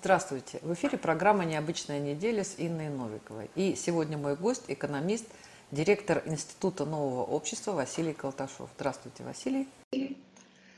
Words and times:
Здравствуйте! 0.00 0.60
В 0.62 0.74
эфире 0.74 0.96
программа 0.96 1.44
«Необычная 1.44 1.98
неделя» 1.98 2.44
с 2.44 2.54
Инной 2.56 2.88
Новиковой. 2.88 3.50
И 3.56 3.74
сегодня 3.74 4.16
мой 4.16 4.36
гость– 4.36 4.62
экономист, 4.68 5.24
директор 5.72 6.22
Института 6.24 6.84
нового 6.84 7.24
общества 7.24 7.72
Василий 7.72 8.12
Колташов. 8.12 8.70
Здравствуйте, 8.76 9.24
Василий. 9.24 9.66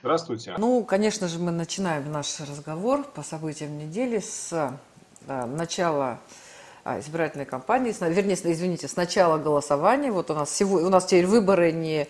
Здравствуйте. 0.00 0.54
Ну, 0.56 0.82
конечно 0.84 1.28
же, 1.28 1.38
мы 1.38 1.50
начинаем 1.50 2.10
наш 2.10 2.40
разговор 2.40 3.04
по 3.04 3.22
событиям 3.22 3.76
недели 3.76 4.20
с 4.20 4.72
да, 5.26 5.44
начала 5.44 6.18
а, 6.82 6.98
избирательной 6.98 7.44
кампании, 7.44 7.94
вернее, 8.00 8.36
извините, 8.36 8.88
с 8.88 8.96
начала 8.96 9.36
голосования. 9.36 10.10
Вот 10.10 10.30
у 10.30 10.34
нас, 10.34 10.50
сегодня, 10.50 10.86
у 10.86 10.90
нас 10.90 11.04
теперь 11.04 11.26
выборы 11.26 11.72
не 11.72 12.08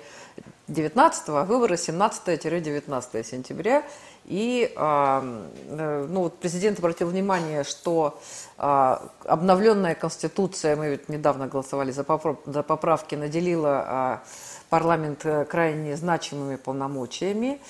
19, 0.70 1.28
а 1.28 1.44
выборы 1.44 1.74
17-19 1.74 3.24
сентября. 3.24 3.82
И 4.26 4.72
э, 4.76 5.40
ну, 5.68 6.20
вот 6.22 6.38
президент 6.38 6.78
обратил 6.78 7.08
внимание, 7.08 7.64
что 7.64 8.20
а, 8.58 9.08
обновленная 9.24 9.94
Конституция, 9.94 10.76
мы 10.76 10.90
ведь 10.90 11.08
недавно 11.08 11.48
голосовали 11.48 11.90
за, 11.90 12.04
поправки, 12.04 13.14
наделила 13.16 13.84
а, 13.86 14.22
парламент 14.68 15.24
э, 15.24 15.44
крайне 15.46 15.96
значимыми 15.96 16.56
полномочиями. 16.56 17.60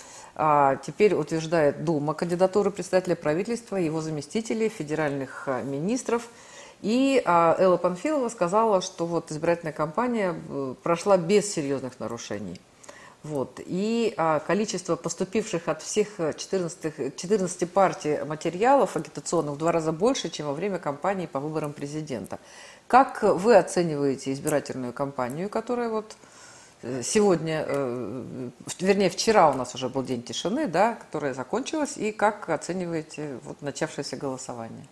Теперь 0.87 1.15
утверждает 1.15 1.85
Дума 1.85 2.15
кандидатуры 2.15 2.71
председателя 2.71 3.15
правительства, 3.15 3.77
его 3.77 4.01
заместителей, 4.01 4.71
федеральных 4.71 5.49
министров. 5.65 6.29
И 6.80 7.23
Элла 7.27 7.77
Панфилова 7.77 8.29
сказала, 8.30 8.80
что 8.80 9.05
вот 9.05 9.30
избирательная 9.30 9.75
кампания 9.75 10.35
э, 10.49 10.75
прошла 10.83 11.19
без 11.19 11.53
серьезных 11.53 12.01
нарушений. 12.01 12.59
Вот. 13.23 13.60
И 13.66 14.15
а, 14.16 14.41
количество 14.41 14.97
поступивших 14.97 15.69
от 15.69 15.83
всех 15.83 16.09
14, 16.16 17.16
14 17.16 17.70
партий 17.70 18.19
материалов 18.24 18.96
агитационных 18.96 19.55
в 19.55 19.59
два 19.59 19.73
раза 19.73 19.93
больше, 19.93 20.30
чем 20.30 20.46
во 20.46 20.55
время 20.55 20.79
кампании 20.79 21.27
по 21.27 21.38
выборам 21.38 21.74
президента. 21.74 22.38
Как 22.87 23.23
вы 23.23 23.57
оцениваете 23.57 24.32
избирательную 24.32 24.95
кампанию, 24.95 25.51
которая 25.51 25.90
вот 25.90 26.16
э, 26.82 27.02
сегодня, 27.02 27.65
э, 27.68 28.51
вернее, 28.80 29.10
вчера 29.10 29.51
у 29.51 29.55
нас 29.55 29.74
уже 29.74 29.90
был 29.90 30.02
день 30.02 30.23
тишины, 30.23 30.66
да, 30.66 30.95
которая 30.95 31.34
закончилась, 31.34 31.99
и 31.99 32.12
как 32.12 32.49
оцениваете 32.49 33.38
вот 33.45 33.60
начавшееся 33.60 34.16
голосование? 34.16 34.87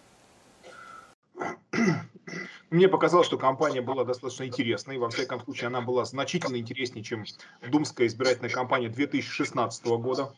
Мне 2.70 2.88
показалось, 2.88 3.26
что 3.26 3.38
кампания 3.38 3.80
была 3.80 4.04
достаточно 4.04 4.44
интересной. 4.44 4.98
Во 4.98 5.08
всяком 5.08 5.40
случае, 5.40 5.68
она 5.68 5.80
была 5.80 6.04
значительно 6.04 6.56
интереснее, 6.56 7.02
чем 7.02 7.24
Думская 7.66 8.06
избирательная 8.06 8.50
кампания 8.50 8.88
2016 8.88 9.86
года. 9.86 10.34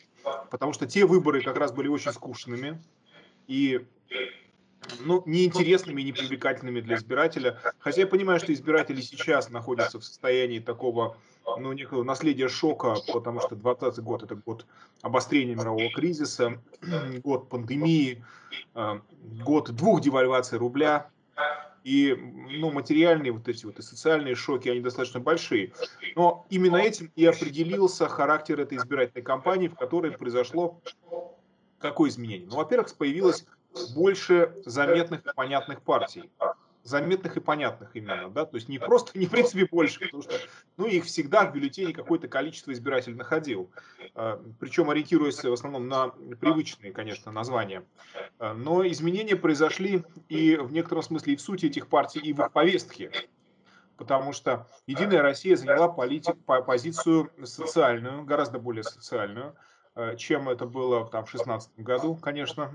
Потому 0.51 0.73
что 0.73 0.87
те 0.87 1.07
выборы 1.07 1.43
как 1.43 1.57
раз 1.57 1.73
были 1.73 1.89
очень 1.89 2.13
скучными 2.13 2.81
и 3.49 3.85
ну, 5.01 5.23
неинтересными 5.27 6.03
и 6.03 6.05
непривлекательными 6.05 6.81
для 6.81 6.97
избирателя. 6.97 7.59
Хотя 7.79 8.03
я 8.03 8.07
понимаю, 8.07 8.39
что 8.39 8.53
избиратели 8.53 9.01
сейчас 9.01 9.51
находятся 9.51 9.99
в 9.99 10.05
состоянии 10.05 10.61
такого 10.61 11.17
ну, 11.59 11.73
некого 11.73 12.05
наследия 12.05 12.49
шока, 12.49 12.97
потому 13.13 13.41
что 13.41 13.57
2020 13.57 14.05
год– 14.05 14.23
это 14.25 14.35
год 14.37 14.67
обострения 15.03 15.55
мирового 15.55 15.91
кризиса, 15.91 16.61
год 17.25 17.49
пандемии, 17.49 18.25
э, 18.75 19.01
год 19.45 19.71
двух 19.71 20.01
девальваций 20.01 20.59
рубля, 20.59 21.11
и 21.85 22.15
ну, 22.15 22.71
материальные 22.71 23.33
вот 23.33 23.49
эти 23.49 23.65
вот 23.65 23.79
и 23.79 23.83
социальные 23.83 24.35
шоки, 24.35 24.69
они 24.69 24.81
достаточно 24.81 25.21
большие. 25.21 25.73
Но 26.15 26.47
именно 26.51 26.77
этим 26.77 27.11
и 27.17 27.25
определился 27.25 28.09
характер 28.09 28.61
этой 28.61 28.79
избирательной 28.79 29.23
кампании, 29.23 29.69
в 29.69 29.77
которой 29.77 30.13
произошло 30.13 30.81
какое 31.79 32.11
изменение? 32.11 32.47
Ну, 32.49 32.57
во-первых, 32.57 32.95
появилось 32.97 33.47
больше 33.95 34.55
заметных 34.67 35.25
и 35.27 35.35
понятных 35.35 35.83
партий 35.83 36.31
заметных 36.83 37.37
и 37.37 37.41
понятных 37.41 37.91
именно, 37.95 38.31
да, 38.31 38.47
то 38.47 38.57
есть 38.57 38.69
не 38.69 38.79
просто, 38.79 39.19
не 39.19 39.27
в 39.27 39.31
принципе 39.31 39.67
больше, 39.67 40.01
потому 40.01 40.23
что, 40.23 40.35
ну, 40.77 40.87
их 40.87 41.05
всегда 41.05 41.45
в 41.45 41.53
бюллетене 41.53 41.93
какое-то 41.93 42.29
количество 42.29 42.73
избирателей 42.73 43.17
находил, 43.17 43.71
а, 44.15 44.43
причем 44.59 44.91
ориентируясь 44.91 45.43
в 45.43 45.53
основном 45.53 45.89
на 45.89 46.09
привычные, 46.09 46.93
конечно, 46.93 47.33
названия. 47.33 47.85
А, 48.39 48.55
но 48.55 48.87
изменения 48.87 49.37
произошли 49.37 50.05
и 50.29 50.57
в 50.57 50.73
некотором 50.73 51.03
смысле 51.03 51.35
и 51.35 51.37
в 51.37 51.41
сути 51.41 51.67
этих 51.67 51.89
партий, 51.89 52.21
и 52.21 52.33
в 52.33 52.41
их 52.41 52.53
повестке, 52.53 53.11
потому 53.97 54.33
что 54.33 54.67
Единая 54.87 55.23
Россия 55.23 55.57
заняла 55.57 55.89
политик, 55.89 56.37
позицию 56.67 57.31
социальную, 57.45 58.25
гораздо 58.25 58.59
более 58.59 58.85
социальную, 58.85 59.55
а, 59.95 60.17
чем 60.17 60.49
это 60.49 60.67
было 60.67 61.07
там, 61.09 61.27
в 61.27 61.31
2016 61.31 61.71
году, 61.79 62.17
конечно. 62.17 62.75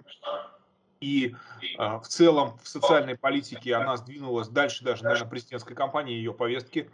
И 1.01 1.35
э, 1.77 1.99
в 1.99 2.07
целом 2.07 2.57
в 2.63 2.67
социальной 2.67 3.17
политике 3.17 3.75
она 3.75 3.97
сдвинулась 3.97 4.47
дальше 4.47 4.83
даже, 4.83 5.03
наверное, 5.03 5.29
президентской 5.29 5.75
кампании, 5.75 6.15
ее 6.15 6.33
повестки, 6.33 6.89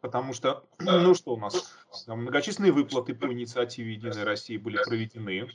потому 0.00 0.32
что, 0.32 0.64
ну 0.78 1.14
что 1.14 1.34
у 1.34 1.36
нас, 1.36 1.74
многочисленные 2.06 2.72
выплаты 2.72 3.14
по 3.14 3.32
инициативе 3.32 3.94
«Единой 3.94 4.24
России» 4.24 4.56
были 4.56 4.76
проведены. 4.84 5.50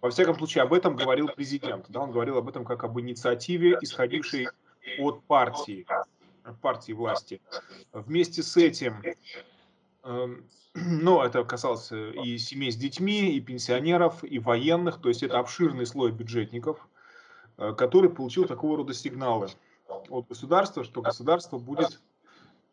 Во 0.00 0.10
всяком 0.10 0.36
случае, 0.36 0.62
об 0.62 0.74
этом 0.74 0.96
говорил 0.96 1.28
президент. 1.28 1.86
Да, 1.88 2.00
он 2.00 2.10
говорил 2.10 2.36
об 2.36 2.48
этом 2.48 2.66
как 2.66 2.84
об 2.84 3.00
инициативе, 3.00 3.78
исходившей 3.80 4.48
от 4.98 5.24
партии, 5.24 5.86
партии 6.60 6.92
власти. 6.92 7.40
Вместе 7.92 8.42
с 8.42 8.54
этим 8.58 9.02
эм, 10.02 10.44
ну, 10.74 11.22
это 11.22 11.44
касалось 11.44 11.90
и 11.90 12.36
семей 12.36 12.70
с 12.70 12.76
детьми, 12.76 13.34
и 13.34 13.40
пенсионеров, 13.40 14.24
и 14.24 14.38
военных, 14.38 15.00
то 15.00 15.08
есть 15.08 15.22
это 15.22 15.38
обширный 15.38 15.86
слой 15.86 16.12
бюджетников, 16.12 16.86
который 17.56 18.10
получил 18.10 18.46
такого 18.46 18.76
рода 18.76 18.94
сигналы 18.94 19.48
от 20.08 20.28
государства, 20.28 20.84
что 20.84 21.02
государство 21.02 21.58
будет 21.58 22.00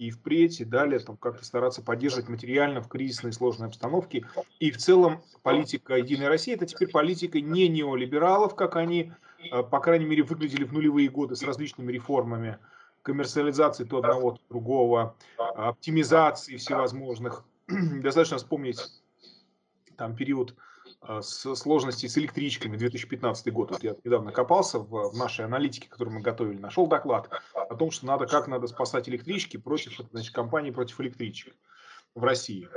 и 0.02 0.10
впредь, 0.10 0.60
и 0.60 0.66
далее 0.66 1.00
там 1.00 1.16
как-то 1.16 1.46
стараться 1.46 1.84
поддерживать 1.84 2.28
материально 2.28 2.82
в 2.82 2.88
кризисной 2.88 3.34
сложной 3.34 3.68
обстановке. 3.68 4.26
И 4.60 4.72
в 4.72 4.78
целом 4.78 5.22
политика 5.44 5.96
Единой 5.96 6.28
России 6.28 6.56
это 6.56 6.66
теперь 6.66 6.90
политика 6.90 7.40
не 7.40 7.68
неолибералов, 7.68 8.56
как 8.56 8.78
они, 8.78 9.14
э, 9.52 9.62
по 9.62 9.80
крайней 9.80 10.06
мере, 10.06 10.24
выглядели 10.24 10.64
в 10.64 10.74
нулевые 10.74 11.08
годы 11.08 11.36
с 11.36 11.44
различными 11.44 11.92
реформами, 11.92 12.58
коммерциализации 13.04 13.84
то 13.84 14.00
одного, 14.00 14.32
то 14.32 14.40
другого, 14.50 15.16
оптимизации 15.38 16.58
всевозможных. 16.58 17.44
Достаточно 17.68 18.38
вспомнить 18.38 18.80
там 19.98 20.16
период 20.16 20.56
с 21.08 21.56
сложностей 21.56 22.08
с 22.08 22.18
электричками 22.18 22.78
2015 22.78 23.52
год. 23.52 23.72
Вот 23.72 23.84
я 23.84 23.96
недавно 24.04 24.32
копался 24.32 24.80
в, 24.80 25.12
в 25.12 25.18
нашей 25.18 25.46
аналитике, 25.46 25.90
которую 25.90 26.16
мы 26.16 26.22
готовили, 26.22 26.60
нашел 26.60 26.88
доклад 26.88 27.30
о 27.54 27.76
том, 27.76 27.92
что 27.92 28.06
надо, 28.06 28.28
как 28.28 28.48
надо 28.48 28.68
спасать 28.68 29.10
электрички 29.10 29.58
против 29.58 30.00
значит, 30.12 30.34
компании 30.34 30.72
против 30.72 31.02
электричек 31.02 31.56
в 32.14 32.24
России. 32.24 32.70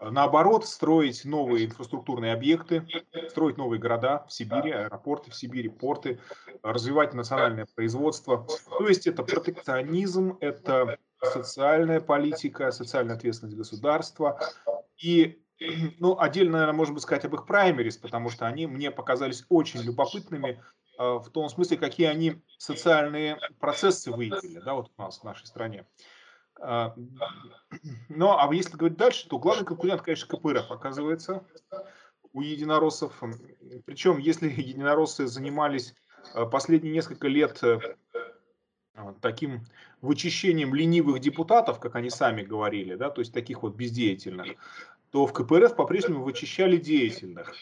Наоборот, 0.00 0.66
строить 0.66 1.26
новые 1.26 1.66
инфраструктурные 1.66 2.32
объекты, 2.32 2.86
строить 3.28 3.58
новые 3.58 3.78
города 3.78 4.24
в 4.26 4.32
Сибири, 4.32 4.70
аэропорты 4.70 5.30
в 5.30 5.34
Сибири, 5.34 5.68
порты, 5.68 6.18
развивать 6.62 7.12
национальное 7.12 7.66
производство. 7.74 8.46
То 8.78 8.88
есть 8.88 9.06
это 9.06 9.22
протекционизм, 9.22 10.38
это 10.40 10.98
социальная 11.22 12.00
политика, 12.00 12.70
социальная 12.72 13.16
ответственность 13.16 13.58
государства. 13.58 14.40
И 14.96 15.42
ну, 15.98 16.18
отдельно, 16.18 16.52
наверное, 16.52 16.76
можно 16.76 16.94
бы 16.94 17.00
сказать 17.00 17.24
об 17.24 17.34
их 17.34 17.46
праймерис, 17.46 17.96
потому 17.98 18.30
что 18.30 18.46
они 18.46 18.66
мне 18.66 18.90
показались 18.90 19.44
очень 19.48 19.80
любопытными 19.80 20.62
э, 20.98 21.02
в 21.02 21.28
том 21.30 21.48
смысле, 21.48 21.76
какие 21.76 22.06
они 22.06 22.42
социальные 22.58 23.38
процессы 23.58 24.10
выявили, 24.10 24.60
да, 24.60 24.74
вот 24.74 24.90
у 24.96 25.02
нас 25.02 25.20
в 25.20 25.24
нашей 25.24 25.46
стране. 25.46 25.86
Э, 26.60 26.90
ну, 28.08 28.38
а 28.38 28.52
если 28.54 28.76
говорить 28.76 28.98
дальше, 28.98 29.28
то 29.28 29.38
главный 29.38 29.66
конкурент, 29.66 30.02
конечно, 30.02 30.28
КПРФ 30.28 30.70
оказывается 30.70 31.44
у 32.32 32.40
единороссов. 32.40 33.22
Причем, 33.84 34.18
если 34.18 34.48
единороссы 34.60 35.26
занимались 35.26 35.94
э, 36.34 36.46
последние 36.46 36.94
несколько 36.94 37.28
лет 37.28 37.62
э, 37.62 37.80
таким 39.20 39.66
вычищением 40.00 40.74
ленивых 40.74 41.20
депутатов, 41.20 41.80
как 41.80 41.96
они 41.96 42.08
сами 42.08 42.42
говорили, 42.42 42.94
да, 42.94 43.10
то 43.10 43.20
есть 43.20 43.34
таких 43.34 43.62
вот 43.62 43.74
бездеятельных, 43.74 44.56
то 45.10 45.26
в 45.26 45.32
КПРФ 45.32 45.74
по-прежнему 45.74 46.22
вычищали 46.22 46.76
деятельных. 46.76 47.52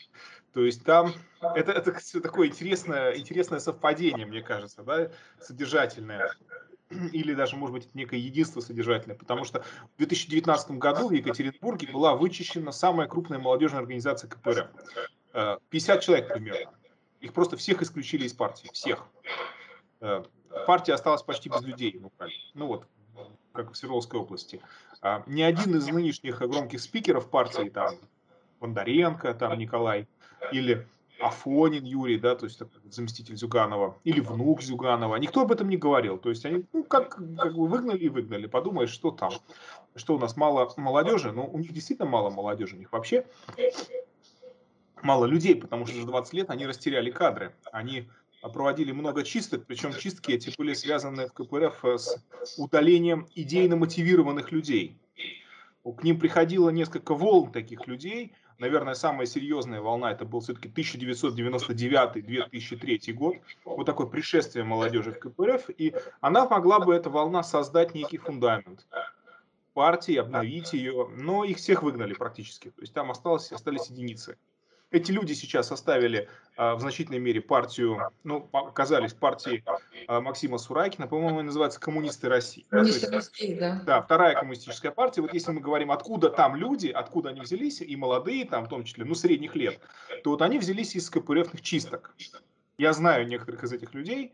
То 0.53 0.65
есть 0.65 0.85
там 0.85 1.13
это, 1.41 1.73
это 1.73 1.93
такое 2.21 2.49
интересное, 2.49 3.17
интересное 3.17 3.59
совпадение, 3.59 4.27
мне 4.27 4.43
кажется, 4.43 4.83
да, 4.83 5.11
содержательное. 5.41 6.31
Или 7.13 7.35
даже, 7.35 7.57
может 7.57 7.75
быть, 7.75 7.95
некое 7.95 8.19
единство 8.19 8.61
содержательное, 8.61 9.17
потому 9.17 9.45
что 9.45 9.63
в 9.95 9.99
2019 9.99 10.71
году 10.73 11.09
в 11.09 11.13
Екатеринбурге 11.13 11.93
была 11.93 12.15
вычищена 12.15 12.73
самая 12.73 13.07
крупная 13.07 13.39
молодежная 13.39 13.81
организация 13.81 14.29
КПРФ. 14.29 14.69
50 15.69 15.99
э, 15.99 16.01
человек 16.01 16.33
примерно. 16.33 16.73
Их 17.21 17.35
просто 17.35 17.57
всех 17.57 17.83
исключили 17.83 18.25
из 18.25 18.33
партии, 18.33 18.71
всех. 18.73 19.05
Э, 20.01 20.25
партия 20.67 20.95
осталась 20.95 21.23
почти 21.23 21.51
без 21.51 21.61
людей. 21.61 22.01
Ну, 22.01 22.11
ну 22.55 22.67
вот, 22.67 22.87
как 23.53 23.73
в 23.73 23.77
Свердловской 23.77 24.21
области. 24.21 24.63
А, 25.01 25.23
ни 25.27 25.43
один 25.43 25.77
из 25.77 25.87
нынешних 25.89 26.39
громких 26.39 26.81
спикеров 26.81 27.31
партии, 27.31 27.69
там, 27.69 27.97
Бондаренко, 28.61 29.35
там, 29.35 29.59
Николай, 29.59 30.09
или 30.53 30.87
Афонин 31.21 31.85
Юрий, 31.85 32.19
да, 32.19 32.37
то 32.37 32.47
есть 32.47 32.61
заместитель 32.91 33.37
Зюганова, 33.37 33.99
или 34.05 34.21
внук 34.21 34.63
Зюганова. 34.63 35.17
Никто 35.17 35.43
об 35.43 35.53
этом 35.53 35.69
не 35.69 35.77
говорил. 35.77 36.19
То 36.19 36.31
есть 36.31 36.45
они, 36.45 36.65
ну, 36.73 36.85
как, 36.85 37.17
как 37.17 37.55
бы 37.55 37.67
выгнали 37.67 37.99
и 37.99 38.09
выгнали. 38.09 38.47
Подумаешь, 38.47 38.91
что 38.91 39.11
там, 39.11 39.33
что 39.97 40.15
у 40.15 40.19
нас 40.19 40.37
мало 40.37 40.73
молодежи. 40.77 41.33
Ну, 41.33 41.49
у 41.53 41.59
них 41.59 41.73
действительно 41.73 42.09
мало 42.09 42.31
молодежи. 42.31 42.77
У 42.77 42.79
них 42.79 42.93
вообще 42.93 43.27
мало 45.03 45.25
людей, 45.25 45.57
потому 45.57 45.87
что 45.87 46.01
за 46.01 46.07
20 46.07 46.33
лет 46.35 46.51
они 46.51 46.67
растеряли 46.67 47.11
кадры. 47.11 47.55
Они 47.73 48.09
проводили 48.43 48.93
много 48.93 49.25
чисток, 49.25 49.67
причем 49.67 49.93
чистки 49.93 50.33
эти 50.33 50.55
были 50.57 50.73
связаны 50.75 51.29
в 51.29 51.33
КПРФ 51.33 51.85
с 51.85 52.23
удалением 52.57 53.27
идейно 53.35 53.77
мотивированных 53.77 54.53
людей. 54.53 54.97
К 55.85 56.05
ним 56.05 56.21
приходило 56.21 56.71
несколько 56.71 57.15
волн 57.15 57.51
таких 57.51 57.87
людей. 57.87 58.35
Наверное, 58.59 58.93
самая 58.95 59.27
серьезная 59.27 59.81
волна 59.81 60.13
это 60.13 60.27
был 60.27 60.41
все-таки 60.41 60.69
1999-2003 60.69 63.13
год. 63.13 63.37
Вот 63.65 63.87
такое 63.87 64.09
пришествие 64.09 64.65
молодежи 64.65 65.13
в 65.13 65.19
КПРФ. 65.19 65.71
И 65.79 65.95
она 66.21 66.47
могла 66.49 66.81
бы, 66.81 66.95
эта 66.95 67.09
волна, 67.09 67.43
создать 67.43 67.95
некий 67.95 68.19
фундамент 68.19 68.87
партии, 69.73 70.17
обновить 70.17 70.73
ее. 70.73 71.09
Но 71.17 71.45
их 71.45 71.59
всех 71.59 71.85
выгнали 71.85 72.15
практически. 72.15 72.71
То 72.71 72.81
есть 72.81 72.93
там 72.93 73.13
осталось, 73.13 73.53
остались 73.53 73.87
единицы. 73.87 74.37
Эти 74.91 75.13
люди 75.13 75.35
сейчас 75.35 75.69
составили 75.69 76.29
а, 76.57 76.75
в 76.75 76.81
значительной 76.81 77.19
мере 77.19 77.43
партию, 77.43 78.11
ну, 78.25 78.49
оказались 78.53 79.13
партией 79.13 79.63
а, 80.07 80.23
Максима 80.23 80.57
Сурайкина, 80.57 81.07
по-моему, 81.07 81.43
называется 81.43 81.79
«Коммунисты 81.79 82.29
России». 82.31 82.65
Коммунисты 82.71 83.11
России, 83.11 83.55
да. 83.55 83.83
Да, 83.85 84.03
вторая 84.03 84.35
коммунистическая 84.35 84.91
партия. 84.91 85.21
Вот 85.21 85.35
если 85.35 85.53
мы 85.53 85.61
говорим, 85.61 85.93
откуда 85.93 86.31
там 86.31 86.57
люди, 86.57 86.89
откуда 86.89 87.31
они 87.31 87.43
взялись, 87.43 87.83
и 87.83 87.97
молодые 87.97 88.47
там, 88.47 88.65
в 88.65 88.69
том 88.69 88.85
числе, 88.85 89.05
ну, 89.05 89.15
средних 89.15 89.55
лет, 89.55 89.79
то 90.25 90.31
вот 90.31 90.41
они 90.41 90.59
взялись 90.59 90.97
из 90.97 91.11
КПРФных 91.11 91.61
чисток. 91.61 92.15
Я 92.79 92.95
знаю 92.95 93.27
некоторых 93.27 93.65
из 93.65 93.73
этих 93.73 93.93
людей, 93.93 94.33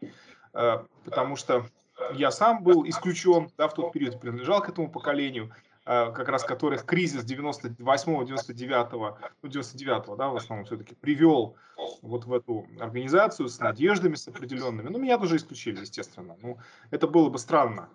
а, 0.52 0.86
потому 1.04 1.34
что 1.34 1.66
я 2.12 2.30
сам 2.30 2.62
был 2.62 2.86
исключен, 2.88 3.50
да, 3.58 3.66
в 3.66 3.74
тот 3.74 3.92
период 3.92 4.20
принадлежал 4.20 4.62
к 4.62 4.68
этому 4.68 4.90
поколению. 4.90 5.50
Э, 5.86 6.12
как 6.12 6.28
раз 6.28 6.44
которых 6.44 6.86
кризис 6.86 7.24
98-99, 7.24 9.18
ну 9.42 9.48
99 9.48 10.16
да, 10.16 10.28
в 10.30 10.36
основном 10.36 10.64
все-таки 10.64 10.94
привел 10.94 11.56
вот 12.00 12.24
в 12.24 12.32
эту 12.32 12.66
организацию 12.80 13.48
с 13.50 13.58
надеждами, 13.58 14.14
с 14.14 14.26
определенными. 14.26 14.88
Ну, 14.88 14.98
меня 14.98 15.18
тоже 15.18 15.36
исключили, 15.36 15.80
естественно. 15.80 16.36
Ну, 16.40 16.58
это 16.90 17.06
было 17.06 17.28
бы 17.28 17.38
странно. 17.38 17.90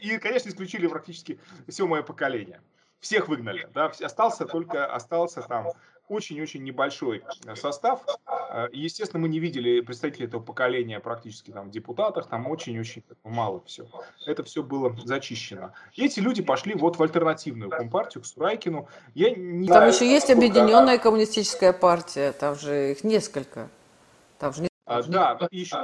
И, 0.00 0.16
конечно, 0.18 0.48
исключили 0.48 0.86
практически 0.86 1.40
все 1.66 1.88
мое 1.88 2.02
поколение. 2.02 2.60
Всех 3.00 3.28
выгнали, 3.28 3.66
да, 3.74 3.90
остался 4.02 4.44
только, 4.44 4.86
остался 4.86 5.42
там 5.42 5.68
очень-очень 6.10 6.62
небольшой 6.64 7.22
э, 7.46 7.54
состав. 7.54 8.02
Э, 8.50 8.68
естественно, 8.72 9.22
мы 9.22 9.28
не 9.28 9.38
видели 9.38 9.80
представителей 9.80 10.26
этого 10.26 10.42
поколения 10.42 11.00
практически 11.00 11.50
там 11.50 11.68
в 11.68 11.70
депутатах, 11.70 12.26
там 12.26 12.46
очень-очень 12.48 13.02
мало 13.24 13.62
все. 13.64 13.86
Это 14.26 14.42
все 14.42 14.62
было 14.62 14.94
зачищено. 15.04 15.72
И 15.94 16.04
эти 16.04 16.20
люди 16.20 16.42
пошли 16.42 16.74
вот 16.74 16.96
в 16.96 17.02
альтернативную 17.02 17.70
компартию, 17.70 18.22
к 18.22 18.26
Сурайкину. 18.26 18.88
Я 19.14 19.30
не... 19.30 19.68
Там 19.68 19.88
еще 19.88 20.06
есть 20.06 20.30
объединенная 20.30 20.98
коммунистическая 20.98 21.72
партия, 21.72 22.32
там 22.32 22.56
же 22.56 22.92
их 22.92 23.04
несколько. 23.04 23.68
Там 24.38 24.52
же 24.52 24.68
а, 24.86 25.02
да, 25.04 25.38
еще... 25.52 25.76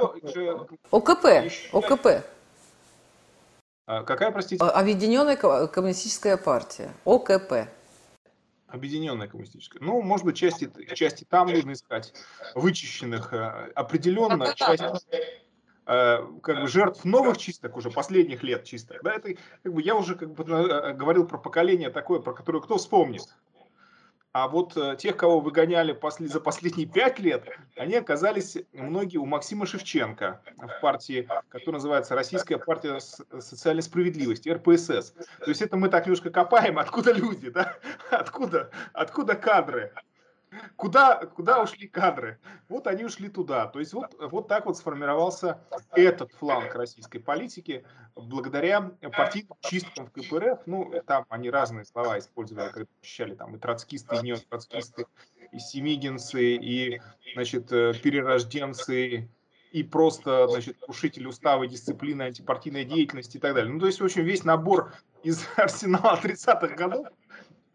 ОКП, 0.91 1.25
еще... 1.25 1.69
ОКП. 1.71 2.07
А, 3.87 4.03
какая, 4.03 4.31
простите? 4.31 4.63
Объединенная 4.63 5.37
коммунистическая 5.37 6.35
партия, 6.35 6.93
ОКП. 7.05 7.69
Объединенная 8.67 9.29
коммунистическая. 9.29 9.79
Ну, 9.79 10.01
может 10.01 10.25
быть, 10.25 10.35
части, 10.35 10.69
части 10.93 11.23
там 11.23 11.47
нужно 11.47 11.71
искать, 11.71 12.13
вычищенных. 12.53 13.31
Э, 13.31 13.71
определенно, 13.75 14.53
часть 14.55 14.83
э, 15.85 16.17
как 16.43 16.61
бы 16.61 16.67
жертв 16.67 17.05
новых 17.05 17.37
чисток, 17.37 17.77
уже 17.77 17.89
последних 17.89 18.43
лет 18.43 18.65
чисток. 18.65 18.97
Да, 19.03 19.13
это, 19.13 19.35
как 19.63 19.73
бы, 19.73 19.81
я 19.81 19.95
уже 19.95 20.15
как 20.15 20.33
бы, 20.33 20.43
э, 20.43 20.93
говорил 20.93 21.25
про 21.25 21.37
поколение 21.37 21.89
такое, 21.89 22.19
про 22.19 22.33
которое 22.33 22.59
кто 22.59 22.77
вспомнит. 22.77 23.23
А 24.39 24.47
вот 24.47 24.77
э, 24.77 24.95
тех, 24.99 25.17
кого 25.17 25.39
выгоняли 25.39 25.93
после, 25.93 26.27
за 26.27 26.39
последние 26.39 26.85
пять 26.85 27.17
лет, 27.17 27.43
они 27.75 27.95
оказались 27.95 28.55
многие 28.71 29.17
у 29.17 29.25
Максима 29.25 29.65
Шевченко 29.65 30.39
в 30.57 30.79
партии, 30.79 31.27
которая 31.49 31.79
называется 31.79 32.13
Российская 32.13 32.59
партия 32.59 32.99
социальной 32.99 33.81
справедливости, 33.81 34.49
РПСС. 34.49 35.15
То 35.39 35.47
есть 35.47 35.63
это 35.63 35.75
мы 35.75 35.89
так 35.89 36.05
немножко 36.05 36.29
копаем, 36.29 36.77
откуда 36.77 37.13
люди, 37.13 37.49
да? 37.49 37.77
откуда, 38.11 38.69
откуда 38.93 39.33
кадры. 39.33 39.91
Куда, 40.75 41.25
куда 41.25 41.61
ушли 41.61 41.87
кадры? 41.87 42.39
Вот 42.69 42.87
они 42.87 43.05
ушли 43.05 43.29
туда. 43.29 43.67
То 43.67 43.79
есть 43.79 43.93
вот, 43.93 44.15
вот 44.19 44.47
так 44.47 44.65
вот 44.65 44.77
сформировался 44.77 45.59
этот 45.91 46.31
фланг 46.33 46.75
российской 46.75 47.19
политики 47.19 47.85
благодаря 48.15 48.81
партийным 49.15 49.57
чисткам 49.61 50.07
в 50.07 50.11
КПРФ. 50.11 50.59
Ну, 50.65 50.91
там 51.05 51.25
они 51.29 51.49
разные 51.49 51.85
слова 51.85 52.19
использовали, 52.19 52.71
когда 52.71 52.89
ощущали 53.01 53.35
там 53.35 53.55
и 53.55 53.59
троцкисты, 53.59 54.17
и 54.17 54.23
неотроцкисты, 54.23 55.05
и 55.51 55.59
семигинцы, 55.59 56.55
и, 56.55 57.01
значит, 57.33 57.71
э, 57.71 57.93
перерожденцы, 57.93 59.29
и 59.71 59.83
просто, 59.83 60.47
значит, 60.47 60.77
крушитель 60.79 61.27
устава, 61.27 61.67
дисциплины, 61.67 62.23
антипартийной 62.23 62.85
деятельности 62.85 63.37
и 63.37 63.39
так 63.39 63.53
далее. 63.53 63.71
Ну, 63.71 63.79
то 63.79 63.85
есть, 63.85 63.99
в 63.99 64.05
общем, 64.05 64.23
весь 64.23 64.43
набор 64.43 64.93
из 65.23 65.45
арсенала 65.57 66.19
30-х 66.21 66.75
годов 66.75 67.07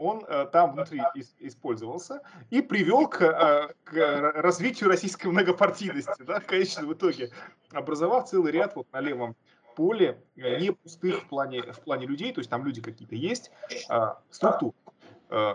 он 0.02 0.24
э, 0.26 0.46
там 0.52 0.72
внутри 0.72 1.00
ис- 1.16 1.34
использовался 1.38 2.20
и 2.50 2.60
привел 2.60 3.08
к, 3.08 3.22
э, 3.22 3.72
к 3.84 4.32
развитию 4.34 4.88
российской 4.88 5.28
многопартийности, 5.28 6.22
да, 6.22 6.40
в 6.40 6.46
конечном 6.46 6.92
итоге, 6.92 7.30
образовав 7.72 8.28
целый 8.28 8.52
ряд 8.52 8.74
вот 8.74 8.92
на 8.92 9.00
левом 9.00 9.36
поле 9.76 10.20
э, 10.36 10.58
не 10.58 10.72
пустых 10.72 11.22
в 11.22 11.28
плане, 11.28 11.62
в 11.62 11.80
плане 11.80 12.06
людей, 12.06 12.32
то 12.32 12.40
есть 12.40 12.50
там 12.50 12.64
люди 12.64 12.82
какие-то 12.82 13.14
есть, 13.14 13.50
э, 13.88 13.98
структур. 14.30 14.74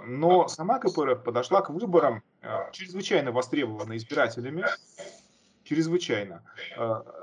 Но 0.07 0.47
сама 0.47 0.79
КПРФ 0.79 1.21
подошла 1.23 1.61
к 1.61 1.69
выборам 1.69 2.23
чрезвычайно 2.71 3.31
востребованной 3.31 3.97
избирателями, 3.97 4.65
чрезвычайно, 5.63 6.41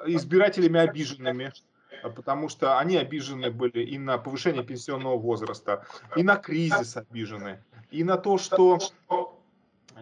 избирателями 0.07 0.79
обиженными, 0.79 1.47
а 1.47 1.74
потому 2.11 2.49
что 2.49 2.79
они 2.79 2.97
обижены 2.97 3.51
были 3.51 3.85
и 3.85 3.99
на 3.99 4.19
повышение 4.19 4.65
пенсионного 4.65 5.17
возраста, 5.17 5.87
и 6.17 6.23
на 6.23 6.37
кризис 6.37 6.97
обижены, 6.97 7.63
и 7.91 8.05
на 8.05 8.17
то, 8.17 8.39
что 8.39 8.79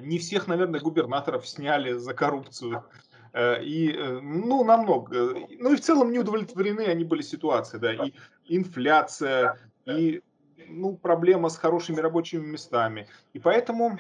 не 0.01 0.19
всех, 0.19 0.47
наверное, 0.47 0.81
губернаторов 0.81 1.47
сняли 1.47 1.93
за 1.93 2.15
коррупцию. 2.15 2.85
Э, 3.33 3.63
и, 3.63 3.93
э, 3.93 4.21
ну, 4.21 4.65
намного. 4.65 5.35
Ну, 5.59 5.73
и 5.73 5.77
в 5.77 5.81
целом 5.81 6.13
не 6.13 6.19
удовлетворены 6.19 6.83
они 6.83 7.05
были 7.05 7.23
ситуацией, 7.23 7.81
да, 7.81 7.93
и 7.93 8.13
инфляция, 8.47 9.59
и, 9.87 10.23
ну, 10.69 10.97
проблема 10.97 11.49
с 11.49 11.57
хорошими 11.57 12.01
рабочими 12.01 12.45
местами. 12.45 13.09
И 13.33 13.39
поэтому, 13.39 13.97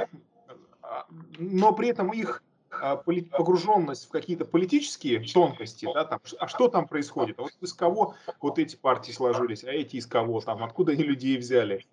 а, 0.83 1.07
но 1.39 1.73
при 1.73 1.89
этом 1.89 2.13
их 2.13 2.43
а, 2.43 2.52
погруженность 2.81 4.07
в 4.07 4.11
какие-то 4.11 4.45
политические 4.45 5.21
тонкости, 5.21 5.89
да, 5.93 6.05
там, 6.05 6.21
а 6.39 6.49
что 6.49 6.69
там 6.69 6.89
происходит, 6.89 7.39
а 7.39 7.43
вот 7.43 7.53
из 7.61 7.73
кого 7.73 8.15
вот 8.41 8.59
эти 8.59 8.77
партии 8.77 9.13
сложились, 9.13 9.65
а 9.65 9.71
эти 9.71 9.97
из 9.97 10.07
кого 10.07 10.41
там, 10.41 10.63
откуда 10.65 10.93
они 10.93 11.03
людей 11.03 11.37
взяли. 11.37 11.85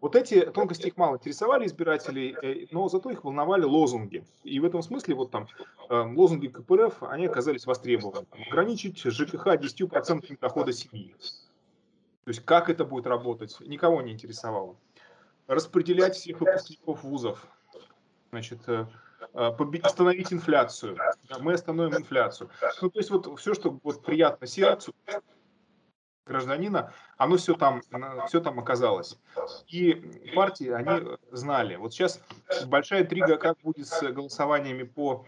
Вот 0.00 0.14
эти 0.14 0.42
тонкости 0.42 0.86
их 0.86 0.96
мало 0.96 1.16
интересовали 1.16 1.66
избирателей, 1.66 2.36
э, 2.40 2.66
но 2.70 2.88
зато 2.88 3.10
их 3.10 3.24
волновали 3.24 3.64
лозунги. 3.64 4.24
И 4.44 4.60
в 4.60 4.64
этом 4.64 4.80
смысле 4.80 5.16
вот 5.16 5.32
там 5.32 5.48
эм, 5.90 6.16
лозунги 6.16 6.46
КПРФ, 6.46 7.02
они 7.02 7.26
оказались 7.26 7.66
востребованы. 7.66 8.24
Ограничить 8.48 8.98
ЖКХ 8.98 9.46
10% 9.56 10.38
дохода 10.40 10.72
семьи. 10.72 11.16
То 12.24 12.28
есть 12.28 12.44
как 12.44 12.70
это 12.70 12.84
будет 12.84 13.08
работать, 13.08 13.58
никого 13.60 14.00
не 14.00 14.12
интересовало. 14.12 14.76
Распределять 15.48 16.14
всех 16.14 16.40
выпускников 16.40 17.02
вузов. 17.02 17.44
Значит, 18.30 18.60
э, 19.34 19.50
Э, 19.50 19.78
остановить 19.82 20.32
инфляцию. 20.32 20.98
Мы 21.40 21.54
остановим 21.54 21.96
инфляцию. 21.96 22.50
Ну, 22.82 22.90
то 22.90 22.98
есть 22.98 23.10
вот 23.10 23.38
все, 23.38 23.54
что 23.54 23.78
вот 23.82 24.04
приятно 24.04 24.46
сердцу 24.46 24.94
гражданина, 26.26 26.92
оно 27.16 27.36
все 27.36 27.54
там, 27.54 27.80
все 28.28 28.40
там 28.40 28.58
оказалось. 28.58 29.18
И 29.68 29.94
партии, 30.34 30.68
они 30.68 31.16
знали. 31.30 31.76
Вот 31.76 31.92
сейчас 31.92 32.20
большая 32.66 33.02
интрига, 33.02 33.36
как 33.36 33.58
будет 33.62 33.86
с 33.86 34.00
голосованиями 34.12 34.82
по 34.82 35.24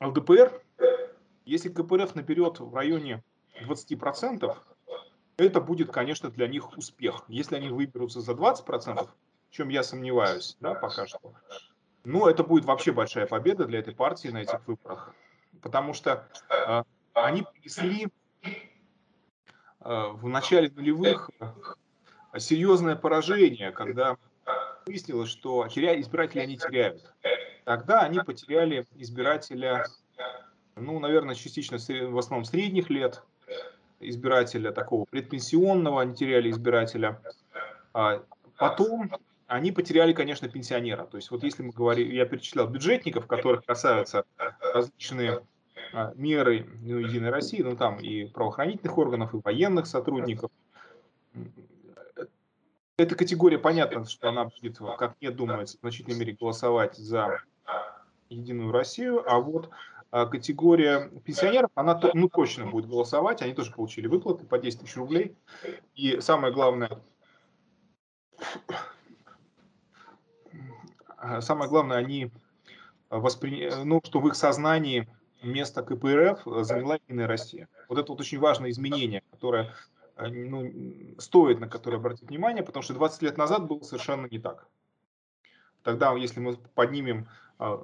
ЛДПР. 0.00 0.62
Если 1.44 1.70
КПРФ 1.70 2.14
наберет 2.14 2.60
в 2.60 2.74
районе 2.74 3.24
20%, 3.66 4.56
это 5.38 5.60
будет, 5.60 5.90
конечно, 5.90 6.30
для 6.30 6.46
них 6.46 6.76
успех. 6.76 7.24
Если 7.26 7.56
они 7.56 7.68
выберутся 7.68 8.20
за 8.20 8.32
20%, 8.32 9.08
в 9.50 9.54
чем 9.54 9.68
я 9.68 9.82
сомневаюсь, 9.82 10.56
да, 10.60 10.74
пока 10.74 11.06
что, 11.06 11.34
ну, 12.04 12.26
это 12.26 12.42
будет 12.42 12.64
вообще 12.64 12.92
большая 12.92 13.26
победа 13.26 13.66
для 13.66 13.78
этой 13.78 13.94
партии 13.94 14.28
на 14.28 14.38
этих 14.38 14.66
выборах, 14.66 15.14
потому 15.60 15.94
что 15.94 16.28
э, 16.50 16.82
они 17.14 17.42
принесли 17.42 18.08
э, 18.44 18.58
в 19.80 20.28
начале 20.28 20.70
нулевых 20.70 21.30
э, 21.38 22.38
серьезное 22.38 22.96
поражение, 22.96 23.70
когда 23.70 24.16
выяснилось, 24.84 25.30
что 25.30 25.68
теря... 25.68 26.00
избиратели 26.00 26.40
они 26.40 26.58
теряют. 26.58 27.14
Тогда 27.64 28.00
они 28.00 28.18
потеряли 28.18 28.84
избирателя, 28.96 29.86
ну, 30.74 30.98
наверное, 30.98 31.36
частично 31.36 31.78
в 31.78 32.18
основном 32.18 32.44
средних 32.44 32.90
лет, 32.90 33.22
избирателя 34.00 34.72
такого 34.72 35.04
предпенсионного, 35.04 36.02
они 36.02 36.16
теряли 36.16 36.50
избирателя. 36.50 37.20
А 37.94 38.24
потом 38.56 39.12
они 39.52 39.70
потеряли, 39.70 40.14
конечно, 40.14 40.48
пенсионера. 40.48 41.04
То 41.04 41.18
есть 41.18 41.30
вот 41.30 41.42
если 41.42 41.62
мы 41.62 41.72
говорим, 41.72 42.10
я 42.10 42.24
перечислял 42.24 42.66
бюджетников, 42.68 43.26
которых 43.26 43.66
касаются 43.66 44.24
различные 44.72 45.42
а, 45.92 46.12
меры 46.14 46.66
ну, 46.80 46.98
Единой 46.98 47.28
России, 47.28 47.60
ну 47.60 47.76
там 47.76 47.98
и 47.98 48.24
правоохранительных 48.28 48.96
органов, 48.96 49.34
и 49.34 49.40
военных 49.44 49.86
сотрудников. 49.86 50.50
Эта 52.96 53.14
категория, 53.14 53.58
понятно, 53.58 54.06
что 54.06 54.30
она 54.30 54.46
будет, 54.46 54.78
как 54.98 55.16
мне 55.20 55.30
думается, 55.30 55.76
в 55.76 55.80
значительной 55.80 56.18
мере 56.18 56.32
голосовать 56.32 56.96
за 56.96 57.42
Единую 58.30 58.72
Россию, 58.72 59.22
а 59.30 59.38
вот 59.38 59.68
а, 60.10 60.24
категория 60.24 61.10
пенсионеров, 61.26 61.70
она 61.74 62.00
ну, 62.14 62.30
точно 62.30 62.66
будет 62.66 62.86
голосовать, 62.86 63.42
они 63.42 63.52
тоже 63.52 63.72
получили 63.72 64.06
выплаты 64.06 64.46
по 64.46 64.58
10 64.58 64.80
тысяч 64.80 64.96
рублей. 64.96 65.36
И 65.94 66.20
самое 66.20 66.54
главное, 66.54 67.02
самое 71.40 71.68
главное, 71.68 71.98
они 71.98 72.30
восприняли, 73.10 73.74
ну, 73.84 74.00
что 74.04 74.20
в 74.20 74.28
их 74.28 74.34
сознании 74.34 75.08
место 75.42 75.82
КПРФ 75.82 76.42
заняла 76.64 76.96
Единая 77.06 77.26
Россия. 77.26 77.68
Вот 77.88 77.98
это 77.98 78.12
вот 78.12 78.20
очень 78.20 78.38
важное 78.38 78.70
изменение, 78.70 79.22
которое 79.30 79.74
э, 80.16 80.28
ну, 80.28 80.72
стоит 81.18 81.60
на 81.60 81.68
которое 81.68 81.96
обратить 81.96 82.28
внимание, 82.28 82.62
потому 82.62 82.82
что 82.82 82.94
20 82.94 83.22
лет 83.22 83.38
назад 83.38 83.66
было 83.66 83.80
совершенно 83.80 84.26
не 84.26 84.38
так. 84.38 84.66
Тогда, 85.82 86.14
если 86.14 86.40
мы 86.40 86.56
поднимем 86.74 87.28
э, 87.58 87.76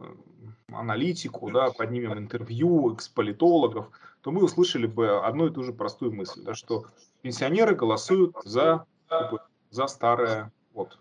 аналитику, 0.73 1.51
да, 1.51 1.71
поднимем 1.71 2.17
интервью 2.17 2.95
эксполитологов, 2.95 3.91
то 4.23 4.31
мы 4.31 4.45
услышали 4.45 4.87
бы 4.87 5.25
одну 5.25 5.47
и 5.47 5.53
ту 5.53 5.63
же 5.63 5.73
простую 5.73 6.13
мысль, 6.13 6.43
да, 6.43 6.55
что 6.55 6.87
пенсионеры 7.23 7.75
голосуют 7.75 8.37
за, 8.45 8.87
за 9.71 9.87
старое. 9.87 10.53
Вот 10.75 10.99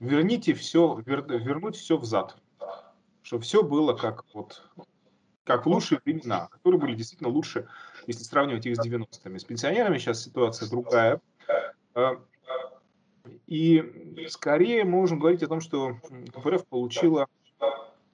верните 0.00 0.54
все, 0.54 1.00
вер, 1.04 1.24
вернуть 1.26 1.76
все 1.76 1.96
взад, 1.96 2.36
чтобы 3.22 3.42
все 3.42 3.62
было 3.62 3.94
как 3.94 4.24
вот 4.34 4.62
как 5.44 5.64
лучшие 5.64 5.98
времена, 6.04 6.48
которые 6.48 6.78
были 6.78 6.94
действительно 6.94 7.30
лучше, 7.30 7.68
если 8.06 8.22
сравнивать 8.22 8.66
их 8.66 8.76
с 8.76 8.86
90-ми. 8.86 9.38
С 9.38 9.44
пенсионерами 9.44 9.96
сейчас 9.96 10.22
ситуация 10.22 10.68
другая. 10.68 11.22
А, 11.94 12.20
и 13.46 14.26
скорее 14.28 14.84
мы 14.84 14.90
можем 14.90 15.18
говорить 15.18 15.42
о 15.42 15.46
том, 15.46 15.62
что 15.62 15.96
КПРФ 16.34 16.66
получила 16.66 17.28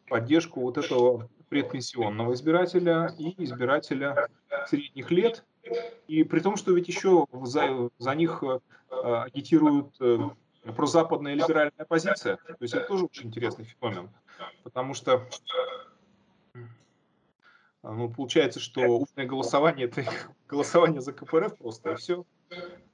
поддержку 0.09 0.61
вот 0.61 0.79
этого 0.79 1.29
предпенсионного 1.49 2.35
избирателя 2.35 3.13
и 3.19 3.35
избирателя 3.43 4.29
средних 4.69 5.11
лет. 5.11 5.45
И 6.07 6.23
при 6.23 6.39
том, 6.39 6.57
что 6.57 6.73
ведь 6.73 6.87
еще 6.87 7.27
за, 7.43 7.91
за 7.99 8.15
них 8.15 8.45
а, 8.91 9.25
агитируют 9.25 9.97
э, 10.01 10.19
прозападная 10.73 11.35
либеральная 11.35 11.73
оппозиция. 11.79 12.37
То 12.37 12.57
есть 12.61 12.75
это 12.75 12.87
тоже 12.87 13.05
очень 13.05 13.29
интересный 13.29 13.65
феномен. 13.65 14.11
Потому 14.63 14.95
что 14.95 15.27
ну, 17.83 18.09
получается, 18.09 18.61
что 18.61 18.81
умное 18.81 19.27
голосование 19.27 19.87
это 19.87 20.05
голосование 20.49 21.03
за 21.03 21.13
КПРФ 21.13 21.57
просто 21.59 21.93
и 21.93 21.95
все. 21.97 22.25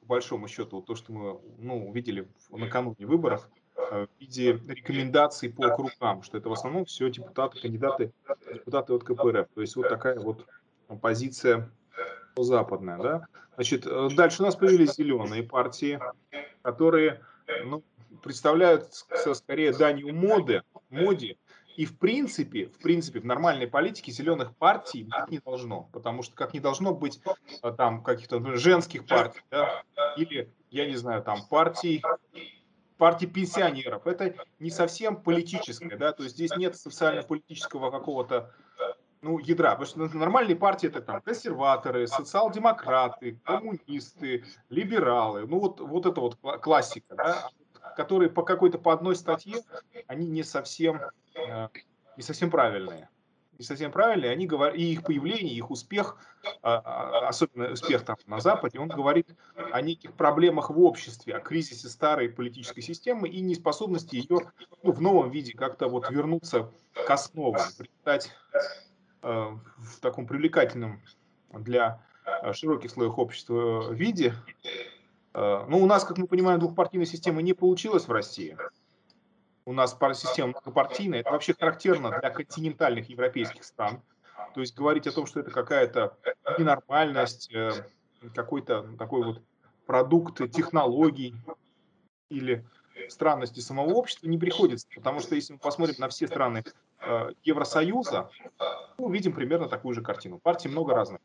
По 0.01 0.07
большому 0.07 0.49
счету, 0.49 0.83
то, 0.83 0.97
что 0.97 1.13
мы 1.13 1.41
ну, 1.59 1.89
увидели 1.89 2.29
накануне 2.51 3.07
выборов, 3.07 3.49
э, 3.77 4.07
в 4.07 4.21
виде 4.21 4.53
рекомендаций 4.53 5.53
по 5.53 5.67
округам, 5.67 6.23
что 6.23 6.39
это 6.39 6.49
в 6.49 6.53
основном 6.53 6.87
все 6.87 7.09
депутаты, 7.09 7.61
кандидаты, 7.61 8.13
депутаты 8.53 8.93
от 8.95 9.05
КПРФ. 9.05 9.49
То 9.55 9.61
есть 9.61 9.77
вот 9.77 9.89
такая 9.89 10.19
вот 10.19 10.45
позиция 11.01 11.71
западная. 12.37 12.99
Да? 12.99 13.27
Значит, 13.55 13.87
э, 13.87 14.09
дальше 14.17 14.43
у 14.43 14.47
нас 14.47 14.57
появились 14.57 14.95
зеленые 14.95 15.45
партии, 15.45 16.01
которые 16.63 17.21
ну, 17.65 17.83
представляют 18.23 18.93
скорее 19.35 19.73
данью 19.73 20.15
моды, 20.15 20.63
моде, 20.89 21.37
и 21.77 21.87
в 21.87 21.99
принципе, 21.99 22.67
в 22.67 22.79
принципе, 22.79 23.21
в 23.21 23.25
нормальной 23.25 23.67
политике 23.67 24.13
зеленых 24.13 24.55
партий 24.57 25.05
быть 25.05 25.31
не 25.31 25.39
должно, 25.39 25.89
потому 25.93 26.23
что 26.23 26.35
как 26.35 26.53
не 26.53 26.61
должно 26.61 26.95
быть 26.95 27.21
э, 27.63 27.73
там 27.73 28.03
каких-то 28.03 28.57
женских 28.57 29.07
партий, 29.07 29.41
да, 29.51 29.83
или, 30.17 30.53
я 30.71 30.87
не 30.87 30.97
знаю, 30.97 31.23
там 31.23 31.39
партий, 31.49 32.03
партий 32.99 33.27
пенсионеров. 33.27 34.07
Это 34.07 34.35
не 34.59 34.71
совсем 34.71 35.23
политическое, 35.23 35.97
да, 35.97 36.13
то 36.13 36.25
есть 36.25 36.35
здесь 36.35 36.55
нет 36.57 36.77
социально-политического 36.77 37.91
какого-то 37.91 38.53
ну, 39.23 39.39
ядра. 39.39 39.75
Потому 39.77 40.09
что 40.09 40.17
нормальные 40.19 40.57
партии 40.57 40.89
это 40.89 41.01
там 41.01 41.21
консерваторы, 41.21 42.07
социал-демократы, 42.07 43.39
коммунисты, 43.45 44.45
либералы. 44.69 45.47
Ну, 45.47 45.61
вот, 45.61 45.81
вот 45.81 46.07
это 46.07 46.21
вот 46.21 46.37
классика, 46.61 47.15
да, 47.15 47.51
которые 47.97 48.31
по 48.31 48.43
какой-то 48.43 48.79
по 48.79 48.93
одной 48.93 49.17
статье, 49.17 49.63
они 50.07 50.27
не 50.27 50.43
совсем, 50.43 51.01
э, 51.35 51.69
не 52.17 52.23
совсем 52.23 52.51
правильные. 52.51 53.09
Не 53.59 53.65
совсем 53.65 53.93
правильные, 53.93 54.31
они 54.31 54.47
говорят, 54.47 54.75
и 54.75 54.93
их 54.93 55.03
появление, 55.03 55.55
их 55.55 55.71
успех, 55.71 56.17
а, 56.63 57.29
особенно 57.29 57.71
успех 57.73 58.07
там 58.07 58.17
на 58.27 58.41
Западе, 58.41 58.79
он 58.79 58.89
говорит 58.89 59.37
о 59.55 59.83
неких 59.83 60.15
проблемах 60.15 60.71
в 60.71 60.81
обществе, 60.81 61.37
о 61.37 61.41
кризисе 61.41 61.91
старой 61.91 62.31
политической 62.31 62.81
системы 62.81 63.29
и 63.29 63.43
неспособности 63.43 64.17
ее 64.17 64.51
ну, 64.83 64.93
в 64.93 65.03
новом 65.03 65.31
виде 65.31 65.53
как-то 65.53 65.89
вот 65.89 66.11
вернуться 66.11 66.73
к 66.95 67.11
основам, 67.11 67.61
придать 67.77 68.31
Э, 68.53 68.59
в 69.23 70.01
таком 70.01 70.27
привлекательном 70.27 71.03
для 71.53 72.03
э, 72.25 72.53
широких 72.53 72.91
слоев 72.91 73.19
общества 73.19 73.93
виде. 73.93 74.35
Э, 75.35 75.65
ну, 75.69 75.79
у 75.83 75.87
нас, 75.87 76.05
как 76.05 76.19
мы 76.19 76.27
понимаем, 76.27 76.61
двухпартийная 76.61 77.07
система 77.07 77.43
не 77.43 77.53
получилась 77.53 78.07
в 78.07 78.13
России. 78.13 78.57
У 79.65 79.73
нас 79.73 79.97
система 80.15 80.53
многопартийная. 80.53 81.21
Это 81.21 81.31
вообще 81.31 81.55
характерно 81.55 82.19
для 82.19 82.31
континентальных 82.31 83.09
европейских 83.09 83.65
стран. 83.65 84.03
То 84.55 84.61
есть 84.61 84.75
говорить 84.75 85.07
о 85.07 85.13
том, 85.13 85.27
что 85.27 85.41
это 85.41 85.51
какая-то 85.51 86.17
ненормальность, 86.59 87.53
какой-то 88.35 88.89
такой 88.99 89.23
вот 89.23 89.43
продукт 89.87 90.39
технологий 90.51 91.35
или 92.31 92.65
странности 93.09 93.61
самого 93.61 93.93
общества 93.93 94.27
не 94.27 94.39
приходится. 94.39 94.89
Потому 94.95 95.21
что 95.21 95.35
если 95.35 95.53
мы 95.53 95.59
посмотрим 95.59 95.97
на 95.99 96.09
все 96.09 96.27
страны 96.27 96.65
Евросоюза, 97.45 98.31
мы 98.99 99.07
увидим 99.07 99.33
примерно 99.33 99.69
такую 99.69 99.95
же 99.95 100.03
картину. 100.03 100.39
Партий 100.39 100.69
много 100.69 100.95
разных. 100.95 101.21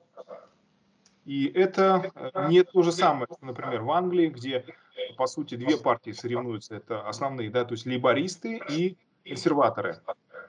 И 1.26 1.48
это 1.48 2.12
э, 2.14 2.48
не 2.50 2.64
то 2.64 2.84
же 2.84 2.92
самое, 2.92 3.28
например, 3.42 3.82
в 3.82 3.92
Англии, 3.92 4.28
где, 4.28 4.64
по 5.18 5.26
сути, 5.26 5.56
две 5.56 5.76
партии 5.76 6.12
соревнуются. 6.12 6.76
Это 6.76 7.08
основные, 7.08 7.50
да, 7.50 7.66
то 7.66 7.74
есть 7.74 7.88
либористы 7.88 8.62
и 8.70 8.96
консерваторы. 9.26 10.00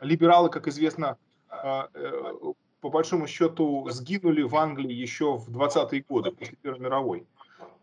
Либералы, 0.03 0.51
как 0.51 0.69
известно, 0.69 1.17
э, 1.51 1.83
э, 1.95 2.35
по 2.83 2.91
большому 2.91 3.27
счету 3.27 3.89
сгинули 3.91 4.43
в 4.43 4.55
Англии 4.55 4.93
еще 4.93 5.39
в 5.39 5.49
20-е 5.49 6.05
годы, 6.07 6.31
после 6.31 6.57
Первой 6.61 6.81
мировой. 6.81 7.27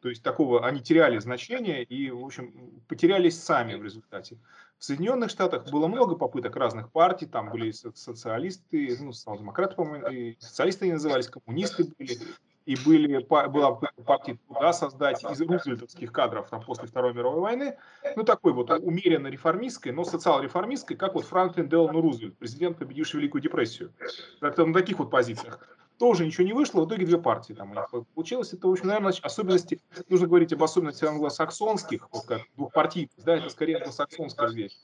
То 0.04 0.10
есть 0.10 0.22
такого 0.22 0.68
они 0.68 0.82
теряли 0.82 1.18
значение 1.18 1.82
и, 1.82 2.12
в 2.12 2.26
общем, 2.26 2.54
потерялись 2.90 3.42
сами 3.42 3.76
в 3.76 3.84
результате. 3.86 4.38
В 4.78 4.84
Соединенных 4.84 5.30
Штатах 5.30 5.72
было 5.72 5.88
много 5.88 6.16
попыток 6.16 6.58
разных 6.58 6.92
партий, 6.92 7.26
там 7.26 7.50
были 7.50 7.72
социалисты, 7.72 8.98
ну, 9.00 9.14
социал-демократы, 9.14 9.76
по-моему, 9.76 10.36
социалисты 10.40 10.84
они 10.84 10.94
назывались, 10.96 11.30
коммунисты 11.30 11.86
были, 11.98 12.18
и 12.66 12.76
были, 12.86 13.24
была 13.24 13.80
партия 14.06 14.38
труда 14.46 14.74
создать 14.74 15.24
из 15.24 15.40
рузвельтовских 15.40 16.12
кадров 16.12 16.50
там, 16.50 16.62
после 16.62 16.90
Второй 16.90 17.14
мировой 17.14 17.40
войны, 17.40 17.78
ну 18.18 18.24
такой 18.24 18.52
вот 18.52 18.72
умеренно 18.72 19.28
реформистской, 19.28 19.94
но 19.94 20.04
социал-реформистской, 20.04 20.98
как 20.98 21.16
вот 21.16 21.24
Франклин 21.24 21.70
Делану 21.70 22.02
Рузвельт, 22.02 22.38
президент, 22.38 22.78
победивший 22.78 23.22
Великую 23.22 23.42
депрессию. 23.42 23.94
Как-то 24.42 24.66
на 24.66 24.74
таких 24.74 25.00
вот 25.00 25.10
позициях 25.10 25.66
тоже 25.98 26.26
ничего 26.26 26.46
не 26.46 26.54
вышло, 26.54 26.82
в 26.82 26.88
итоге 26.88 27.06
две 27.06 27.18
партии 27.18 27.54
там 27.54 27.72
у 27.72 27.74
них 27.74 28.08
получилось. 28.14 28.54
Это, 28.54 28.68
в 28.68 28.72
общем, 28.72 28.88
наверное, 28.88 29.14
особенности, 29.22 29.82
нужно 30.10 30.28
говорить 30.28 30.54
об 30.54 30.64
особенностях 30.64 31.10
англосаксонских, 31.10 32.10
вот 32.12 32.26
как 32.26 32.42
двухпартийных, 32.56 33.12
да, 33.18 33.38
это 33.38 33.50
скорее 33.50 33.78
англосаксонская 33.78 34.50
вещь. 34.50 34.78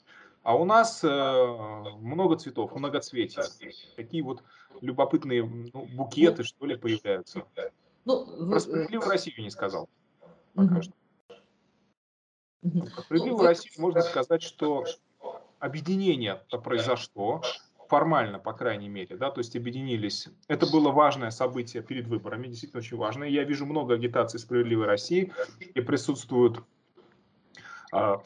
А 0.43 0.55
у 0.55 0.65
нас 0.65 1.03
э, 1.03 1.07
много 1.99 2.37
цветов, 2.37 2.73
многоцветия. 2.73 3.43
Такие 3.95 4.23
вот 4.23 4.41
любопытные 4.81 5.43
ну, 5.43 5.85
букеты, 5.85 6.43
что 6.43 6.65
ли, 6.65 6.75
появляются. 6.75 7.43
Ну, 8.05 8.49
Про 8.49 8.59
справедливую 8.59 9.09
Россию 9.09 9.41
не 9.41 9.49
сказал. 9.49 9.89
Пока 10.55 10.81
что. 10.81 10.93
Про 12.61 13.01
справедливую 13.01 13.45
Россию 13.45 13.73
можно 13.77 14.01
сказать, 14.01 14.41
что 14.41 14.85
объединение-то 15.59 16.57
произошло, 16.57 17.41
формально, 17.89 18.39
по 18.39 18.53
крайней 18.53 18.87
мере, 18.87 19.17
да, 19.17 19.31
то 19.31 19.39
есть 19.39 19.55
объединились. 19.55 20.29
Это 20.47 20.67
было 20.67 20.91
важное 20.91 21.31
событие 21.31 21.83
перед 21.83 22.07
выборами, 22.07 22.47
действительно 22.47 22.79
очень 22.79 22.97
важное. 22.97 23.27
Я 23.27 23.43
вижу 23.43 23.65
много 23.65 23.95
агитаций 23.95 24.39
«Справедливой 24.39 24.85
России», 24.85 25.33
и 25.73 25.81
присутствуют 25.81 26.63
э, 27.91 28.17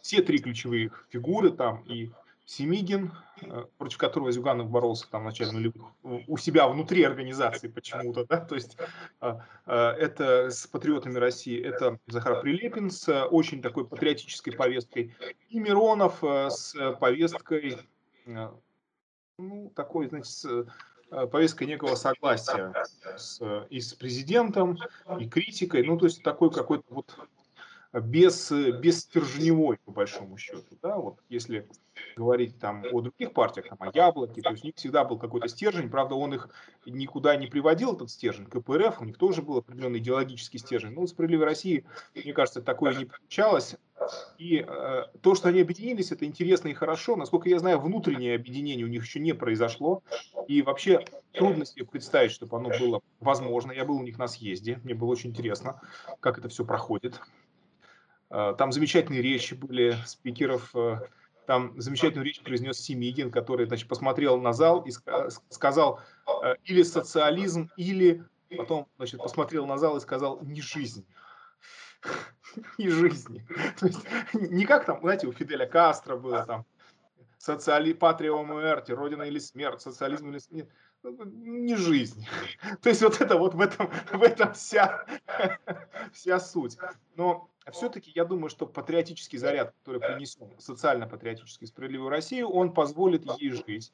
все 0.00 0.22
три 0.22 0.38
ключевые 0.38 0.90
фигуры 1.10 1.50
там 1.50 1.82
и 1.86 2.10
Семигин, 2.46 3.12
э, 3.42 3.64
против 3.78 3.98
которого 3.98 4.30
Зюганов 4.30 4.68
боролся 4.68 5.10
там 5.10 5.22
вначале 5.22 5.72
ну, 6.02 6.24
у 6.26 6.36
себя 6.36 6.68
внутри 6.68 7.02
организации 7.02 7.68
почему-то, 7.68 8.26
да, 8.26 8.40
то 8.40 8.54
есть 8.54 8.76
э, 9.20 9.34
э, 9.66 9.74
это 9.74 10.50
с 10.50 10.66
патриотами 10.66 11.18
России, 11.18 11.62
это 11.62 11.98
Захар 12.06 12.40
Прилепин 12.40 12.90
с 12.90 13.26
очень 13.26 13.62
такой 13.62 13.86
патриотической 13.86 14.52
повесткой, 14.52 15.14
и 15.48 15.58
Миронов 15.58 16.22
с 16.22 16.74
повесткой, 17.00 17.78
ну, 19.38 19.72
такой, 19.74 20.08
значит, 20.08 20.26
с 20.26 20.66
повесткой 21.30 21.66
некого 21.66 21.94
согласия 21.94 22.72
с, 23.16 23.40
и 23.70 23.80
с 23.80 23.94
президентом, 23.94 24.78
и 25.18 25.28
критикой, 25.28 25.84
ну, 25.84 25.96
то 25.96 26.06
есть 26.06 26.22
такой 26.22 26.50
какой-то 26.50 26.84
вот 26.88 27.14
без, 27.92 28.50
без 28.50 29.00
стержневой, 29.00 29.78
по 29.84 29.92
большому 29.92 30.36
счету, 30.36 30.76
да, 30.82 30.96
вот 30.96 31.20
если 31.28 31.68
говорить 32.16 32.58
там 32.58 32.84
о 32.90 33.00
других 33.00 33.32
партиях, 33.32 33.68
там, 33.68 33.78
о 33.80 33.90
Яблоке, 33.94 34.42
то 34.42 34.50
есть 34.50 34.64
у 34.64 34.66
них 34.66 34.74
всегда 34.76 35.04
был 35.04 35.16
какой-то 35.16 35.46
стержень, 35.46 35.88
правда, 35.88 36.16
он 36.16 36.34
их 36.34 36.48
никуда 36.86 37.36
не 37.36 37.46
приводил, 37.46 37.94
этот 37.94 38.10
стержень, 38.10 38.46
КПРФ, 38.46 39.00
у 39.00 39.04
них 39.04 39.16
тоже 39.16 39.42
был 39.42 39.58
определенный 39.58 40.00
идеологический 40.00 40.58
стержень, 40.58 40.92
но 40.92 41.02
у 41.02 41.06
«Справедливой 41.06 41.46
России», 41.46 41.84
мне 42.16 42.32
кажется, 42.32 42.62
такое 42.62 42.96
не 42.96 43.04
получалось, 43.04 43.76
и 44.38 44.64
э, 44.66 45.04
то, 45.22 45.34
что 45.34 45.48
они 45.48 45.60
объединились, 45.60 46.12
это 46.12 46.24
интересно 46.24 46.68
и 46.68 46.74
хорошо, 46.74 47.16
насколько 47.16 47.48
я 47.48 47.58
знаю, 47.58 47.80
внутреннее 47.80 48.34
объединение 48.34 48.84
у 48.84 48.88
них 48.88 49.04
еще 49.04 49.20
не 49.20 49.32
произошло, 49.34 50.02
и 50.48 50.62
вообще 50.62 51.04
трудно 51.32 51.64
себе 51.64 51.84
представить, 51.84 52.32
чтобы 52.32 52.56
оно 52.56 52.70
было 52.70 53.00
возможно, 53.20 53.72
я 53.72 53.84
был 53.84 53.96
у 53.96 54.02
них 54.02 54.18
на 54.18 54.26
съезде, 54.26 54.80
мне 54.84 54.94
было 54.94 55.08
очень 55.08 55.30
интересно, 55.30 55.80
как 56.20 56.38
это 56.38 56.48
все 56.48 56.64
проходит, 56.64 57.20
э, 58.30 58.54
там 58.58 58.72
замечательные 58.72 59.22
речи 59.22 59.54
были 59.54 59.96
спикеров, 60.06 60.74
э, 60.74 60.98
там 61.46 61.80
замечательную 61.80 62.24
речь 62.24 62.40
произнес 62.40 62.80
Семигин, 62.80 63.30
который 63.30 63.66
значит, 63.66 63.88
посмотрел 63.88 64.40
на 64.40 64.52
зал 64.52 64.82
и 64.82 64.90
сказал 65.50 66.00
э, 66.42 66.54
или 66.64 66.82
социализм, 66.82 67.70
или 67.76 68.24
потом 68.56 68.88
значит, 68.96 69.20
посмотрел 69.20 69.66
на 69.66 69.78
зал 69.78 69.96
и 69.96 70.00
сказал 70.00 70.40
не 70.42 70.62
жизнь. 70.62 71.06
Не 72.78 72.88
жизни. 72.88 73.44
То 73.78 73.86
есть 73.86 74.00
не 74.32 74.66
как 74.66 74.84
там, 74.84 75.00
знаете, 75.00 75.26
у 75.26 75.32
Фиделя 75.32 75.66
Кастро 75.66 76.16
было 76.16 76.44
там 76.44 76.64
социали, 77.38 77.92
патрия 77.92 78.32
омуэрти, 78.32 78.92
родина 78.92 79.22
или 79.24 79.38
смерть, 79.38 79.82
социализм 79.82 80.30
или 80.30 80.38
смерть. 80.38 80.68
Ну, 81.04 81.24
не 81.24 81.76
жизнь. 81.76 82.26
То 82.82 82.88
есть 82.88 83.02
вот 83.02 83.20
это 83.20 83.36
вот 83.36 83.54
в 83.54 83.60
этом, 83.60 83.90
в 84.10 84.22
этом 84.22 84.54
вся, 84.54 85.04
вся 86.12 86.40
суть. 86.40 86.78
Но 87.14 87.50
все-таки 87.72 88.10
я 88.14 88.24
думаю, 88.24 88.48
что 88.48 88.66
патриотический 88.66 89.38
заряд, 89.38 89.74
который 89.78 90.00
принесен 90.00 90.50
социально-патриотический 90.58 91.66
справедливую 91.66 92.10
Россию, 92.10 92.48
он 92.48 92.72
позволит 92.72 93.24
ей 93.38 93.50
жить. 93.50 93.92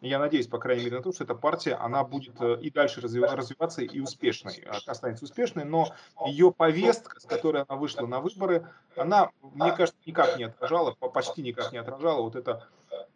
Я 0.00 0.18
надеюсь, 0.18 0.46
по 0.46 0.58
крайней 0.58 0.84
мере, 0.84 0.96
на 0.96 1.02
то, 1.02 1.12
что 1.12 1.24
эта 1.24 1.34
партия, 1.34 1.74
она 1.74 2.04
будет 2.04 2.40
э, 2.40 2.60
и 2.60 2.70
дальше 2.70 3.00
развиваться 3.00 3.82
и 3.82 4.00
успешной, 4.00 4.64
а, 4.66 4.78
останется 4.86 5.24
успешной, 5.24 5.64
но 5.64 5.94
ее 6.26 6.52
повестка, 6.52 7.20
с 7.20 7.24
которой 7.24 7.62
она 7.62 7.78
вышла 7.78 8.06
на 8.06 8.20
выборы, 8.20 8.68
она, 8.96 9.30
мне 9.42 9.72
кажется, 9.72 10.00
никак 10.06 10.36
не 10.36 10.44
отражала, 10.44 10.92
почти 10.92 11.42
никак 11.42 11.72
не 11.72 11.78
отражала 11.78 12.22
вот 12.22 12.36
это 12.36 12.68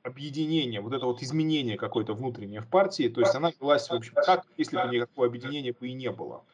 объединение, 0.06 0.80
вот 0.80 0.92
это 0.92 1.04
вот 1.06 1.20
изменение 1.22 1.76
какое-то 1.76 2.14
внутреннее 2.14 2.60
в 2.60 2.68
партии, 2.68 3.08
то 3.08 3.20
есть 3.20 3.34
она 3.34 3.52
велась, 3.60 3.88
в 3.88 3.92
общем, 3.92 4.14
так, 4.14 4.46
если 4.56 4.76
бы 4.76 4.88
никакого 4.88 5.26
объединения 5.26 5.72
бы 5.72 5.88
и 5.88 5.92
не 5.92 6.10
было. 6.10 6.44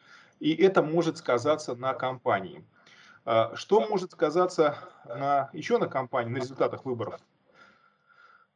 И 0.40 0.54
это 0.54 0.82
может 0.82 1.18
сказаться 1.18 1.74
на 1.74 1.92
кампании. 1.92 2.64
А, 3.24 3.54
что 3.54 3.86
может 3.86 4.12
сказаться 4.12 4.78
на, 5.06 5.50
еще 5.52 5.78
на 5.78 5.86
кампании, 5.86 6.30
на 6.32 6.38
результатах 6.38 6.84
выборов? 6.84 7.20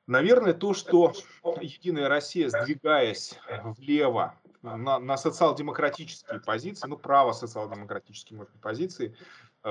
Наверное, 0.06 0.54
то, 0.54 0.72
что 0.72 1.12
Единая 1.60 2.08
Россия, 2.08 2.48
сдвигаясь 2.48 3.38
влево 3.76 4.34
на, 4.62 4.98
на 4.98 5.16
социал-демократические 5.16 6.40
позиции, 6.40 6.88
ну, 6.88 6.96
право-социал-демократические 6.96 8.38
может, 8.38 8.52
позиции, 8.60 9.16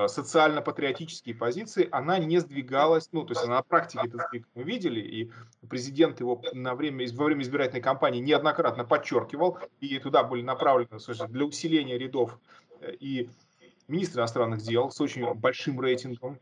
социально-патриотические 0.06 1.34
позиции, 1.34 1.88
она 1.90 2.18
не 2.18 2.38
сдвигалась, 2.38 3.08
ну, 3.12 3.24
то 3.24 3.32
есть 3.32 3.46
на 3.46 3.62
практике 3.62 4.06
этот 4.06 4.26
сдвиг 4.26 4.46
мы 4.54 4.62
видели, 4.62 5.00
и 5.00 5.30
президент 5.68 6.20
его 6.20 6.42
на 6.52 6.74
время, 6.74 7.06
во 7.14 7.24
время 7.24 7.42
избирательной 7.42 7.80
кампании 7.80 8.20
неоднократно 8.20 8.84
подчеркивал, 8.84 9.58
и 9.80 9.98
туда 9.98 10.22
были 10.22 10.42
направлены 10.42 11.00
слушай, 11.00 11.26
для 11.28 11.44
усиления 11.44 11.96
рядов 11.96 12.38
э, 12.80 12.92
и 13.00 13.30
министр 13.88 14.20
иностранных 14.20 14.60
дел 14.60 14.90
с 14.90 15.00
очень 15.00 15.32
большим 15.34 15.80
рейтингом, 15.80 16.38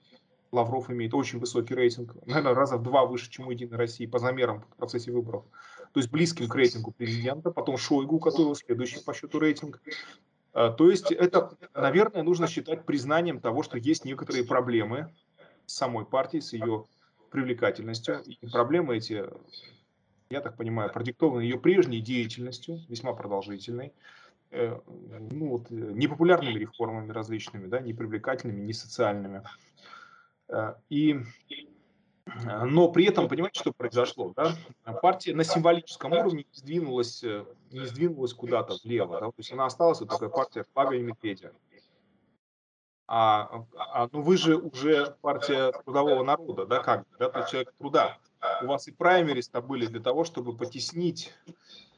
Лавров 0.54 0.88
имеет 0.90 1.14
очень 1.14 1.40
высокий 1.40 1.74
рейтинг, 1.74 2.14
наверное, 2.26 2.54
раза 2.54 2.76
в 2.76 2.82
два 2.82 3.04
выше, 3.04 3.30
чем 3.30 3.48
у 3.48 3.50
Единой 3.50 3.76
России 3.76 4.06
по 4.06 4.18
замерам 4.18 4.62
в 4.62 4.76
процессе 4.76 5.10
выборов. 5.10 5.44
То 5.92 6.00
есть 6.00 6.10
близким 6.10 6.48
к 6.48 6.54
рейтингу 6.54 6.92
президента, 6.92 7.50
потом 7.50 7.76
Шойгу, 7.76 8.16
у 8.16 8.20
которого 8.20 8.54
следующий 8.54 9.00
по 9.00 9.14
счету 9.14 9.38
рейтинг, 9.38 9.80
то 10.54 10.90
есть 10.90 11.10
это, 11.10 11.56
наверное, 11.74 12.22
нужно 12.22 12.46
считать 12.46 12.86
признанием 12.86 13.40
того, 13.40 13.62
что 13.64 13.76
есть 13.76 14.04
некоторые 14.04 14.44
проблемы 14.44 15.12
с 15.66 15.74
самой 15.74 16.06
партией, 16.06 16.42
с 16.42 16.52
ее 16.52 16.84
привлекательностью. 17.30 18.22
И 18.22 18.46
проблемы 18.46 18.96
эти, 18.96 19.24
я 20.30 20.40
так 20.40 20.56
понимаю, 20.56 20.92
продиктованы 20.92 21.40
ее 21.40 21.58
прежней 21.58 22.00
деятельностью, 22.00 22.78
весьма 22.88 23.12
продолжительной, 23.12 23.92
э, 24.52 24.78
ну, 25.30 25.48
вот, 25.48 25.70
непопулярными 25.70 26.58
реформами 26.60 27.10
различными, 27.10 27.66
да, 27.66 27.80
непривлекательными, 27.80 28.60
не 28.60 28.72
социальными. 28.72 29.42
Э, 30.48 30.74
и 30.88 31.14
а, 31.14 31.73
но 32.26 32.88
при 32.88 33.06
этом, 33.06 33.28
понимаете, 33.28 33.60
что 33.60 33.72
произошло? 33.72 34.32
Да? 34.34 34.54
Партия 35.02 35.34
на 35.34 35.44
символическом 35.44 36.12
уровне 36.12 36.44
не 36.44 36.58
сдвинулась, 36.58 37.22
э, 37.22 37.44
не 37.70 37.86
сдвинулась 37.86 38.32
куда-то 38.32 38.76
влево. 38.82 39.20
Да? 39.20 39.26
То 39.26 39.34
есть 39.38 39.52
она 39.52 39.66
осталась 39.66 40.00
вот 40.00 40.08
такая 40.08 40.30
партия 40.30 40.64
флага 40.72 40.96
и 40.96 41.02
медведя. 41.02 41.52
А, 43.06 43.66
а 43.76 44.08
ну 44.12 44.22
вы 44.22 44.38
же 44.38 44.56
уже 44.56 45.14
партия 45.20 45.72
трудового 45.84 46.24
народа, 46.24 46.64
да, 46.64 46.82
как 46.82 47.04
да, 47.18 47.28
то 47.28 47.46
человек 47.46 47.74
труда. 47.78 48.16
У 48.62 48.66
вас 48.66 48.88
и 48.88 48.92
праймерис-то 48.92 49.60
были 49.60 49.84
для 49.84 50.00
того, 50.00 50.24
чтобы 50.24 50.56
потеснить 50.56 51.34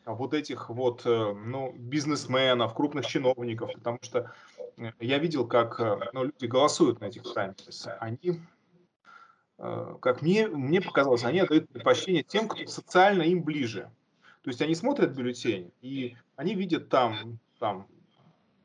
вот 0.04 0.34
этих 0.34 0.68
вот, 0.70 1.02
э, 1.04 1.32
ну, 1.32 1.72
бизнесменов, 1.76 2.74
крупных 2.74 3.06
чиновников, 3.06 3.72
потому 3.74 3.98
что 4.02 4.32
э, 4.76 4.90
я 4.98 5.18
видел, 5.18 5.46
как 5.46 5.78
ну, 6.12 6.24
люди 6.24 6.46
голосуют 6.46 7.00
на 7.00 7.06
этих 7.06 7.22
праймерис. 7.32 7.86
Они 8.00 8.40
Э, 8.40 8.55
как 9.58 10.22
мне, 10.22 10.48
мне 10.48 10.80
показалось, 10.80 11.24
они 11.24 11.40
отдают 11.40 11.68
предпочтение 11.70 12.22
тем, 12.22 12.48
кто 12.48 12.66
социально 12.66 13.22
им 13.22 13.42
ближе. 13.42 13.90
То 14.42 14.50
есть 14.50 14.62
они 14.62 14.74
смотрят 14.74 15.12
бюллетень, 15.12 15.72
и 15.80 16.16
они 16.36 16.54
видят 16.54 16.88
там, 16.88 17.38
там 17.58 17.88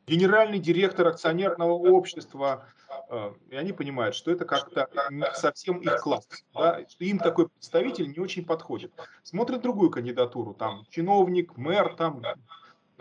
генеральный 0.05 0.59
директор 0.59 1.07
акционерного 1.07 1.73
общества, 1.73 2.67
э, 3.09 3.33
и 3.49 3.55
они 3.55 3.71
понимают, 3.73 4.15
что 4.15 4.31
это 4.31 4.45
как-то 4.45 4.87
не 5.09 5.25
совсем 5.33 5.79
их 5.79 5.97
класс, 6.01 6.27
да, 6.53 6.85
что 6.87 7.03
им 7.03 7.17
такой 7.17 7.49
представитель 7.49 8.11
не 8.11 8.19
очень 8.19 8.45
подходит. 8.45 8.91
Смотрят 9.23 9.61
другую 9.61 9.89
кандидатуру, 9.89 10.53
там 10.53 10.85
чиновник, 10.89 11.57
мэр, 11.57 11.95
там 11.95 12.21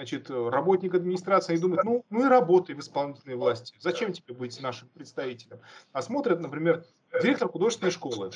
значит, 0.01 0.31
работник 0.31 0.95
администрации 0.95 1.57
и 1.57 1.59
думает, 1.59 1.85
ну, 1.85 2.07
ну 2.09 2.25
и 2.25 2.29
работай 2.29 2.75
в 2.75 2.81
исполнительной 2.81 3.37
власти. 3.37 3.77
Зачем 3.81 4.15
тебе 4.15 4.35
быть 4.35 4.59
нашим 4.63 4.89
представителем? 4.89 5.61
А 5.93 6.01
смотрят, 6.01 6.41
например, 6.41 6.87
директор 7.21 7.51
художественной 7.51 7.93
школы, 7.93 8.31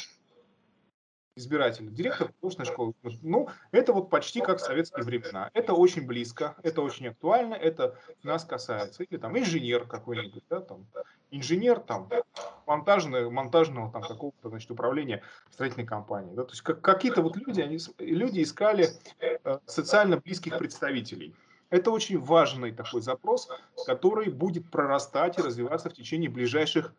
избиратель, 1.37 1.91
директор 1.91 2.31
художественной 2.35 2.71
школы. 2.71 2.95
Ну, 3.23 3.49
это 3.73 3.95
вот 3.95 4.11
почти 4.11 4.43
как 4.43 4.59
в 4.59 4.61
советские 4.61 5.05
времена. 5.05 5.51
Это 5.55 5.73
очень 5.73 6.07
близко, 6.07 6.55
это 6.63 6.83
очень 6.83 7.09
актуально, 7.09 7.55
это 7.55 7.99
нас 8.23 8.45
касается. 8.45 9.03
Или 9.03 9.19
там 9.19 9.39
инженер 9.39 9.87
какой-нибудь, 9.87 10.45
да, 10.51 10.61
там, 10.61 10.87
инженер 11.31 11.81
там 11.81 12.11
монтажного, 12.67 13.31
монтажного 13.31 13.91
там 13.91 14.03
какого-то, 14.03 14.51
значит, 14.51 14.71
управления 14.71 15.23
строительной 15.51 15.87
компанией. 15.87 16.37
Да, 16.37 16.45
то 16.45 16.51
есть 16.51 16.61
как, 16.61 16.83
какие-то 16.83 17.23
вот 17.23 17.37
люди, 17.37 17.63
они, 17.63 17.79
люди 18.01 18.43
искали 18.43 18.89
э, 19.21 19.59
социально 19.65 20.19
близких 20.19 20.59
представителей. 20.59 21.35
Это 21.75 21.91
очень 21.91 22.21
важный 22.21 22.71
такой 22.71 23.01
запрос, 23.01 23.49
который 23.85 24.31
будет 24.31 24.71
прорастать 24.71 25.41
и 25.41 25.43
развиваться 25.43 25.91
в 25.91 25.93
течение 25.93 26.31
ближайших, 26.31 26.95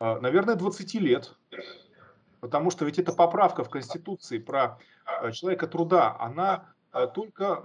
а, 0.00 0.18
наверное, 0.18 0.56
20 0.56 0.94
лет. 0.94 1.36
Потому 2.40 2.72
что 2.72 2.84
ведь 2.84 2.98
эта 2.98 3.12
поправка 3.12 3.62
в 3.62 3.70
Конституции 3.70 4.38
про 4.38 4.80
а, 5.04 5.30
человека 5.30 5.68
труда, 5.68 6.16
она 6.18 6.74
а, 6.90 7.06
только, 7.06 7.64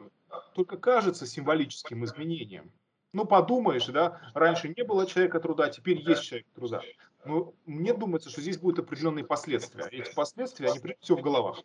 только 0.53 0.77
кажется 0.77 1.25
символическим 1.25 2.05
изменением. 2.05 2.71
Ну, 3.13 3.25
подумаешь, 3.25 3.87
да, 3.87 4.21
раньше 4.35 4.71
не 4.77 4.83
было 4.83 5.07
человека 5.07 5.39
труда, 5.39 5.69
теперь 5.69 6.07
есть 6.07 6.21
человек 6.21 6.45
труда. 6.53 6.81
Но 7.25 7.55
мне 7.65 7.95
думается, 7.95 8.29
что 8.29 8.41
здесь 8.41 8.59
будут 8.59 8.85
определенные 8.85 9.25
последствия. 9.25 9.87
Эти 9.89 10.13
последствия, 10.13 10.69
они 10.69 10.79
прежде 10.79 11.01
всего 11.01 11.17
в 11.17 11.21
головах. 11.23 11.63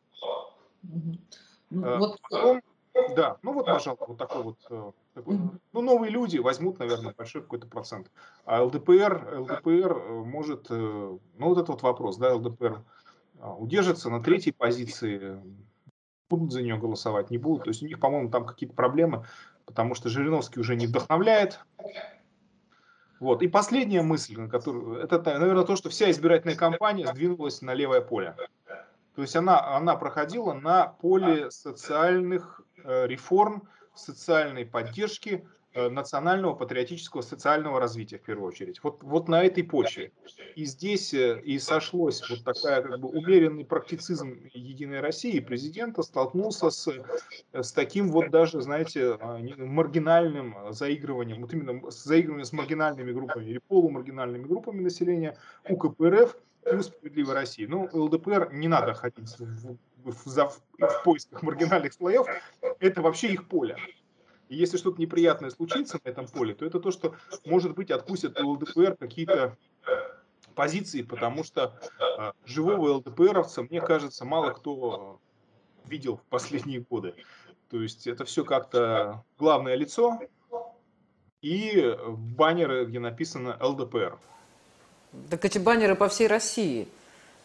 Вот. 1.69 2.19
Потом, 2.31 2.63
да, 3.15 3.39
ну 3.43 3.53
вот, 3.53 3.67
пожалуйста, 3.67 4.05
вот 4.07 4.19
такой 4.19 4.43
вот, 4.43 4.59
э, 4.71 4.93
такой, 5.15 5.39
ну, 5.73 5.81
новые 5.81 6.11
люди 6.11 6.39
возьмут, 6.39 6.79
наверное, 6.79 7.15
большой 7.15 7.43
какой-то 7.43 7.67
процент. 7.67 8.11
А 8.45 8.63
ЛДПР, 8.63 9.41
ЛДПР 9.41 9.93
э, 9.93 10.13
может, 10.25 10.67
э, 10.71 10.75
ну, 10.75 11.21
вот 11.49 11.59
этот 11.59 11.69
вот 11.69 11.83
вопрос, 11.83 12.17
да, 12.17 12.35
ЛДПР 12.35 12.83
удержится 13.59 14.11
на 14.11 14.23
третьей 14.23 14.53
позиции, 14.53 15.41
будут 16.29 16.53
за 16.53 16.63
нее 16.63 16.77
голосовать, 16.77 17.31
не 17.31 17.39
будут. 17.39 17.65
То 17.65 17.71
есть 17.71 17.83
у 17.83 17.87
них, 17.87 18.01
по-моему, 18.01 18.31
там 18.31 18.45
какие-то 18.45 18.75
проблемы, 18.75 19.25
потому 19.65 19.95
что 19.95 20.09
Жириновский 20.09 20.61
уже 20.61 20.77
не 20.77 20.87
вдохновляет. 20.87 21.61
Вот. 23.21 23.43
И 23.43 23.49
последняя 23.49 24.03
мысль, 24.03 24.37
на 24.37 24.49
которую, 24.49 25.01
это, 25.01 25.21
наверное, 25.39 25.65
то, 25.65 25.77
что 25.77 25.89
вся 25.89 26.11
избирательная 26.11 26.57
кампания 26.57 27.07
сдвинулась 27.07 27.63
на 27.63 27.75
левое 27.75 28.01
поле. 28.01 28.35
То 29.15 29.23
есть 29.23 29.35
она, 29.35 29.75
она 29.77 29.97
проходила 29.97 30.53
на 30.53 30.87
поле 30.87 31.51
социальных 31.51 32.63
реформ, 33.07 33.69
социальной 33.95 34.65
поддержки, 34.65 35.45
Э, 35.79 35.91
национального 35.91 36.55
патриотического 36.55 37.21
социального 37.21 37.79
развития 37.79 38.19
в 38.19 38.23
первую 38.23 38.49
очередь. 38.49 38.83
Вот, 38.83 39.03
вот 39.03 39.29
на 39.29 39.45
этой 39.45 39.63
почве. 39.63 40.13
И 40.57 40.65
здесь 40.65 41.13
э, 41.13 41.41
и 41.43 41.59
сошлось 41.59 42.29
вот 42.29 42.43
такая 42.43 42.83
как 42.83 42.99
бы 42.99 43.09
умеренный 43.09 43.67
практицизм 43.67 44.41
Единой 44.55 45.01
России. 45.01 45.39
Президента 45.41 46.03
столкнулся 46.03 46.71
с, 46.71 46.89
э, 46.89 47.63
с 47.63 47.73
таким 47.73 48.11
вот 48.11 48.31
даже, 48.31 48.63
знаете, 48.63 49.19
маргинальным 49.59 50.57
заигрыванием, 50.71 51.43
вот 51.43 51.53
именно 51.53 51.91
с 51.91 52.03
заигрыванием 52.03 52.47
с 52.47 52.53
маргинальными 52.53 53.13
группами 53.13 53.45
или 53.45 53.59
полумаргинальными 53.59 54.45
группами 54.45 54.81
населения 54.81 55.37
у 55.69 55.77
КПРФ 55.77 56.35
и 56.65 56.75
у 56.75 56.83
Справедливой 56.83 57.35
России. 57.35 57.67
Ну, 57.67 57.89
ЛДПР 57.93 58.51
не 58.53 58.69
надо 58.69 58.95
ходить 58.95 59.39
в, 59.39 59.77
в, 60.13 60.27
в, 60.27 60.61
в 60.79 61.03
поисках 61.05 61.43
маргинальных 61.43 61.93
слоев, 61.93 62.27
это 62.81 63.03
вообще 63.03 63.33
их 63.33 63.49
поле. 63.49 63.77
И 64.49 64.57
если 64.57 64.79
что-то 64.79 65.01
неприятное 65.01 65.51
случится 65.51 66.01
на 66.03 66.09
этом 66.09 66.27
поле, 66.27 66.55
то 66.55 66.65
это 66.65 66.81
то, 66.81 66.91
что, 66.91 67.15
может 67.45 67.75
быть, 67.75 67.91
отпустят 67.91 68.41
у 68.41 68.53
ЛДПР 68.53 68.97
какие-то 68.97 69.57
позиции, 70.55 71.03
потому 71.03 71.45
что 71.45 71.79
э, 72.01 72.33
живого 72.45 72.95
ЛДПРовца, 72.95 73.63
мне 73.63 73.81
кажется, 73.81 74.25
мало 74.25 74.51
кто 74.51 75.21
видел 75.85 76.17
в 76.17 76.23
последние 76.23 76.81
годы. 76.81 77.15
То 77.71 77.81
есть 77.83 78.07
это 78.07 78.25
все 78.25 78.45
как-то 78.45 79.25
главное 79.39 79.75
лицо 79.75 80.19
и 81.43 81.97
баннеры, 82.09 82.87
где 82.87 82.99
написано 82.99 83.57
ЛДПР. 83.61 84.19
Так 85.31 85.45
эти 85.45 85.59
баннеры 85.59 85.95
по 85.95 86.09
всей 86.09 86.27
России. 86.27 86.89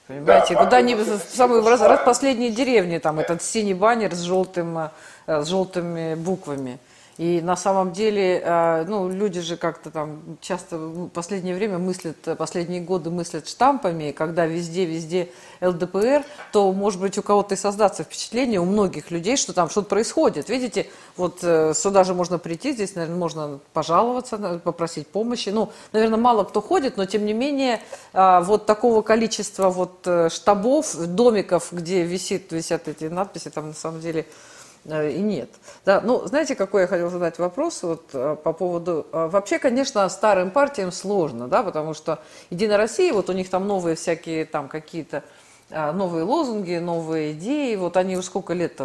Понимаете, 0.07 0.55
да, 0.55 0.63
куда 0.65 0.77
они 0.77 0.95
в 0.95 1.05
самые 1.33 1.65
раз, 1.67 1.81
раз 1.81 2.01
последние 2.03 2.51
деревни, 2.51 2.97
там 2.97 3.19
этот 3.19 3.41
синий 3.41 3.73
баннер 3.73 4.13
с 4.13 4.19
желтым, 4.19 4.77
э, 4.77 4.89
с 5.27 5.47
желтыми 5.47 6.15
буквами. 6.15 6.77
И 7.17 7.41
на 7.41 7.55
самом 7.55 7.91
деле, 7.91 8.41
э, 8.43 8.85
ну, 8.87 9.07
люди 9.07 9.39
же 9.39 9.55
как-то 9.55 9.91
там 9.91 10.37
часто 10.41 10.77
в 10.77 11.09
последнее 11.09 11.55
время 11.55 11.77
мыслят, 11.77 12.17
последние 12.37 12.81
годы 12.81 13.11
мыслят 13.11 13.47
штампами, 13.47 14.11
когда 14.11 14.47
везде-везде 14.47 15.29
ЛДПР, 15.61 16.23
то, 16.51 16.71
может 16.73 16.99
быть, 16.99 17.17
у 17.19 17.21
кого-то 17.21 17.53
и 17.53 17.57
создаться 17.57 18.03
впечатление, 18.03 18.59
у 18.59 18.65
многих 18.65 19.11
людей, 19.11 19.37
что 19.37 19.53
там 19.53 19.69
что-то 19.69 19.89
происходит. 19.89 20.49
Видите, 20.49 20.87
вот 21.15 21.39
э, 21.43 21.73
сюда 21.75 22.03
же 22.03 22.15
можно 22.15 22.39
прийти, 22.39 22.73
здесь, 22.73 22.95
наверное, 22.95 23.19
можно 23.19 23.59
пожаловаться, 23.73 24.59
попросить 24.63 25.07
помощи. 25.07 25.49
Ну, 25.49 25.71
наверное, 25.91 26.17
мало 26.17 26.43
кто 26.45 26.61
ходит, 26.61 26.97
но, 26.97 27.05
тем 27.05 27.27
не 27.27 27.33
менее, 27.33 27.79
э, 28.13 28.39
вот 28.41 28.65
такого 28.65 29.03
количества 29.03 29.69
вот 29.69 30.07
штабов, 30.31 30.95
домиков, 30.95 31.71
где 31.71 32.03
висит, 32.03 32.51
висят 32.51 32.87
эти 32.87 33.05
надписи, 33.05 33.51
там, 33.51 33.67
на 33.67 33.73
самом 33.73 34.01
деле, 34.01 34.25
Э, 34.25 34.52
и 34.85 35.19
нет. 35.19 35.49
Да, 35.85 36.01
ну, 36.01 36.25
знаете, 36.25 36.55
какой 36.55 36.81
я 36.81 36.87
хотела 36.87 37.09
задать 37.09 37.39
вопрос 37.39 37.83
вот, 37.83 38.09
э, 38.13 38.35
по 38.43 38.53
поводу... 38.53 39.07
Э, 39.11 39.27
вообще, 39.27 39.59
конечно, 39.59 40.07
старым 40.09 40.51
партиям 40.51 40.91
сложно, 40.91 41.47
да, 41.47 41.63
потому 41.63 41.93
что 41.93 42.19
Единая 42.49 42.77
Россия, 42.77 43.13
вот 43.13 43.29
у 43.29 43.33
них 43.33 43.49
там 43.49 43.67
новые 43.67 43.95
всякие 43.95 44.45
там 44.45 44.67
какие-то 44.67 45.23
новые 45.69 46.23
лозунги, 46.23 46.75
новые 46.75 47.31
идеи, 47.31 47.75
вот 47.75 47.97
они 47.97 48.15
уже 48.15 48.27
сколько 48.27 48.53
лет 48.53 48.79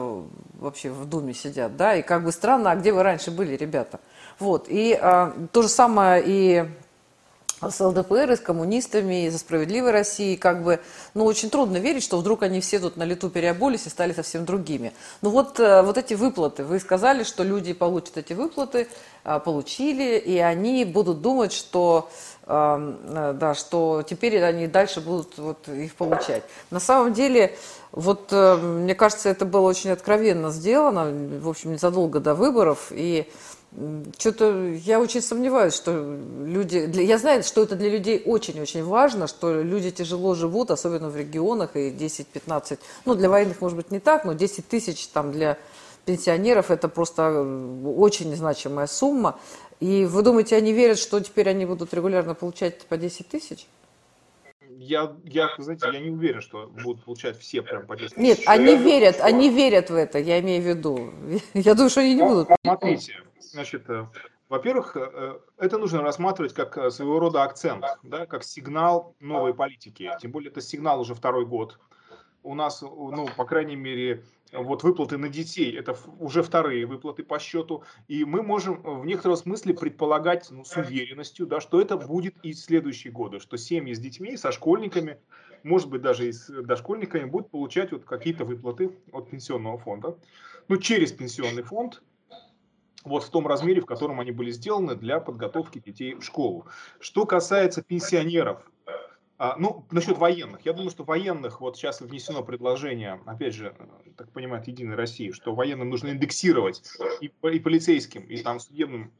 вообще 0.58 0.88
в 0.90 1.04
Думе 1.06 1.34
сидят, 1.34 1.76
да, 1.76 1.94
и 1.94 2.02
как 2.02 2.24
бы 2.24 2.32
странно, 2.32 2.70
а 2.70 2.76
где 2.76 2.92
вы 2.92 3.02
раньше 3.02 3.30
были, 3.30 3.56
ребята? 3.56 4.00
Вот, 4.38 4.66
и 4.68 4.98
а, 4.98 5.34
то 5.52 5.62
же 5.62 5.68
самое 5.68 6.22
и 6.24 6.66
с 7.60 7.80
ЛДПР, 7.80 8.32
и 8.32 8.36
с 8.36 8.40
коммунистами, 8.40 9.26
и 9.26 9.30
за 9.30 9.38
справедливой 9.38 9.90
Россией, 9.90 10.36
как 10.36 10.62
бы, 10.62 10.80
ну, 11.14 11.24
очень 11.24 11.50
трудно 11.50 11.78
верить, 11.78 12.02
что 12.02 12.18
вдруг 12.18 12.42
они 12.42 12.60
все 12.60 12.78
тут 12.78 12.96
на 12.96 13.04
лету 13.04 13.30
переобулись 13.30 13.86
и 13.86 13.90
стали 13.90 14.12
совсем 14.12 14.44
другими. 14.44 14.92
Ну, 15.22 15.30
вот, 15.30 15.58
э, 15.58 15.82
вот 15.82 15.98
эти 15.98 16.14
выплаты, 16.14 16.64
вы 16.64 16.78
сказали, 16.78 17.24
что 17.24 17.42
люди 17.42 17.72
получат 17.72 18.18
эти 18.18 18.32
выплаты, 18.32 18.88
а, 19.24 19.40
получили, 19.40 20.16
и 20.18 20.38
они 20.38 20.84
будут 20.84 21.20
думать, 21.20 21.52
что, 21.52 22.08
э, 22.46 23.34
да, 23.34 23.54
что 23.54 24.02
теперь 24.08 24.42
они 24.42 24.66
дальше 24.66 25.00
будут 25.00 25.36
вот 25.36 25.68
их 25.68 25.94
получать. 25.94 26.44
На 26.70 26.80
самом 26.80 27.12
деле, 27.12 27.56
вот, 27.92 28.28
э, 28.30 28.56
мне 28.56 28.94
кажется, 28.94 29.28
это 29.28 29.44
было 29.44 29.68
очень 29.68 29.90
откровенно 29.90 30.50
сделано, 30.50 31.12
в 31.40 31.48
общем, 31.48 31.72
незадолго 31.72 32.20
до 32.20 32.34
выборов, 32.34 32.88
и 32.90 33.30
что-то 34.18 34.68
я 34.68 34.98
очень 34.98 35.20
сомневаюсь, 35.20 35.74
что 35.74 36.18
люди... 36.44 36.86
Для, 36.86 37.02
я 37.02 37.18
знаю, 37.18 37.42
что 37.42 37.62
это 37.62 37.76
для 37.76 37.90
людей 37.90 38.22
очень-очень 38.24 38.82
важно, 38.82 39.26
что 39.26 39.60
люди 39.62 39.90
тяжело 39.90 40.34
живут, 40.34 40.70
особенно 40.70 41.10
в 41.10 41.16
регионах, 41.16 41.76
и 41.76 41.90
10-15... 41.90 42.78
Ну, 43.04 43.14
для 43.14 43.28
военных, 43.28 43.60
может 43.60 43.76
быть, 43.76 43.90
не 43.90 44.00
так, 44.00 44.24
но 44.24 44.32
10 44.32 44.66
тысяч 44.66 45.06
там 45.08 45.32
для 45.32 45.58
пенсионеров 46.06 46.70
это 46.70 46.88
просто 46.88 47.22
э, 47.22 47.84
очень 47.96 48.34
значимая 48.34 48.86
сумма. 48.86 49.38
И 49.80 50.06
вы 50.06 50.22
думаете, 50.22 50.56
они 50.56 50.72
верят, 50.72 50.98
что 50.98 51.20
теперь 51.20 51.48
они 51.50 51.66
будут 51.66 51.92
регулярно 51.92 52.34
получать 52.34 52.80
по 52.86 52.96
10 52.96 53.28
тысяч? 53.28 53.66
Я, 54.78 55.12
я, 55.24 55.50
знаете, 55.58 55.90
я 55.92 56.00
не 56.00 56.10
уверен, 56.10 56.40
что 56.40 56.68
будут 56.68 57.04
получать 57.04 57.38
все 57.38 57.60
прям 57.62 57.86
по 57.86 57.96
10 57.96 58.14
тысяч. 58.14 58.22
Нет, 58.22 58.40
они 58.46 58.76
верят, 58.76 59.20
они 59.20 59.50
верят 59.50 59.90
в 59.90 59.94
это, 59.94 60.18
я 60.18 60.40
имею 60.40 60.62
в 60.62 60.66
виду. 60.66 61.12
Я 61.54 61.74
думаю, 61.74 61.90
что 61.90 62.00
они 62.00 62.14
не 62.14 62.22
будут. 62.22 62.48
Смотрите, 62.64 63.16
Значит, 63.52 63.88
э, 63.88 64.06
во-первых, 64.48 64.96
э, 64.96 65.10
э, 65.12 65.38
это 65.58 65.78
нужно 65.78 66.02
рассматривать 66.02 66.54
как 66.54 66.92
своего 66.92 67.18
рода 67.18 67.42
акцент, 67.42 67.84
да, 68.02 68.26
как 68.26 68.44
сигнал 68.44 69.14
новой 69.20 69.54
политики. 69.54 70.10
Тем 70.20 70.30
более 70.30 70.50
это 70.50 70.60
сигнал 70.60 71.00
уже 71.00 71.14
второй 71.14 71.46
год. 71.46 71.78
У 72.42 72.54
нас, 72.54 72.82
ну, 72.82 73.28
по 73.36 73.44
крайней 73.44 73.76
мере, 73.76 74.24
вот 74.52 74.82
выплаты 74.82 75.18
на 75.18 75.28
детей, 75.28 75.76
это 75.76 75.96
уже 76.18 76.42
вторые 76.42 76.86
выплаты 76.86 77.22
по 77.22 77.38
счету, 77.38 77.82
и 78.06 78.24
мы 78.24 78.42
можем 78.42 78.80
в 78.82 79.04
некотором 79.04 79.36
смысле 79.36 79.74
предполагать 79.74 80.48
ну, 80.50 80.64
с 80.64 80.76
уверенностью, 80.76 81.46
да, 81.46 81.60
что 81.60 81.80
это 81.80 81.96
будет 81.96 82.34
и 82.42 82.52
в 82.52 82.58
следующие 82.58 83.12
годы, 83.12 83.40
что 83.40 83.58
семьи 83.58 83.92
с 83.92 83.98
детьми, 83.98 84.36
со 84.36 84.52
школьниками, 84.52 85.18
может 85.62 85.90
быть 85.90 86.00
даже 86.00 86.28
и 86.28 86.32
с 86.32 86.46
дошкольниками 86.46 87.24
будут 87.24 87.50
получать 87.50 87.92
вот 87.92 88.04
какие-то 88.04 88.44
выплаты 88.44 88.96
от 89.12 89.28
пенсионного 89.28 89.76
фонда, 89.76 90.16
ну 90.68 90.76
через 90.76 91.12
пенсионный 91.12 91.64
фонд, 91.64 92.00
вот 93.04 93.24
в 93.24 93.30
том 93.30 93.46
размере, 93.46 93.80
в 93.80 93.86
котором 93.86 94.20
они 94.20 94.32
были 94.32 94.50
сделаны 94.50 94.94
для 94.94 95.20
подготовки 95.20 95.78
детей 95.78 96.14
в 96.14 96.22
школу. 96.22 96.66
Что 97.00 97.26
касается 97.26 97.82
пенсионеров, 97.82 98.62
а, 99.40 99.54
ну, 99.56 99.86
насчет 99.92 100.18
военных. 100.18 100.66
Я 100.66 100.72
думаю, 100.72 100.90
что 100.90 101.04
военных, 101.04 101.60
вот 101.60 101.76
сейчас 101.76 102.00
внесено 102.00 102.42
предложение, 102.42 103.20
опять 103.24 103.54
же, 103.54 103.74
так 104.16 104.32
понимает 104.32 104.66
Единая 104.66 104.96
Россия, 104.96 105.32
что 105.32 105.54
военным 105.54 105.90
нужно 105.90 106.08
индексировать 106.08 106.82
и, 107.20 107.26
и 107.26 107.58
полицейским, 107.60 108.22
и 108.22 108.42
там 108.42 108.58
судебным, 108.58 109.12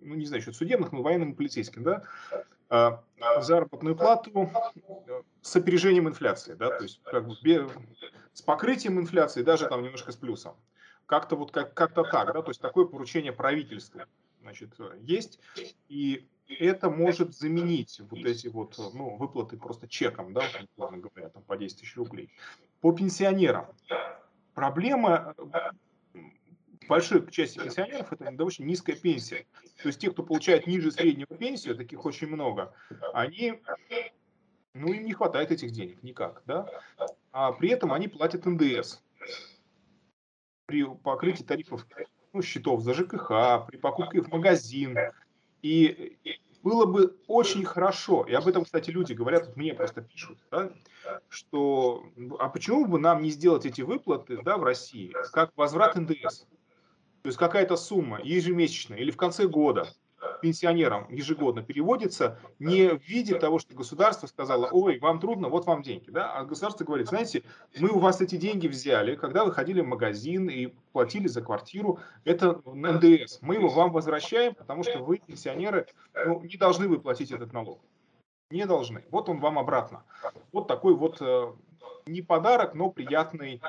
ну, 0.00 0.14
не 0.14 0.24
знаю, 0.24 0.40
что 0.40 0.52
судебных, 0.52 0.92
но 0.92 1.02
военным 1.02 1.32
и 1.32 1.34
полицейским, 1.34 1.82
да, 1.82 2.04
а, 2.70 3.04
заработную 3.42 3.94
плату 3.94 4.50
с 5.42 5.54
опережением 5.54 6.08
инфляции, 6.08 6.54
да, 6.54 6.70
то 6.70 6.84
есть 6.84 7.00
как 7.04 7.26
бы 7.26 7.36
с 8.32 8.40
покрытием 8.40 8.98
инфляции, 8.98 9.42
даже 9.42 9.68
там 9.68 9.82
немножко 9.82 10.12
с 10.12 10.16
плюсом. 10.16 10.56
Как-то 11.08 11.36
вот 11.36 11.52
как, 11.52 11.72
как-то 11.72 12.04
так, 12.04 12.34
да, 12.34 12.42
то 12.42 12.50
есть 12.50 12.60
такое 12.60 12.84
поручение 12.84 13.32
правительству, 13.32 14.02
значит, 14.42 14.74
есть, 15.00 15.40
и 15.88 16.28
это 16.46 16.90
может 16.90 17.34
заменить 17.34 17.98
вот 18.10 18.20
эти 18.26 18.48
вот, 18.48 18.76
ну, 18.92 19.16
выплаты 19.16 19.56
просто 19.56 19.88
чеком, 19.88 20.34
да, 20.34 20.42
условно 20.76 20.98
говоря, 20.98 21.30
там 21.30 21.42
по 21.44 21.56
10 21.56 21.80
тысяч 21.80 21.96
рублей. 21.96 22.30
По 22.82 22.92
пенсионерам. 22.92 23.68
Проблема 24.52 25.34
большой 26.86 27.26
части 27.30 27.58
пенсионеров 27.58 28.12
это 28.12 28.44
очень 28.44 28.66
низкая 28.66 28.94
пенсия. 28.94 29.46
То 29.82 29.88
есть 29.88 30.00
те, 30.00 30.10
кто 30.10 30.22
получает 30.22 30.66
ниже 30.66 30.90
среднего 30.90 31.34
пенсию, 31.34 31.74
таких 31.74 32.04
очень 32.04 32.26
много, 32.28 32.74
они, 33.14 33.62
ну, 34.74 34.92
им 34.92 35.06
не 35.06 35.14
хватает 35.14 35.52
этих 35.52 35.70
денег 35.70 36.02
никак, 36.02 36.42
да. 36.44 36.68
А 37.32 37.52
при 37.52 37.70
этом 37.70 37.94
они 37.94 38.08
платят 38.08 38.44
НДС 38.44 39.00
при 40.68 40.84
покрытии 40.84 41.42
тарифов 41.42 41.86
ну, 42.34 42.42
счетов 42.42 42.82
за 42.82 42.92
ЖКХ, 42.92 43.66
при 43.66 43.78
покупке 43.78 44.20
в 44.20 44.28
магазин. 44.28 44.96
И 45.62 46.18
было 46.62 46.84
бы 46.84 47.16
очень 47.26 47.64
хорошо, 47.64 48.24
и 48.28 48.34
об 48.34 48.46
этом, 48.46 48.64
кстати, 48.64 48.90
люди 48.90 49.14
говорят, 49.14 49.46
вот 49.46 49.56
мне 49.56 49.72
просто 49.72 50.02
пишут, 50.02 50.38
да, 50.50 50.70
что 51.30 52.04
а 52.38 52.50
почему 52.50 52.84
бы 52.84 52.98
нам 52.98 53.22
не 53.22 53.30
сделать 53.30 53.64
эти 53.64 53.80
выплаты 53.80 54.42
да, 54.42 54.58
в 54.58 54.62
России 54.62 55.14
как 55.32 55.50
возврат 55.56 55.96
НДС? 55.96 56.40
То 56.40 56.46
то 57.22 57.28
есть 57.28 57.38
какая-то 57.38 57.76
сумма 57.76 58.20
ежемесячная 58.22 58.98
или 58.98 59.10
в 59.10 59.16
конце 59.16 59.48
года 59.48 59.88
пенсионерам 60.42 61.06
ежегодно 61.10 61.62
переводится 61.62 62.38
не 62.58 62.90
в 62.90 63.02
виде 63.02 63.38
того, 63.38 63.58
что 63.58 63.74
государство 63.74 64.26
сказало, 64.26 64.68
ой, 64.70 64.98
вам 64.98 65.20
трудно, 65.20 65.48
вот 65.48 65.66
вам 65.66 65.82
деньги. 65.82 66.10
Да? 66.10 66.32
А 66.32 66.44
государство 66.44 66.84
говорит, 66.84 67.08
знаете, 67.08 67.42
мы 67.78 67.90
у 67.90 67.98
вас 67.98 68.20
эти 68.20 68.36
деньги 68.36 68.68
взяли, 68.68 69.14
когда 69.14 69.44
вы 69.44 69.52
ходили 69.52 69.80
в 69.80 69.86
магазин 69.86 70.48
и 70.48 70.66
платили 70.92 71.28
за 71.28 71.42
квартиру, 71.42 71.98
это 72.24 72.60
НДС. 72.64 73.38
Мы 73.40 73.56
его 73.56 73.68
вам 73.68 73.92
возвращаем, 73.92 74.54
потому 74.54 74.82
что 74.82 74.98
вы, 74.98 75.18
пенсионеры, 75.18 75.86
ну, 76.14 76.42
не 76.42 76.56
должны 76.56 76.88
вы 76.88 76.98
платить 76.98 77.30
этот 77.30 77.52
налог. 77.52 77.80
Не 78.50 78.66
должны. 78.66 79.04
Вот 79.10 79.28
он 79.28 79.40
вам 79.40 79.58
обратно. 79.58 80.04
Вот 80.52 80.68
такой 80.68 80.94
вот 80.94 81.18
э, 81.20 81.52
не 82.06 82.22
подарок, 82.22 82.74
но 82.74 82.90
приятный 82.90 83.60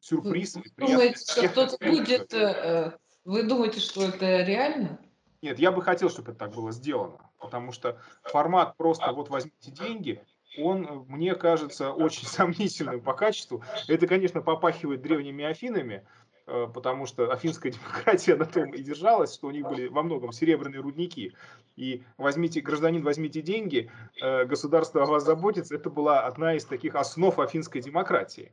сюрприз. 0.00 0.56
Вы 0.56 0.86
думаете, 0.86 1.18
что 1.18 1.48
кто-то 1.48 1.78
будет... 1.84 2.34
Э, 2.34 2.38
э, 2.38 2.90
вы 3.24 3.42
думаете, 3.44 3.80
что 3.80 4.04
это 4.04 4.42
реально? 4.42 4.98
Нет, 5.40 5.58
я 5.58 5.70
бы 5.70 5.82
хотел, 5.82 6.10
чтобы 6.10 6.32
это 6.32 6.40
так 6.40 6.52
было 6.52 6.72
сделано, 6.72 7.18
потому 7.38 7.72
что 7.72 7.98
формат 8.24 8.76
просто 8.76 9.12
вот 9.12 9.28
возьмите 9.30 9.70
деньги, 9.70 10.20
он, 10.58 11.04
мне 11.08 11.34
кажется, 11.34 11.92
очень 11.92 12.26
сомнительным 12.26 13.00
по 13.00 13.12
качеству. 13.12 13.62
Это, 13.86 14.06
конечно, 14.06 14.42
попахивает 14.42 15.02
древними 15.02 15.44
Афинами, 15.44 16.04
э, 16.46 16.66
потому 16.72 17.06
что 17.06 17.30
афинская 17.32 17.70
демократия 17.72 18.34
на 18.34 18.46
том 18.46 18.70
и 18.74 18.82
держалась, 18.82 19.34
что 19.34 19.46
у 19.46 19.50
них 19.50 19.66
были 19.66 19.86
во 19.86 20.02
многом 20.02 20.32
серебряные 20.32 20.80
рудники. 20.80 21.34
И 21.76 22.02
возьмите, 22.16 22.60
гражданин, 22.60 23.02
возьмите 23.04 23.40
деньги, 23.40 23.90
э, 24.20 24.44
государство 24.44 25.04
о 25.04 25.06
вас 25.06 25.24
заботится. 25.24 25.76
Это 25.76 25.90
была 25.90 26.22
одна 26.22 26.54
из 26.54 26.64
таких 26.64 26.96
основ 26.96 27.38
афинской 27.38 27.80
демократии. 27.80 28.50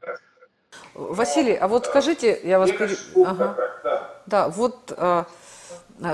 Василий, 0.94 1.56
а 1.56 1.68
вот 1.68 1.86
скажите, 1.86 2.40
я 2.44 2.60
вас... 2.60 2.70
Пере... 2.72 2.96
Ага. 3.26 3.58
Да, 4.26 4.50
вот 4.50 4.94
а, 4.98 5.26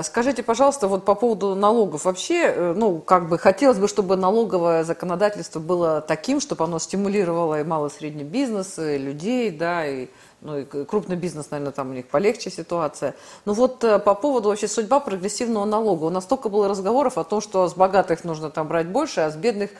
скажите, 0.02 0.42
пожалуйста, 0.42 0.86
вот 0.86 1.04
по 1.04 1.14
поводу 1.14 1.54
налогов. 1.54 2.04
Вообще, 2.04 2.44
э, 2.44 2.74
ну, 2.76 3.00
как 3.00 3.28
бы 3.28 3.36
хотелось 3.36 3.78
бы, 3.78 3.88
чтобы 3.88 4.16
налоговое 4.16 4.84
законодательство 4.84 5.58
было 5.58 6.00
таким, 6.00 6.40
чтобы 6.40 6.64
оно 6.64 6.78
стимулировало 6.78 7.60
и 7.60 7.64
малый 7.64 7.90
и 7.90 7.92
средний 7.92 8.22
бизнес, 8.22 8.78
и 8.78 8.96
людей, 8.96 9.50
да, 9.50 9.84
и, 9.84 10.06
ну, 10.40 10.58
и 10.58 10.64
крупный 10.84 11.16
бизнес, 11.16 11.50
наверное, 11.50 11.72
там 11.72 11.90
у 11.90 11.94
них 11.94 12.06
полегче 12.06 12.50
ситуация. 12.50 13.16
Ну 13.44 13.54
вот 13.54 13.82
э, 13.82 13.98
по 13.98 14.14
поводу 14.14 14.50
вообще 14.50 14.68
судьба 14.68 15.00
прогрессивного 15.00 15.64
налога. 15.64 16.04
У 16.04 16.10
нас 16.10 16.24
столько 16.24 16.48
было 16.48 16.68
разговоров 16.68 17.18
о 17.18 17.24
том, 17.24 17.40
что 17.40 17.68
с 17.68 17.74
богатых 17.74 18.22
нужно 18.22 18.50
там 18.50 18.68
брать 18.68 18.86
больше, 18.86 19.22
а 19.22 19.30
с 19.30 19.36
бедных 19.36 19.70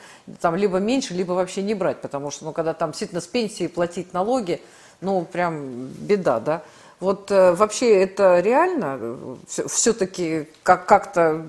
там 0.41 0.57
либо 0.57 0.79
меньше, 0.79 1.13
либо 1.13 1.31
вообще 1.31 1.63
не 1.63 1.75
брать, 1.75 2.01
потому 2.01 2.29
что, 2.29 2.43
ну, 2.43 2.51
когда 2.51 2.73
там 2.73 2.91
действительно 2.91 3.21
с 3.21 3.27
пенсии 3.27 3.67
платить 3.67 4.13
налоги, 4.13 4.61
ну, 4.99 5.23
прям 5.23 5.87
беда, 5.87 6.41
да. 6.41 6.63
Вот 7.03 7.31
э, 7.31 7.51
вообще 7.51 8.01
это 8.01 8.39
реально? 8.39 9.37
Все-таки 9.45 10.47
как- 10.63 10.85
как-то 10.85 11.45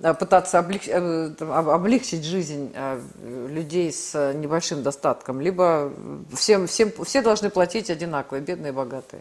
э, 0.00 0.14
пытаться 0.14 0.58
облег... 0.58 0.88
Э, 0.88 1.30
облегчить 1.40 2.24
жизнь 2.24 2.74
людей 3.22 3.92
с 3.92 4.32
небольшим 4.32 4.82
достатком, 4.82 5.42
либо 5.42 5.92
всем, 6.32 6.66
всем, 6.66 6.90
все 7.04 7.20
должны 7.20 7.50
платить 7.50 7.90
одинаково, 7.90 8.40
бедные 8.40 8.72
и 8.72 8.74
богатые? 8.74 9.20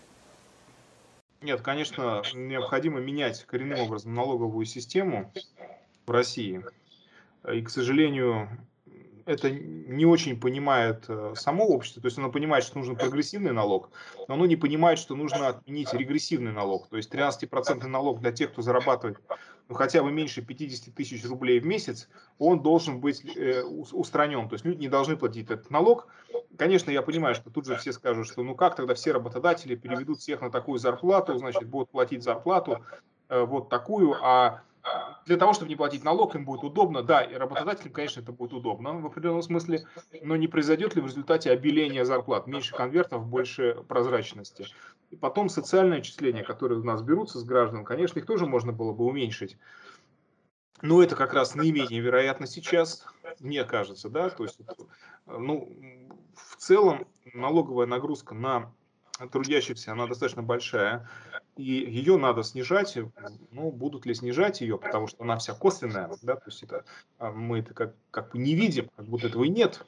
Нет, 1.42 1.60
конечно, 1.60 2.22
необходимо 2.34 3.02
менять 3.02 3.44
коренным 3.44 3.82
образом 3.82 4.16
налоговую 4.16 4.66
систему 4.66 5.34
в 6.06 6.12
России. 6.12 6.64
И, 7.52 7.62
к 7.62 7.70
сожалению, 7.70 8.48
это 9.26 9.50
не 9.52 10.06
очень 10.06 10.40
понимает 10.40 11.06
э, 11.08 11.34
само 11.36 11.66
общество, 11.66 12.02
то 12.02 12.08
есть 12.08 12.18
оно 12.18 12.32
понимает, 12.32 12.64
что 12.64 12.78
нужен 12.78 12.96
прогрессивный 12.96 13.54
налог, 13.54 13.90
но 14.28 14.36
оно 14.36 14.46
не 14.46 14.56
понимает, 14.56 15.00
что 15.00 15.16
нужно 15.16 15.50
отменить 15.50 15.94
регрессивный 15.94 16.52
налог, 16.52 16.88
то 16.88 16.98
есть 16.98 17.14
13% 17.14 17.86
налог 17.88 18.20
для 18.20 18.32
тех, 18.32 18.52
кто 18.52 18.62
зарабатывает 18.62 19.20
ну, 19.70 19.76
хотя 19.76 20.04
бы 20.04 20.12
меньше 20.12 20.42
50 20.42 20.94
тысяч 20.94 21.26
рублей 21.26 21.60
в 21.60 21.66
месяц, 21.66 22.10
он 22.38 22.62
должен 22.62 23.00
быть 23.00 23.24
э, 23.36 23.64
устранен, 23.64 24.50
то 24.50 24.56
есть 24.56 24.66
люди 24.66 24.82
не 24.82 24.90
должны 24.90 25.16
платить 25.16 25.50
этот 25.50 25.70
налог. 25.70 26.08
Конечно, 26.58 26.92
я 26.92 27.02
понимаю, 27.02 27.34
что 27.36 27.50
тут 27.50 27.66
же 27.66 27.78
все 27.78 27.94
скажут, 27.94 28.28
что 28.28 28.44
ну 28.44 28.56
как 28.56 28.76
тогда 28.76 28.94
все 28.94 29.14
работодатели 29.14 29.76
переведут 29.76 30.20
всех 30.20 30.42
на 30.42 30.52
такую 30.52 30.80
зарплату, 30.80 31.38
значит, 31.38 31.68
будут 31.68 31.90
платить 31.90 32.24
зарплату 32.24 32.84
э, 33.30 33.42
вот 33.42 33.70
такую, 33.70 34.16
а 34.22 34.62
для 35.26 35.38
того, 35.38 35.54
чтобы 35.54 35.70
не 35.70 35.76
платить 35.76 36.04
налог, 36.04 36.36
им 36.36 36.46
будет 36.46 36.64
удобно. 36.64 37.04
Да, 37.04 37.22
и 37.22 37.36
работодателям, 37.36 37.94
конечно, 37.94 38.22
это 38.22 38.32
будет 38.32 38.54
удобно 38.54 39.00
в 39.00 39.06
определенном 39.06 39.42
смысле, 39.42 39.86
но 40.22 40.36
не 40.36 40.48
произойдет 40.48 40.96
ли 40.96 41.02
в 41.02 41.06
результате 41.06 41.52
обеления 41.52 42.04
зарплат? 42.04 42.48
Меньше 42.48 42.76
конвертов, 42.76 43.26
больше 43.26 43.84
прозрачности. 43.88 44.68
И 45.10 45.16
потом 45.16 45.48
социальные 45.48 46.00
отчисления, 46.00 46.44
которые 46.44 46.80
у 46.80 46.84
нас 46.84 47.02
берутся 47.02 47.40
с 47.40 47.44
граждан, 47.44 47.86
конечно, 47.86 48.20
их 48.20 48.26
тоже 48.26 48.46
можно 48.46 48.74
было 48.74 48.92
бы 48.92 49.06
уменьшить. 49.06 49.58
Но 50.82 51.02
это 51.02 51.16
как 51.16 51.34
раз 51.34 51.56
наименее 51.56 52.02
вероятно 52.02 52.46
сейчас, 52.46 53.06
мне 53.40 53.64
кажется, 53.64 54.10
да, 54.10 54.30
то 54.30 54.44
есть, 54.44 54.60
ну, 55.26 55.70
в 56.36 56.58
целом 56.58 57.08
налоговая 57.34 57.86
нагрузка 57.86 58.36
на 58.36 58.74
трудящихся, 59.32 59.92
она 59.92 60.08
достаточно 60.08 60.42
большая 60.42 61.08
и 61.56 61.64
ее 61.64 62.18
надо 62.18 62.44
снижать. 62.44 62.98
Ну, 63.52 63.72
будут 63.72 64.06
ли 64.06 64.14
снижать 64.14 64.62
ее, 64.62 64.78
потому 64.78 65.08
что 65.08 65.24
она 65.24 65.38
вся 65.38 65.54
косвенная, 65.54 66.10
да, 66.22 66.36
то 66.36 66.44
есть 66.48 66.64
это 66.64 66.86
а, 67.20 67.32
мы 67.32 67.60
это 67.60 67.74
как, 67.74 67.96
как 68.12 68.32
бы 68.32 68.40
не 68.40 68.56
видим, 68.56 68.90
как 68.96 69.06
будто 69.06 69.28
этого 69.28 69.44
и 69.44 69.50
нет. 69.50 69.86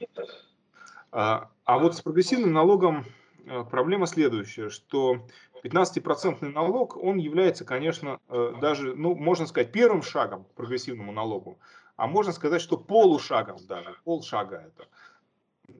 А, 1.12 1.50
а 1.64 1.80
вот 1.80 1.96
с 1.96 2.02
прогрессивным 2.02 2.54
налогом 2.54 3.06
а, 3.48 3.64
проблема 3.64 4.06
следующая, 4.06 4.70
что 4.70 5.26
15% 5.64 6.48
налог, 6.50 6.96
он 6.98 7.18
является, 7.18 7.66
конечно, 7.66 8.20
э, 8.30 8.54
даже, 8.62 8.96
ну, 8.96 9.16
можно 9.16 9.48
сказать, 9.48 9.72
первым 9.72 10.04
шагом 10.04 10.44
к 10.44 10.54
прогрессивному 10.54 11.12
налогу, 11.12 11.58
а 11.96 12.06
можно 12.06 12.34
сказать, 12.34 12.62
что 12.62 12.78
полушагом 12.78 13.58
даже, 13.68 13.96
полшага 14.04 14.58
это. 14.58 14.88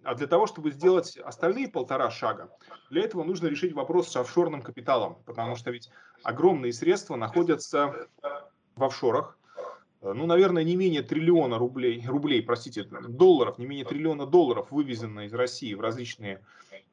А 0.04 0.16
для 0.16 0.28
того, 0.28 0.48
чтобы 0.48 0.72
сделать 0.72 1.18
остальные 1.18 1.68
полтора 1.68 2.10
шага, 2.12 2.50
для 2.90 3.04
этого 3.04 3.24
нужно 3.24 3.48
решить 3.48 3.74
вопрос 3.74 4.10
с 4.10 4.16
офшорным 4.16 4.62
капиталом, 4.62 5.18
потому 5.26 5.56
что 5.56 5.72
ведь 5.72 5.90
огромные 6.24 6.74
средства 6.74 7.16
находятся 7.16 8.08
в 8.76 8.84
офшорах. 8.84 9.38
Ну, 10.02 10.28
наверное, 10.28 10.64
не 10.64 10.76
менее 10.76 11.02
триллиона 11.02 11.58
рублей, 11.58 12.04
рублей, 12.06 12.44
простите, 12.44 12.84
долларов, 12.84 13.58
не 13.58 13.66
менее 13.66 13.86
триллиона 13.86 14.28
долларов 14.28 14.70
вывезено 14.70 15.22
из 15.22 15.34
России 15.34 15.74
в 15.74 15.82
различные 15.82 16.42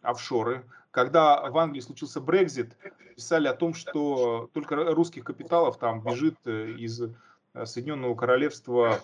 офшоры. 0.00 0.64
Когда 0.90 1.50
в 1.50 1.58
Англии 1.58 1.80
случился 1.80 2.20
Брекзит, 2.20 2.76
писали 3.14 3.48
о 3.48 3.54
том, 3.54 3.74
что 3.74 4.48
только 4.54 4.76
русских 4.94 5.24
капиталов 5.24 5.78
там 5.78 6.02
бежит 6.02 6.36
э, 6.44 6.70
из 6.72 7.02
э, 7.02 7.66
Соединенного 7.66 8.14
Королевства 8.14 9.00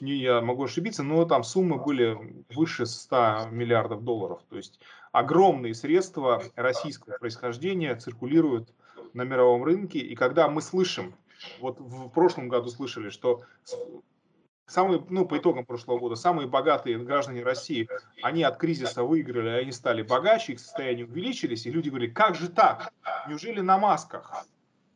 я 0.00 0.40
могу 0.40 0.64
ошибиться, 0.64 1.02
но 1.02 1.24
там 1.24 1.44
суммы 1.44 1.82
были 1.82 2.44
выше 2.54 2.86
100 2.86 3.48
миллиардов 3.50 4.02
долларов. 4.02 4.40
То 4.48 4.56
есть 4.56 4.80
огромные 5.12 5.74
средства 5.74 6.42
российского 6.56 7.18
происхождения 7.18 7.94
циркулируют 7.94 8.72
на 9.12 9.22
мировом 9.22 9.64
рынке. 9.64 9.98
И 9.98 10.14
когда 10.14 10.48
мы 10.48 10.62
слышим, 10.62 11.14
вот 11.60 11.78
в 11.80 12.08
прошлом 12.10 12.48
году 12.48 12.68
слышали, 12.68 13.10
что 13.10 13.42
самые, 14.66 15.04
ну, 15.08 15.26
по 15.26 15.38
итогам 15.38 15.64
прошлого 15.64 15.98
года, 15.98 16.16
самые 16.16 16.48
богатые 16.48 16.98
граждане 16.98 17.42
России, 17.42 17.88
они 18.22 18.42
от 18.42 18.56
кризиса 18.56 19.04
выиграли, 19.04 19.48
они 19.48 19.72
стали 19.72 20.02
богаче, 20.02 20.54
их 20.54 20.60
состояние 20.60 21.06
увеличились, 21.06 21.66
и 21.66 21.70
люди 21.70 21.90
говорили, 21.90 22.10
как 22.10 22.34
же 22.34 22.48
так? 22.48 22.92
Неужели 23.28 23.60
на 23.60 23.78
масках? 23.78 24.46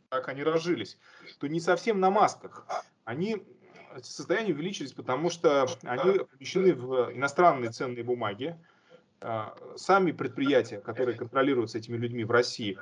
Так 0.09 0.29
они 0.29 0.43
разжились. 0.43 0.99
То 1.39 1.47
не 1.49 1.61
совсем 1.61 2.01
на 2.01 2.11
масках. 2.11 2.67
Они 3.05 3.45
состояния 4.05 4.53
увеличились, 4.53 4.93
потому 4.93 5.31
что 5.31 5.67
они 5.83 6.19
помещены 6.19 6.75
в 6.75 7.13
иностранные 7.15 7.71
ценные 7.71 8.05
бумаги. 8.05 8.57
А, 9.21 9.57
сами 9.77 10.13
предприятия, 10.13 10.79
которые 10.79 11.17
контролируются 11.17 11.79
этими 11.79 11.97
людьми 11.97 12.23
в 12.23 12.31
России, 12.31 12.79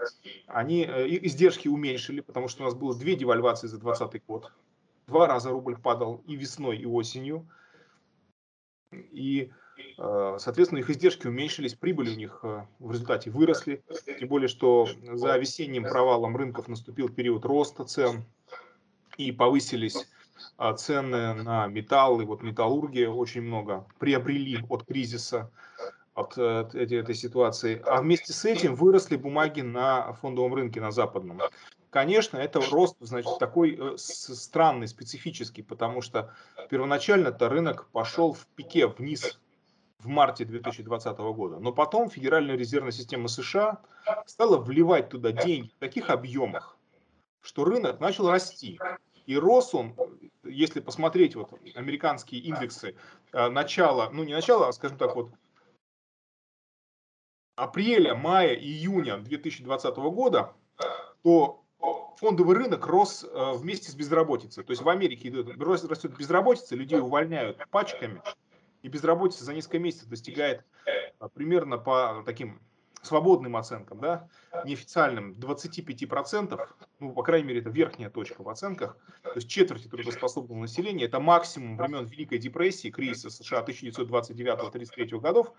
они 0.46 0.84
э, 0.84 1.06
издержки 1.24 1.66
уменьшили, 1.66 2.20
потому 2.20 2.48
что 2.48 2.62
у 2.62 2.66
нас 2.66 2.74
было 2.74 2.94
две 2.94 3.16
девальвации 3.16 3.68
за 3.68 3.78
2020 3.78 4.26
год. 4.26 4.52
Два 5.06 5.26
раза 5.28 5.50
рубль 5.50 5.78
падал 5.78 6.22
и 6.26 6.36
весной, 6.36 6.76
и 6.76 6.84
осенью. 6.84 7.48
И, 8.92 9.50
э, 9.96 10.36
соответственно, 10.38 10.80
их 10.80 10.90
издержки 10.90 11.26
уменьшились, 11.26 11.74
прибыли 11.74 12.10
у 12.10 12.16
них 12.16 12.40
э, 12.42 12.66
в 12.80 12.92
результате 12.92 13.30
выросли. 13.30 13.82
Тем 14.18 14.28
более, 14.28 14.48
что 14.48 14.86
за 15.14 15.38
весенним 15.38 15.84
провалом 15.84 16.36
рынков 16.36 16.68
наступил 16.68 17.08
период 17.08 17.46
роста 17.46 17.84
цен 17.84 18.26
и 19.16 19.32
повысились 19.32 20.06
цены 20.76 21.34
на 21.34 21.66
металлы, 21.66 22.24
вот 22.24 22.42
металлургия 22.42 23.08
очень 23.08 23.42
много 23.42 23.86
приобрели 23.98 24.58
от 24.68 24.84
кризиса, 24.84 25.50
от, 26.14 26.38
от 26.38 26.74
этой, 26.74 26.98
этой 26.98 27.14
ситуации. 27.14 27.82
А 27.86 28.00
вместе 28.00 28.32
с 28.32 28.44
этим 28.44 28.74
выросли 28.74 29.16
бумаги 29.16 29.60
на 29.60 30.14
фондовом 30.14 30.54
рынке, 30.54 30.80
на 30.80 30.90
западном. 30.90 31.40
Конечно, 31.90 32.38
это 32.38 32.60
рост, 32.70 32.96
значит, 33.00 33.38
такой 33.38 33.78
э, 33.78 33.96
странный, 33.96 34.88
специфический, 34.88 35.62
потому 35.62 36.00
что 36.02 36.34
первоначально-то 36.68 37.48
рынок 37.48 37.88
пошел 37.92 38.32
в 38.32 38.46
пике 38.54 38.86
вниз. 38.86 39.38
в 39.98 40.08
марте 40.08 40.44
2020 40.44 41.18
года. 41.18 41.58
Но 41.58 41.72
потом 41.72 42.10
Федеральная 42.10 42.56
резервная 42.56 42.92
система 42.92 43.28
США 43.28 43.80
стала 44.26 44.58
вливать 44.58 45.08
туда 45.08 45.32
деньги 45.32 45.70
в 45.70 45.78
таких 45.78 46.10
объемах, 46.10 46.76
что 47.40 47.64
рынок 47.64 47.98
начал 47.98 48.30
расти. 48.30 48.78
И 49.26 49.36
рос 49.36 49.74
он, 49.74 49.94
если 50.56 50.80
посмотреть 50.80 51.34
вот 51.34 51.52
американские 51.74 52.40
индексы 52.40 52.96
э, 53.32 53.48
начала, 53.48 54.10
ну 54.10 54.24
не 54.24 54.34
начала, 54.34 54.68
а 54.68 54.72
скажем 54.72 54.98
так 54.98 55.14
вот, 55.14 55.30
апреля, 57.56 58.14
мая, 58.14 58.54
июня 58.54 59.18
2020 59.18 59.96
года, 59.96 60.54
то 61.22 61.62
фондовый 62.16 62.56
рынок 62.56 62.86
рос 62.86 63.24
э, 63.24 63.52
вместе 63.54 63.90
с 63.90 63.94
безработицей. 63.94 64.64
То 64.64 64.70
есть 64.70 64.82
в 64.82 64.88
Америке 64.88 65.30
растет 65.30 66.16
безработица, 66.16 66.74
людей 66.74 67.00
увольняют 67.00 67.58
пачками, 67.70 68.22
и 68.82 68.88
безработица 68.88 69.44
за 69.44 69.54
несколько 69.54 69.78
месяцев 69.78 70.08
достигает 70.08 70.64
э, 70.86 71.28
примерно 71.34 71.78
по 71.78 72.22
таким 72.24 72.60
свободным 73.06 73.56
оценкам, 73.56 74.00
да, 74.00 74.28
неофициальным 74.64 75.32
25%, 75.32 76.60
ну, 77.00 77.12
по 77.12 77.22
крайней 77.22 77.48
мере, 77.48 77.60
это 77.60 77.70
верхняя 77.70 78.10
точка 78.10 78.42
в 78.42 78.48
оценках, 78.48 78.96
то 79.22 79.32
есть 79.34 79.48
четверти 79.48 79.88
трудоспособного 79.88 80.58
населения, 80.58 81.04
это 81.04 81.20
максимум 81.20 81.76
времен 81.76 82.06
Великой 82.06 82.38
депрессии, 82.38 82.90
кризиса 82.90 83.30
США 83.30 83.64
1929-1933 83.64 85.20
годов, 85.20 85.52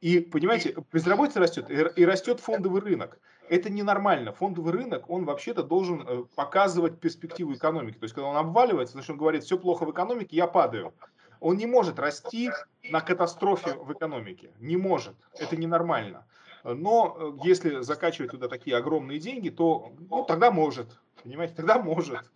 и, 0.00 0.20
понимаете, 0.20 0.76
безработица 0.92 1.40
растет, 1.40 1.68
и 1.70 2.04
растет 2.04 2.38
фондовый 2.38 2.80
рынок. 2.80 3.18
Это 3.48 3.68
ненормально. 3.68 4.32
Фондовый 4.32 4.72
рынок, 4.72 5.10
он 5.10 5.24
вообще-то 5.24 5.64
должен 5.64 6.06
э, 6.06 6.24
показывать 6.36 7.00
перспективу 7.00 7.54
экономики. 7.54 7.96
То 7.98 8.04
есть, 8.04 8.14
когда 8.14 8.28
он 8.28 8.36
обваливается, 8.36 8.92
значит, 8.92 9.10
он 9.10 9.16
говорит, 9.16 9.42
все 9.42 9.58
плохо 9.58 9.84
в 9.84 9.90
экономике, 9.90 10.36
я 10.36 10.46
падаю. 10.46 10.94
Он 11.40 11.56
не 11.56 11.66
может 11.66 11.98
расти 11.98 12.50
на 12.90 13.00
катастрофе 13.00 13.74
в 13.74 13.92
экономике. 13.92 14.50
Не 14.60 14.76
может. 14.76 15.16
Это 15.34 15.56
ненормально. 15.56 16.26
Но 16.64 17.16
э, 17.18 17.46
если 17.46 17.80
закачивать 17.80 18.30
туда 18.30 18.48
такие 18.48 18.76
огромные 18.76 19.18
деньги, 19.18 19.50
то 19.50 19.92
ну, 20.10 20.24
тогда 20.24 20.50
может. 20.50 20.98
Понимаете, 21.22 21.54
тогда 21.54 21.78
может. 21.78 22.30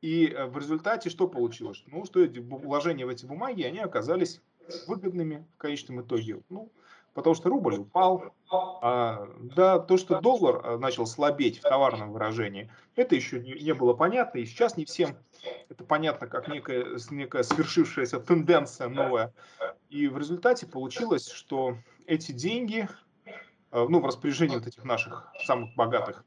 И 0.00 0.26
э, 0.26 0.46
в 0.46 0.58
результате 0.58 1.10
что 1.10 1.28
получилось? 1.28 1.82
Ну, 1.86 2.04
что 2.04 2.22
эти 2.22 2.38
вложения 2.38 3.06
в 3.06 3.08
эти 3.08 3.26
бумаги, 3.26 3.62
они 3.62 3.78
оказались 3.78 4.42
выгодными 4.86 5.46
в 5.54 5.58
конечном 5.58 6.02
итоге. 6.02 6.40
Ну, 6.48 6.70
потому 7.12 7.34
что 7.34 7.48
рубль 7.48 7.76
упал. 7.76 8.34
А, 8.50 9.28
да, 9.40 9.78
то, 9.78 9.96
что 9.96 10.20
доллар 10.20 10.78
начал 10.78 11.06
слабеть 11.06 11.58
в 11.58 11.62
товарном 11.62 12.12
выражении, 12.12 12.70
это 12.96 13.14
еще 13.14 13.40
не, 13.40 13.52
не 13.54 13.74
было 13.74 13.94
понятно. 13.94 14.38
И 14.38 14.46
сейчас 14.46 14.76
не 14.76 14.84
всем 14.84 15.16
это 15.68 15.84
понятно, 15.84 16.26
как 16.26 16.48
некая, 16.48 16.98
некая 17.10 17.42
свершившаяся 17.42 18.20
тенденция 18.20 18.88
новая. 18.88 19.32
И 19.90 20.08
в 20.08 20.18
результате 20.18 20.66
получилось, 20.66 21.28
что 21.28 21.76
эти 22.06 22.32
деньги, 22.32 22.88
ну, 23.74 24.00
в 24.00 24.06
распоряжении 24.06 24.54
вот 24.54 24.66
этих 24.66 24.84
наших 24.84 25.28
самых 25.44 25.74
богатых 25.74 26.24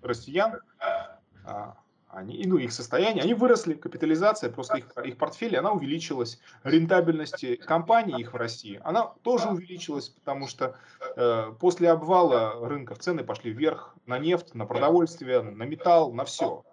россиян, 0.00 0.60
а, 1.44 1.76
они, 2.14 2.44
ну, 2.46 2.56
их 2.58 2.72
состояние, 2.72 3.24
они 3.24 3.34
выросли, 3.34 3.74
капитализация, 3.74 4.50
просто 4.50 4.78
их, 4.78 4.96
их 5.04 5.18
портфель, 5.18 5.56
она 5.56 5.72
увеличилась, 5.72 6.40
рентабельность 6.62 7.44
компаний 7.66 8.20
их 8.20 8.32
в 8.32 8.36
России, 8.36 8.80
она 8.84 9.06
тоже 9.22 9.48
увеличилась, 9.48 10.10
потому 10.10 10.46
что 10.46 10.76
э, 11.16 11.52
после 11.58 11.90
обвала 11.90 12.68
рынков 12.68 13.00
цены 13.00 13.24
пошли 13.24 13.50
вверх 13.50 13.96
на 14.06 14.18
нефть, 14.18 14.54
на 14.54 14.64
продовольствие, 14.64 15.42
на 15.42 15.64
металл, 15.64 16.12
на 16.12 16.24
все. 16.24 16.64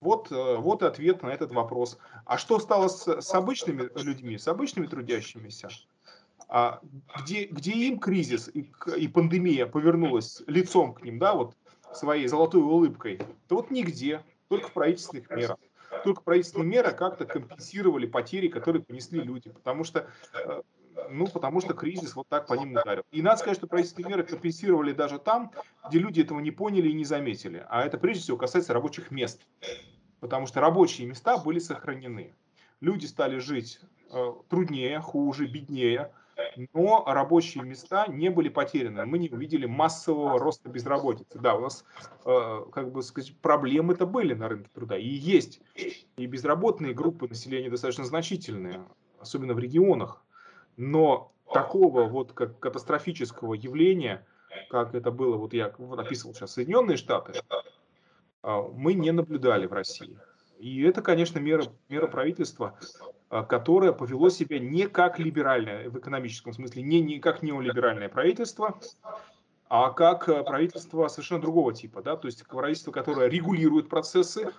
Вот, 0.00 0.32
э, 0.32 0.56
вот 0.56 0.82
и 0.82 0.86
ответ 0.86 1.22
на 1.22 1.28
этот 1.28 1.52
вопрос. 1.52 1.98
А 2.24 2.38
что 2.38 2.58
стало 2.58 2.88
с, 2.88 3.06
с 3.06 3.34
обычными 3.34 3.90
людьми, 4.02 4.38
с 4.38 4.48
обычными 4.48 4.86
трудящимися? 4.86 5.68
А 6.52 6.80
где, 7.16 7.44
где 7.44 7.70
им 7.70 8.00
кризис 8.00 8.50
и, 8.52 8.72
и 8.96 9.06
пандемия 9.06 9.66
повернулась 9.66 10.42
лицом 10.48 10.94
к 10.94 11.02
ним, 11.02 11.20
да, 11.20 11.34
вот 11.34 11.54
своей 11.94 12.26
золотой 12.26 12.60
улыбкой, 12.60 13.20
то 13.46 13.56
вот 13.56 13.70
нигде, 13.70 14.24
только 14.48 14.66
в 14.66 14.72
правительственных 14.72 15.30
мерах. 15.30 15.58
Только 16.02 16.22
правительственные 16.22 16.68
меры 16.68 16.90
как-то 16.90 17.24
компенсировали 17.24 18.06
потери, 18.06 18.48
которые 18.48 18.82
понесли 18.82 19.20
люди, 19.20 19.50
потому 19.50 19.84
что 19.84 20.08
э, 20.34 20.62
ну, 21.08 21.28
потому 21.28 21.60
что 21.60 21.74
кризис 21.74 22.16
вот 22.16 22.26
так 22.28 22.48
по 22.48 22.54
ним 22.54 22.72
ударил. 22.72 23.04
И 23.12 23.22
надо 23.22 23.38
сказать, 23.38 23.56
что 23.56 23.68
правительственные 23.68 24.10
меры 24.10 24.24
компенсировали 24.24 24.92
даже 24.92 25.20
там, 25.20 25.52
где 25.88 26.00
люди 26.00 26.20
этого 26.20 26.40
не 26.40 26.50
поняли 26.50 26.88
и 26.88 26.94
не 26.94 27.04
заметили. 27.04 27.64
А 27.68 27.84
это 27.84 27.96
прежде 27.96 28.22
всего 28.22 28.36
касается 28.36 28.72
рабочих 28.72 29.12
мест. 29.12 29.40
Потому 30.18 30.46
что 30.46 30.60
рабочие 30.60 31.06
места 31.06 31.38
были 31.38 31.60
сохранены. 31.60 32.34
Люди 32.80 33.06
стали 33.06 33.38
жить 33.38 33.80
э, 34.10 34.32
труднее, 34.48 35.00
хуже, 35.00 35.46
беднее 35.46 36.12
но 36.72 37.04
рабочие 37.06 37.64
места 37.64 38.06
не 38.08 38.28
были 38.30 38.48
потеряны. 38.48 39.04
Мы 39.06 39.18
не 39.18 39.28
увидели 39.28 39.66
массового 39.66 40.38
роста 40.38 40.68
безработицы. 40.68 41.38
Да, 41.38 41.54
у 41.54 41.60
нас, 41.60 41.84
э, 42.24 42.64
как 42.72 42.92
бы 42.92 43.02
сказать, 43.02 43.36
проблемы-то 43.40 44.06
были 44.06 44.34
на 44.34 44.48
рынке 44.48 44.70
труда 44.72 44.96
и 44.96 45.06
есть. 45.06 45.60
И 46.16 46.26
безработные 46.26 46.94
группы 46.94 47.28
населения 47.28 47.70
достаточно 47.70 48.04
значительные, 48.04 48.84
особенно 49.18 49.54
в 49.54 49.58
регионах. 49.58 50.24
Но 50.76 51.32
такого 51.52 52.04
вот 52.04 52.32
как 52.32 52.58
катастрофического 52.58 53.54
явления, 53.54 54.26
как 54.68 54.94
это 54.94 55.10
было, 55.10 55.36
вот 55.36 55.52
я 55.52 55.66
описывал 55.66 56.34
сейчас 56.34 56.52
Соединенные 56.52 56.96
Штаты, 56.96 57.40
э, 58.42 58.62
мы 58.74 58.94
не 58.94 59.10
наблюдали 59.12 59.66
в 59.66 59.72
России. 59.72 60.18
И 60.58 60.82
это, 60.82 61.00
конечно, 61.00 61.38
мера, 61.38 61.64
мера 61.88 62.06
правительства, 62.06 62.78
которое 63.30 63.92
повело 63.92 64.28
себя 64.28 64.58
не 64.58 64.88
как 64.88 65.18
либеральное, 65.18 65.88
в 65.88 65.98
экономическом 65.98 66.52
смысле, 66.52 66.82
не, 66.82 67.00
не 67.00 67.20
как 67.20 67.42
неолиберальное 67.42 68.08
правительство, 68.08 68.78
а 69.68 69.90
как 69.90 70.28
э, 70.28 70.42
правительство 70.42 71.06
совершенно 71.06 71.42
другого 71.42 71.72
типа, 71.72 72.02
да, 72.02 72.16
то 72.16 72.26
есть 72.26 72.44
правительство, 72.46 72.90
которое 72.90 73.28
регулирует 73.28 73.88
процессы 73.88 74.52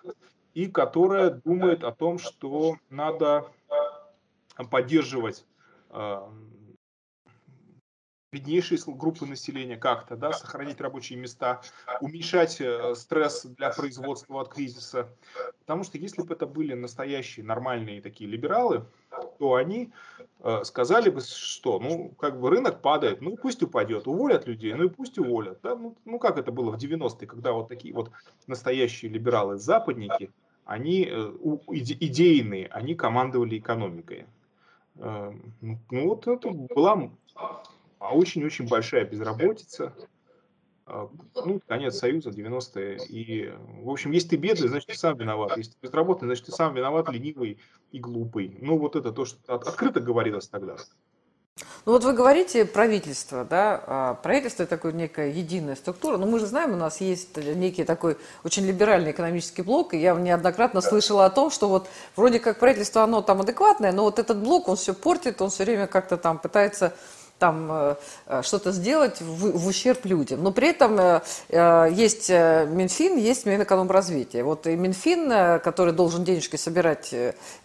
и 0.54 0.68
которое 0.68 1.32
думает 1.32 1.84
о 1.84 1.92
том, 1.92 2.18
что 2.18 2.78
надо 2.90 3.52
поддерживать 4.70 5.46
а, 5.90 6.32
беднейшие 8.32 8.80
группы 8.86 9.26
населения 9.26 9.76
как-то, 9.76 10.16
да, 10.16 10.32
сохранить 10.32 10.80
рабочие 10.80 11.20
места, 11.20 11.62
уменьшать 12.00 12.62
э, 12.62 12.96
стресс 12.96 13.44
для 13.44 13.72
производства 13.72 14.42
от 14.42 14.54
кризиса. 14.54 15.10
Потому 15.60 15.84
что 15.84 15.98
если 15.98 16.22
бы 16.22 16.34
это 16.34 16.48
были 16.48 16.74
настоящие 16.74 17.46
нормальные 17.46 18.02
такие 18.02 18.30
либералы, 18.30 18.86
то 19.38 19.56
они 19.56 19.92
э, 20.40 20.64
сказали 20.64 21.10
бы, 21.10 21.20
что, 21.20 21.80
ну, 21.80 22.14
как 22.18 22.40
бы 22.40 22.50
рынок 22.50 22.82
падает, 22.82 23.22
ну, 23.22 23.36
пусть 23.36 23.62
упадет, 23.64 24.08
уволят 24.08 24.48
людей, 24.48 24.74
ну, 24.74 24.86
и 24.86 24.90
пусть 24.90 25.20
уволят. 25.20 25.60
Да? 25.62 25.76
Ну, 25.76 25.98
ну, 26.06 26.18
как 26.18 26.38
это 26.38 26.54
было 26.54 26.72
в 26.72 26.78
90-е, 26.78 27.28
когда 27.28 27.52
вот 27.52 27.68
такие 27.68 27.94
вот 27.94 28.12
настоящие 28.48 29.12
либералы-западники, 29.12 30.32
они 30.64 31.06
э, 31.12 31.34
идейные, 31.68 32.68
они 32.68 32.96
командовали 32.96 33.58
экономикой. 33.58 34.26
Э, 34.96 35.34
ну, 35.60 36.08
вот 36.08 36.28
это 36.28 36.50
была 36.50 37.12
а 38.02 38.16
очень-очень 38.16 38.68
большая 38.68 39.06
безработица. 39.06 39.94
А, 40.88 41.08
ну, 41.46 41.62
конец 41.68 42.00
Союза, 42.00 42.32
90-е. 42.32 42.98
И, 43.08 43.54
в 43.84 43.90
общем, 43.90 44.12
если 44.12 44.30
ты 44.30 44.36
бедный, 44.38 44.70
значит, 44.70 44.90
ты 44.90 44.98
сам 44.98 45.16
виноват. 45.18 45.56
Если 45.56 45.74
ты 45.74 45.78
безработный, 45.84 46.28
значит, 46.28 46.48
ты 46.48 46.52
сам 46.52 46.74
виноват, 46.74 47.10
ленивый 47.10 47.60
и 47.92 48.00
глупый. 48.00 48.58
Ну, 48.60 48.80
вот 48.80 48.96
это 48.96 49.12
то, 49.12 49.26
что 49.26 49.38
открыто 49.54 50.02
говорилось 50.02 50.48
тогда. 50.48 50.78
Ну 51.86 51.92
вот 51.92 52.04
вы 52.04 52.14
говорите 52.14 52.66
правительство, 52.66 53.46
да, 53.46 53.84
а 53.86 54.14
правительство 54.16 54.64
это 54.64 54.78
такое 54.78 54.94
некая 54.94 55.30
единая 55.32 55.76
структура, 55.76 56.18
но 56.18 56.26
мы 56.26 56.40
же 56.40 56.46
знаем, 56.46 56.74
у 56.74 56.78
нас 56.78 57.02
есть 57.02 57.36
некий 57.38 57.84
такой 57.84 58.18
очень 58.44 58.66
либеральный 58.66 59.12
экономический 59.12 59.62
блок, 59.62 59.94
и 59.94 60.00
я 60.00 60.16
неоднократно 60.16 60.82
слышала 60.82 61.26
о 61.26 61.30
том, 61.30 61.52
что 61.52 61.68
вот 61.68 61.90
вроде 62.16 62.40
как 62.40 62.60
правительство, 62.60 63.04
оно 63.04 63.22
там 63.22 63.42
адекватное, 63.42 63.92
но 63.92 64.04
вот 64.04 64.18
этот 64.18 64.42
блок, 64.42 64.70
он 64.70 64.76
все 64.76 64.94
портит, 64.94 65.42
он 65.42 65.50
все 65.50 65.66
время 65.66 65.88
как-то 65.88 66.18
там 66.18 66.40
пытается 66.40 66.96
там 67.42 67.72
э, 67.72 67.96
э, 68.28 68.42
что-то 68.44 68.72
сделать 68.72 69.20
в, 69.20 69.58
в 69.58 69.68
ущерб 69.68 70.06
людям. 70.06 70.44
Но 70.44 70.52
при 70.52 70.70
этом 70.70 71.00
э, 71.00 71.90
есть 71.92 72.30
Минфин, 72.30 73.18
есть 73.18 73.48
Минэкономразвитие. 73.48 74.44
Вот 74.44 74.68
и 74.68 74.76
Минфин, 74.76 75.60
который 75.60 75.92
должен 75.92 76.24
денежки 76.24 76.56
собирать, 76.56 77.14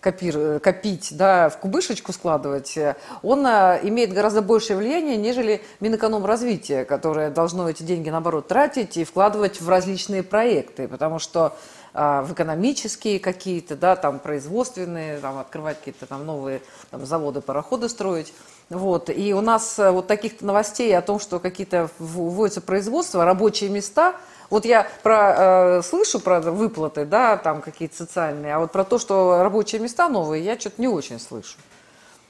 копир, 0.00 0.60
копить, 0.60 1.14
да, 1.14 1.50
в 1.50 1.58
кубышечку 1.58 2.14
складывать, 2.14 2.78
он 3.22 3.44
имеет 3.44 4.14
гораздо 4.14 4.40
большее 4.40 4.78
влияние, 4.78 5.18
нежели 5.18 5.60
Минэкономразвитие, 5.80 6.86
которое 6.86 7.28
должно 7.30 7.68
эти 7.68 7.82
деньги, 7.82 8.08
наоборот, 8.08 8.48
тратить 8.48 8.96
и 8.96 9.04
вкладывать 9.04 9.60
в 9.60 9.68
различные 9.68 10.22
проекты. 10.22 10.88
Потому 10.88 11.18
что 11.18 11.54
в 11.92 12.28
экономические 12.32 13.18
какие-то, 13.18 13.74
да, 13.74 13.96
там 13.96 14.18
производственные, 14.18 15.18
там 15.18 15.38
открывать 15.38 15.78
какие-то 15.78 16.06
там 16.06 16.26
новые 16.26 16.60
там, 16.90 17.06
заводы, 17.06 17.40
пароходы 17.40 17.88
строить. 17.88 18.32
Вот. 18.68 19.10
И 19.10 19.32
у 19.32 19.40
нас 19.40 19.78
э, 19.78 19.90
вот 19.90 20.06
таких 20.06 20.40
новостей 20.40 20.96
о 20.96 21.02
том, 21.02 21.20
что 21.20 21.38
какие-то 21.38 21.88
вводятся 21.98 22.60
производства, 22.60 23.24
рабочие 23.24 23.70
места, 23.70 24.16
вот 24.50 24.64
я 24.64 24.88
про, 25.02 25.78
э, 25.78 25.82
слышу 25.82 26.20
про 26.20 26.40
выплаты, 26.40 27.04
да, 27.04 27.36
там 27.36 27.62
какие-то 27.62 27.96
социальные, 27.96 28.54
а 28.54 28.58
вот 28.58 28.72
про 28.72 28.84
то, 28.84 28.98
что 28.98 29.42
рабочие 29.42 29.80
места 29.80 30.08
новые, 30.08 30.44
я 30.44 30.58
что-то 30.58 30.80
не 30.80 30.88
очень 30.88 31.20
слышу. 31.20 31.58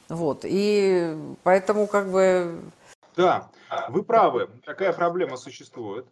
Вот, 0.08 0.40
и 0.44 1.16
поэтому 1.42 1.86
как 1.86 2.10
бы... 2.10 2.60
Да, 3.16 3.48
вы 3.88 4.02
правы, 4.02 4.48
такая 4.64 4.92
проблема 4.92 5.36
существует. 5.36 6.06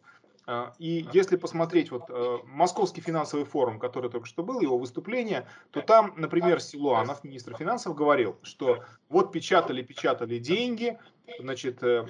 А, 0.47 0.74
и 0.78 1.07
если 1.12 1.36
посмотреть 1.36 1.90
вот 1.90 2.05
э, 2.09 2.38
Московский 2.45 3.01
финансовый 3.01 3.45
форум, 3.45 3.78
который 3.78 4.11
только 4.11 4.26
что 4.26 4.42
был, 4.42 4.61
его 4.61 4.76
выступление, 4.76 5.47
то 5.70 5.80
там, 5.80 6.12
например, 6.16 6.61
Силуанов, 6.61 7.24
министр 7.24 7.57
финансов, 7.57 7.95
говорил, 7.95 8.36
что 8.42 8.84
вот 9.09 9.32
печатали-печатали 9.32 10.38
деньги, 10.38 10.99
значит, 11.38 11.82
э, 11.82 12.07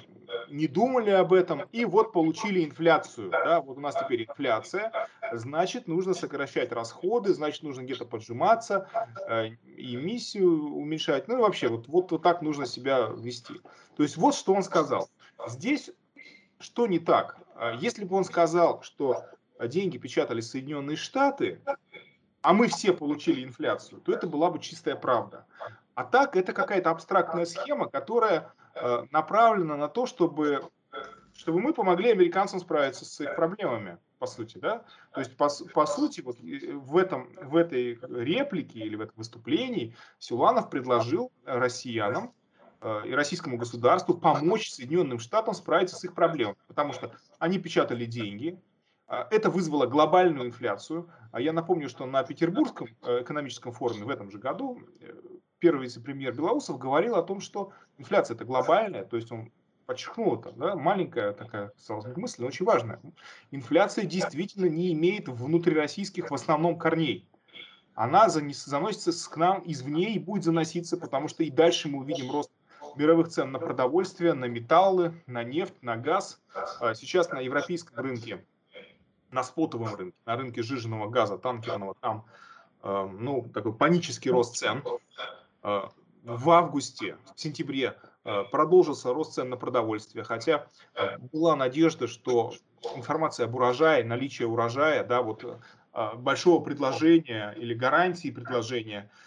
не 0.49 0.67
думали 0.67 1.11
об 1.11 1.31
этом, 1.31 1.61
и 1.71 1.85
вот 1.85 2.11
получили 2.11 2.65
инфляцию. 2.65 3.29
Да? 3.29 3.61
Вот 3.61 3.77
у 3.77 3.81
нас 3.81 3.95
теперь 3.95 4.25
инфляция, 4.25 4.91
значит, 5.31 5.87
нужно 5.87 6.13
сокращать 6.13 6.73
расходы, 6.73 7.33
значит, 7.33 7.63
нужно 7.63 7.83
где-то 7.83 8.05
поджиматься, 8.05 8.89
э, 9.29 9.51
эмиссию 9.77 10.75
уменьшать. 10.75 11.29
Ну 11.29 11.37
и 11.37 11.41
вообще, 11.41 11.69
вот, 11.69 11.87
вот, 11.87 12.11
вот 12.11 12.21
так 12.21 12.41
нужно 12.41 12.65
себя 12.65 13.07
вести. 13.17 13.61
То 13.95 14.03
есть 14.03 14.17
вот 14.17 14.35
что 14.35 14.53
он 14.53 14.63
сказал. 14.63 15.09
Здесь 15.47 15.89
что 16.59 16.87
не 16.87 16.99
так? 16.99 17.37
А 17.55 17.73
если 17.73 18.03
бы 18.03 18.17
он 18.17 18.25
сказал, 18.25 18.81
что 18.81 19.25
деньги 19.59 19.97
печатали 19.97 20.41
Соединенные 20.41 20.97
Штаты, 20.97 21.61
а 22.41 22.53
мы 22.53 22.67
все 22.67 22.93
получили 22.93 23.43
инфляцию, 23.43 24.01
то 24.01 24.13
это 24.13 24.27
была 24.27 24.51
бы 24.51 24.59
чистая 24.59 24.95
правда. 24.95 25.45
А 25.95 26.03
так 26.03 26.35
это 26.35 26.53
какая-то 26.53 26.91
абстрактная 26.91 27.45
схема, 27.45 27.89
которая 27.89 28.53
э, 28.75 29.05
направлена 29.11 29.77
на 29.77 29.87
то, 29.87 30.05
чтобы, 30.05 30.69
чтобы 31.33 31.61
мы 31.61 31.73
помогли 31.73 32.11
американцам 32.11 32.59
справиться 32.59 33.05
с 33.05 33.21
их 33.21 33.35
проблемами, 33.35 33.97
по 34.19 34.27
сути, 34.27 34.57
да? 34.57 34.83
То 35.13 35.21
есть, 35.21 35.37
по, 35.37 35.49
по 35.73 35.85
сути, 35.85 36.19
вот 36.19 36.37
в, 36.39 36.97
этом, 36.97 37.33
в 37.41 37.55
этой 37.55 37.97
реплике 38.09 38.79
или 38.79 38.97
в 38.97 39.01
этом 39.01 39.15
выступлении 39.15 39.95
Силуанов 40.19 40.69
предложил 40.69 41.31
россиянам 41.45 42.25
Э, 42.25 42.44
и 42.83 43.11
российскому 43.11 43.57
государству 43.57 44.15
помочь 44.15 44.69
Соединенным 44.69 45.19
Штатам 45.19 45.53
справиться 45.53 45.95
с 45.95 46.03
их 46.03 46.13
проблемами. 46.13 46.57
Потому 46.67 46.93
что 46.93 47.11
они 47.39 47.57
печатали 47.59 48.05
деньги, 48.05 48.59
а, 49.07 49.27
это 49.29 49.49
вызвало 49.49 49.85
глобальную 49.85 50.47
инфляцию. 50.47 51.09
А 51.31 51.39
я 51.39 51.53
напомню, 51.53 51.89
что 51.89 52.05
на 52.05 52.23
Петербургском 52.23 52.87
э, 53.03 53.21
экономическом 53.21 53.71
форуме 53.71 54.05
в 54.05 54.09
этом 54.09 54.31
же 54.31 54.39
году 54.39 54.79
э, 54.99 55.13
первый 55.59 55.83
вице-премьер 55.83 56.33
Белоусов 56.33 56.79
говорил 56.79 57.15
о 57.15 57.23
том, 57.23 57.39
что 57.39 57.71
инфляция 57.97 58.35
это 58.35 58.45
глобальная, 58.45 59.03
то 59.05 59.15
есть 59.15 59.31
он 59.31 59.51
подчеркнул 59.85 60.39
это, 60.39 60.51
да, 60.53 60.75
маленькая 60.75 61.33
такая, 61.33 61.69
казалось 61.69 62.17
мысль, 62.17 62.41
но 62.41 62.47
очень 62.47 62.65
важная. 62.65 62.99
Инфляция 63.51 64.05
действительно 64.05 64.65
не 64.65 64.91
имеет 64.93 65.27
внутрироссийских 65.27 66.31
в 66.31 66.33
основном 66.33 66.79
корней. 66.79 67.29
Она 67.93 68.27
заносится 68.29 69.29
к 69.29 69.37
нам 69.37 69.61
извне 69.65 70.15
и 70.15 70.19
будет 70.19 70.43
заноситься, 70.43 70.97
потому 70.97 71.27
что 71.27 71.43
и 71.43 71.51
дальше 71.51 71.87
мы 71.87 71.99
увидим 71.99 72.31
рост 72.31 72.49
мировых 72.97 73.29
цен 73.29 73.51
на 73.51 73.59
продовольствие, 73.59 74.33
на 74.33 74.45
металлы, 74.45 75.13
на 75.27 75.43
нефть, 75.43 75.75
на 75.81 75.97
газ. 75.97 76.41
А 76.79 76.93
сейчас 76.95 77.29
на 77.29 77.39
европейском 77.39 77.97
рынке, 77.97 78.45
на 79.31 79.43
спотовом 79.43 79.95
рынке, 79.95 80.17
на 80.25 80.35
рынке 80.35 80.63
жиженного 80.63 81.09
газа, 81.09 81.37
танкерного, 81.37 81.95
там 81.99 82.25
э, 82.83 83.09
ну, 83.19 83.49
такой 83.53 83.73
панический 83.73 84.31
рост 84.31 84.55
цен. 84.55 84.83
Э, 85.63 85.81
в 86.23 86.49
августе, 86.49 87.17
в 87.35 87.39
сентябре 87.39 87.97
продолжился 88.51 89.13
рост 89.13 89.33
цен 89.33 89.51
на 89.51 89.57
продовольствие, 89.57 90.23
хотя 90.23 90.65
была 91.31 91.55
надежда, 91.55 92.07
что 92.07 92.53
информация 92.95 93.45
об 93.45 93.53
урожае, 93.53 94.03
наличие 94.03 94.47
урожая, 94.47 95.03
да, 95.03 95.21
вот 95.21 95.45
большого 96.15 96.63
предложения 96.63 97.51
или 97.51 97.75
гарантии 97.75 98.31
предложения– 98.31 99.11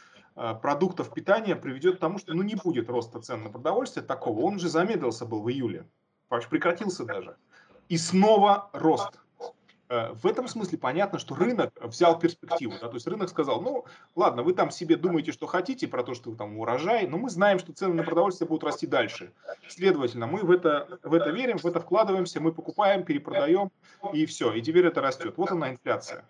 продуктов 0.62 1.12
питания 1.12 1.56
приведет 1.56 1.96
к 1.96 2.00
тому, 2.00 2.18
что 2.18 2.34
ну, 2.34 2.42
не 2.42 2.54
будет 2.54 2.88
роста 2.88 3.20
цен 3.20 3.42
на 3.42 3.50
продовольствие 3.50 4.04
такого. 4.04 4.40
Он 4.40 4.56
уже 4.56 4.68
замедлился 4.68 5.26
был 5.26 5.42
в 5.42 5.50
июле, 5.50 5.86
прекратился 6.28 7.04
даже. 7.04 7.36
И 7.88 7.96
снова 7.96 8.70
рост. 8.72 9.18
Э, 9.88 10.12
в 10.12 10.26
этом 10.26 10.48
смысле 10.48 10.78
понятно, 10.78 11.18
что 11.18 11.34
рынок 11.34 11.72
взял 11.80 12.18
перспективу. 12.18 12.74
Да? 12.80 12.88
То 12.88 12.94
есть 12.94 13.06
рынок 13.06 13.28
сказал, 13.30 13.62
ну 13.62 13.86
ладно, 14.14 14.42
вы 14.42 14.52
там 14.52 14.70
себе 14.70 14.96
думаете, 14.96 15.32
что 15.32 15.46
хотите 15.46 15.88
про 15.88 16.02
то, 16.02 16.14
что 16.14 16.34
там 16.34 16.58
урожай, 16.58 17.06
но 17.06 17.18
мы 17.18 17.30
знаем, 17.30 17.58
что 17.58 17.72
цены 17.72 17.94
на 17.94 18.02
продовольствие 18.02 18.48
будут 18.48 18.64
расти 18.64 18.86
дальше. 18.86 19.32
Следовательно, 19.66 20.26
мы 20.26 20.42
в 20.42 20.50
это, 20.50 20.98
в 21.02 21.14
это 21.14 21.30
верим, 21.30 21.58
в 21.58 21.64
это 21.64 21.80
вкладываемся, 21.80 22.40
мы 22.40 22.52
покупаем, 22.52 23.04
перепродаем, 23.04 23.70
и 24.12 24.26
все. 24.26 24.52
И 24.52 24.60
теперь 24.60 24.86
это 24.86 25.00
растет. 25.00 25.34
Вот 25.36 25.50
она 25.50 25.70
инфляция. 25.70 26.24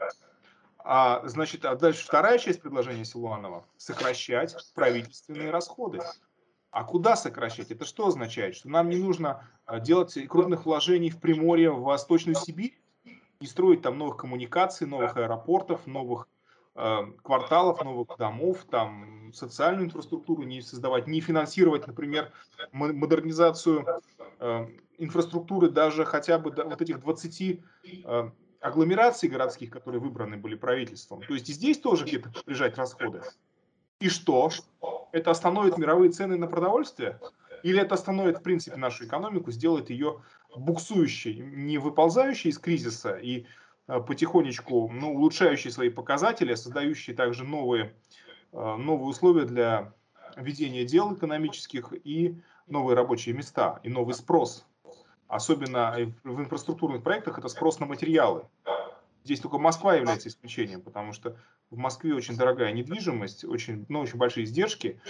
А, 0.90 1.20
значит, 1.28 1.66
а 1.66 1.76
дальше 1.76 2.06
вторая 2.06 2.38
часть 2.38 2.62
предложения 2.62 3.04
Силуанова– 3.04 3.66
сокращать 3.76 4.56
правительственные 4.74 5.50
расходы. 5.50 6.00
А 6.70 6.82
куда 6.82 7.14
сокращать? 7.14 7.70
Это 7.70 7.84
что 7.84 8.06
означает? 8.06 8.56
Что 8.56 8.70
нам 8.70 8.88
не 8.88 8.96
нужно 8.96 9.46
а, 9.66 9.80
делать 9.80 10.16
крупных 10.28 10.64
вложений 10.64 11.10
в 11.10 11.20
Приморье, 11.20 11.72
в 11.72 11.82
Восточную 11.82 12.36
Сибирь, 12.36 12.80
не 13.38 13.46
строить 13.46 13.82
там 13.82 13.98
новых 13.98 14.16
коммуникаций, 14.16 14.86
новых 14.86 15.14
аэропортов, 15.18 15.86
новых 15.86 16.26
э, 16.74 17.00
кварталов, 17.22 17.84
новых 17.84 18.16
домов, 18.16 18.64
там 18.70 19.30
социальную 19.34 19.88
инфраструктуру 19.88 20.42
не 20.44 20.62
создавать, 20.62 21.06
не 21.06 21.20
финансировать, 21.20 21.86
например, 21.86 22.32
модернизацию 22.72 23.84
э, 24.40 24.66
инфраструктуры 24.96 25.68
даже 25.68 26.06
хотя 26.06 26.38
бы 26.38 26.50
до 26.50 26.64
вот 26.64 26.80
этих 26.80 27.00
20 27.00 27.60
э, 28.04 28.30
агломераций 28.60 29.28
городских, 29.28 29.70
которые 29.70 30.00
выбраны 30.00 30.36
были 30.36 30.54
правительством. 30.54 31.22
То 31.22 31.34
есть 31.34 31.48
и 31.48 31.52
здесь 31.52 31.78
тоже 31.78 32.04
где-то 32.04 32.30
прижать 32.44 32.76
расходы. 32.76 33.22
И 34.00 34.08
что? 34.08 34.50
Это 35.12 35.30
остановит 35.30 35.78
мировые 35.78 36.10
цены 36.12 36.36
на 36.36 36.46
продовольствие? 36.46 37.18
Или 37.62 37.80
это 37.80 37.94
остановит, 37.94 38.38
в 38.38 38.42
принципе, 38.42 38.76
нашу 38.76 39.06
экономику, 39.06 39.50
сделает 39.50 39.90
ее 39.90 40.22
буксующей, 40.56 41.38
не 41.38 41.78
выползающей 41.78 42.50
из 42.50 42.58
кризиса 42.58 43.16
и 43.16 43.46
э, 43.88 44.00
потихонечку 44.00 44.88
ну, 44.92 45.14
улучшающей 45.14 45.70
свои 45.70 45.90
показатели, 45.90 46.54
создающей 46.54 47.14
также 47.14 47.44
новые, 47.44 47.94
э, 48.52 48.76
новые 48.76 49.08
условия 49.08 49.44
для 49.44 49.92
ведения 50.36 50.84
дел 50.84 51.14
экономических 51.14 51.92
и 52.04 52.40
новые 52.68 52.96
рабочие 52.96 53.34
места, 53.34 53.80
и 53.82 53.88
новый 53.88 54.14
спрос 54.14 54.64
особенно 55.28 55.94
в 56.24 56.40
инфраструктурных 56.40 57.02
проектах, 57.02 57.38
это 57.38 57.48
спрос 57.48 57.78
на 57.78 57.86
материалы. 57.86 58.44
Здесь 59.24 59.40
только 59.40 59.58
Москва 59.58 59.94
является 59.94 60.28
исключением, 60.28 60.80
потому 60.80 61.12
что 61.12 61.36
в 61.70 61.76
Москве 61.76 62.14
очень 62.14 62.36
дорогая 62.36 62.72
недвижимость, 62.72 63.44
очень, 63.44 63.84
ну, 63.88 64.00
очень 64.00 64.16
большие 64.16 64.44
издержки 64.44 65.00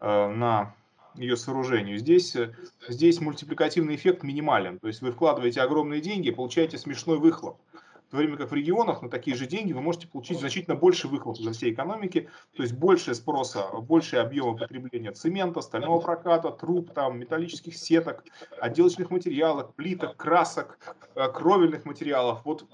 э, 0.00 0.28
на 0.28 0.74
ее 1.16 1.36
сооружению. 1.36 1.98
Здесь, 1.98 2.36
э, 2.36 2.54
здесь 2.88 3.20
мультипликативный 3.20 3.96
эффект 3.96 4.22
минимален. 4.22 4.78
То 4.78 4.86
есть 4.86 5.02
вы 5.02 5.10
вкладываете 5.10 5.62
огромные 5.62 6.00
деньги, 6.00 6.30
получаете 6.30 6.78
смешной 6.78 7.18
выхлоп. 7.18 7.58
В 8.06 8.10
то 8.12 8.18
время 8.18 8.36
как 8.36 8.52
в 8.52 8.54
регионах 8.54 9.02
на 9.02 9.10
такие 9.10 9.36
же 9.36 9.46
деньги 9.46 9.72
вы 9.72 9.80
можете 9.80 10.06
получить 10.06 10.38
значительно 10.38 10.76
больше 10.76 11.08
выхлоп 11.08 11.38
для 11.38 11.52
всей 11.52 11.72
экономики, 11.72 12.30
то 12.54 12.62
есть 12.62 12.74
больше 12.74 13.16
спроса, 13.16 13.66
больше 13.80 14.18
объема 14.18 14.56
потребления 14.56 15.10
цемента, 15.10 15.60
стального 15.60 15.98
проката, 15.98 16.52
труб, 16.52 16.92
там, 16.92 17.18
металлических 17.18 17.76
сеток, 17.76 18.24
отделочных 18.60 19.10
материалов, 19.10 19.74
плиток, 19.74 20.16
красок, 20.16 20.78
э, 21.16 21.28
кровельных 21.32 21.84
материалов. 21.84 22.42
Вот, 22.44 22.66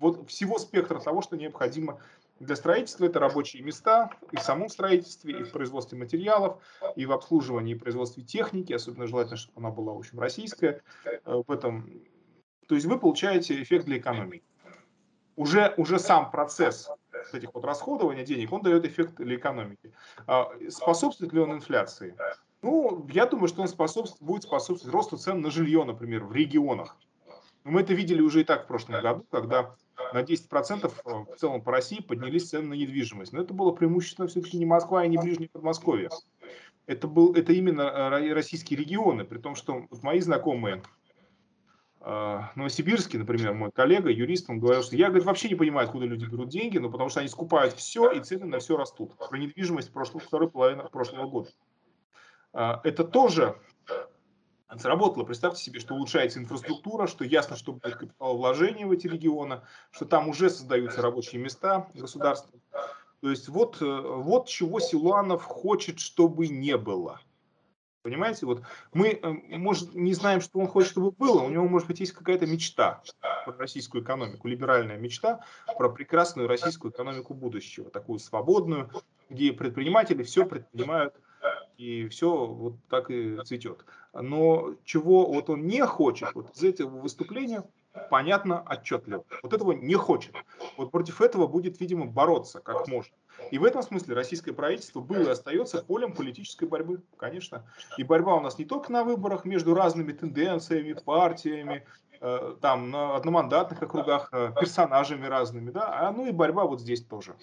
вот 0.00 0.28
всего 0.28 0.58
спектра 0.58 0.98
того, 0.98 1.22
что 1.22 1.36
необходимо 1.36 2.00
для 2.40 2.56
строительства 2.56 3.04
это 3.04 3.20
рабочие 3.20 3.62
места 3.62 4.10
и 4.32 4.36
в 4.36 4.40
самом 4.40 4.68
строительстве, 4.70 5.38
и 5.38 5.42
в 5.44 5.52
производстве 5.52 5.98
материалов, 5.98 6.58
и 6.96 7.06
в 7.06 7.12
обслуживании 7.12 7.76
и 7.76 7.78
производстве 7.78 8.24
техники, 8.24 8.72
особенно 8.72 9.06
желательно, 9.06 9.36
чтобы 9.36 9.60
она 9.60 9.70
была, 9.70 9.92
в 9.92 9.98
общем, 9.98 10.18
российская. 10.18 10.82
Э, 11.04 11.42
в 11.46 11.52
этом... 11.52 12.02
То 12.66 12.74
есть 12.74 12.86
вы 12.86 12.98
получаете 12.98 13.62
эффект 13.62 13.84
для 13.84 13.98
экономики 13.98 14.42
уже, 15.40 15.72
уже 15.78 15.98
сам 15.98 16.30
процесс 16.30 16.90
этих 17.32 17.54
вот 17.54 17.64
расходования 17.64 18.24
денег, 18.24 18.52
он 18.52 18.60
дает 18.60 18.84
эффект 18.84 19.14
для 19.16 19.36
экономики. 19.36 19.92
А 20.26 20.50
способствует 20.68 21.32
ли 21.32 21.40
он 21.40 21.52
инфляции? 21.52 22.14
Ну, 22.60 23.06
я 23.10 23.24
думаю, 23.24 23.48
что 23.48 23.62
он 23.62 23.68
способствует, 23.68 24.22
будет 24.22 24.42
способствовать 24.42 24.94
росту 24.94 25.16
цен 25.16 25.40
на 25.40 25.50
жилье, 25.50 25.84
например, 25.84 26.24
в 26.24 26.32
регионах. 26.32 26.94
Мы 27.64 27.80
это 27.80 27.94
видели 27.94 28.20
уже 28.20 28.42
и 28.42 28.44
так 28.44 28.64
в 28.64 28.66
прошлом 28.66 29.00
году, 29.00 29.24
когда 29.30 29.74
на 30.12 30.22
10% 30.22 30.92
э, 31.04 31.10
в 31.34 31.36
целом 31.36 31.62
по 31.62 31.72
России 31.72 32.02
поднялись 32.02 32.50
цены 32.50 32.68
на 32.68 32.74
недвижимость. 32.74 33.32
Но 33.32 33.40
это 33.40 33.54
было 33.54 33.70
преимущественно 33.70 34.28
все-таки 34.28 34.58
не 34.58 34.66
Москва 34.66 35.04
и 35.04 35.08
не 35.08 35.16
Ближнее 35.16 35.48
Подмосковье. 35.48 36.10
Это, 36.86 37.06
был, 37.06 37.32
это 37.34 37.52
именно 37.52 37.82
э, 37.82 38.32
российские 38.34 38.78
регионы, 38.78 39.24
при 39.24 39.38
том, 39.38 39.54
что 39.54 39.86
мои 40.02 40.20
знакомые 40.20 40.82
Новосибирске, 42.00 43.18
например, 43.18 43.52
мой 43.52 43.70
коллега, 43.70 44.10
юрист, 44.10 44.48
он 44.48 44.58
говорил, 44.58 44.82
что 44.82 44.96
я 44.96 45.08
говорит, 45.08 45.26
вообще 45.26 45.50
не 45.50 45.54
понимаю, 45.54 45.86
откуда 45.86 46.06
люди 46.06 46.24
берут 46.24 46.48
деньги, 46.48 46.78
но 46.78 46.90
потому 46.90 47.10
что 47.10 47.20
они 47.20 47.28
скупают 47.28 47.74
все, 47.74 48.10
и 48.10 48.20
цены 48.20 48.46
на 48.46 48.58
все 48.58 48.76
растут. 48.78 49.14
Про 49.16 49.36
недвижимость 49.36 49.92
прошлого, 49.92 50.20
второй 50.20 50.50
половины 50.50 50.82
прошлого 50.84 51.28
года. 51.28 51.50
А, 52.54 52.80
это 52.84 53.04
тоже 53.04 53.56
сработало. 54.78 55.24
Представьте 55.24 55.62
себе, 55.62 55.80
что 55.80 55.94
улучшается 55.94 56.38
инфраструктура, 56.38 57.06
что 57.06 57.24
ясно, 57.24 57.56
что 57.56 57.72
будет 57.72 57.96
капиталовложение 57.96 58.86
в 58.86 58.92
эти 58.92 59.06
регионы, 59.06 59.62
что 59.90 60.04
там 60.04 60.28
уже 60.28 60.48
создаются 60.48 61.02
рабочие 61.02 61.40
места 61.40 61.88
государства. 61.94 62.58
То 63.20 63.28
есть 63.28 63.48
вот, 63.48 63.82
э, 63.82 63.84
вот 63.84 64.48
чего 64.48 64.80
Силуанов 64.80 65.42
хочет, 65.42 65.98
чтобы 65.98 66.48
не 66.48 66.78
было. 66.78 67.20
Понимаете, 68.02 68.46
вот 68.46 68.62
мы, 68.94 69.08
э, 69.08 69.28
может, 69.58 69.94
не 69.94 70.14
знаем, 70.14 70.40
что 70.40 70.58
он 70.58 70.68
хочет, 70.68 70.90
чтобы 70.90 71.10
было, 71.10 71.42
у 71.42 71.50
него, 71.50 71.68
может 71.68 71.86
быть, 71.86 72.00
есть 72.00 72.12
какая-то 72.12 72.46
мечта 72.46 73.02
про 73.44 73.52
российскую 73.58 74.02
экономику, 74.02 74.48
либеральная 74.48 74.96
мечта 74.96 75.40
про 75.76 75.90
прекрасную 75.90 76.48
российскую 76.48 76.92
экономику 76.92 77.34
будущего, 77.34 77.90
такую 77.90 78.18
свободную, 78.18 78.90
где 79.28 79.52
предприниматели 79.52 80.22
все 80.22 80.46
предпринимают 80.46 81.14
и 81.76 82.08
все 82.08 82.46
вот 82.46 82.76
так 82.88 83.10
и 83.10 83.38
цветет. 83.44 83.84
Но 84.14 84.74
чего 84.84 85.26
вот 85.26 85.50
он 85.50 85.66
не 85.66 85.84
хочет, 85.84 86.34
вот 86.34 86.56
из 86.56 86.64
этого 86.64 87.00
выступления 87.00 87.64
понятно, 88.08 88.62
отчетливо. 88.62 89.24
Вот 89.42 89.52
этого 89.52 89.72
не 89.72 89.94
хочет. 89.94 90.34
Вот 90.76 90.90
против 90.90 91.20
этого 91.20 91.46
будет, 91.46 91.80
видимо, 91.80 92.06
бороться 92.06 92.60
как 92.60 92.88
можно. 92.88 93.14
И 93.50 93.58
в 93.58 93.64
этом 93.64 93.82
смысле 93.82 94.14
российское 94.14 94.52
правительство 94.52 95.00
было 95.00 95.28
и 95.28 95.30
остается 95.30 95.82
полем 95.82 96.12
политической 96.12 96.66
борьбы, 96.66 97.02
конечно. 97.16 97.64
И 97.96 98.04
борьба 98.04 98.36
у 98.36 98.40
нас 98.40 98.58
не 98.58 98.64
только 98.64 98.92
на 98.92 99.04
выборах 99.04 99.44
между 99.44 99.74
разными 99.74 100.12
тенденциями, 100.12 100.92
партиями, 100.92 101.84
э, 102.20 102.54
там 102.60 102.90
на 102.90 103.16
одномандатных 103.16 103.82
округах, 103.82 104.28
э, 104.32 104.52
персонажами 104.58 105.26
разными, 105.26 105.70
да, 105.70 106.08
а 106.08 106.12
ну 106.12 106.26
и 106.26 106.32
борьба 106.32 106.64
вот 106.64 106.80
здесь 106.80 107.02
тоже. 107.02 107.34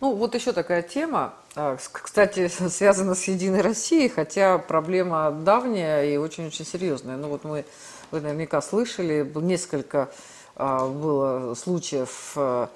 Ну, 0.00 0.14
вот 0.14 0.34
еще 0.34 0.52
такая 0.52 0.82
тема, 0.82 1.32
а, 1.54 1.78
кстати, 1.90 2.48
связана 2.48 3.14
с 3.14 3.24
Единой 3.24 3.62
Россией, 3.62 4.10
хотя 4.10 4.58
проблема 4.58 5.30
давняя 5.30 6.04
и 6.04 6.18
очень-очень 6.18 6.66
серьезная. 6.66 7.16
Ну, 7.16 7.28
вот 7.28 7.44
мы, 7.44 7.64
вы 8.10 8.20
наверняка 8.20 8.60
слышали, 8.60 9.30
несколько 9.36 10.10
а, 10.54 10.86
было 10.86 11.54
случаев 11.54 12.32
а, 12.36 12.68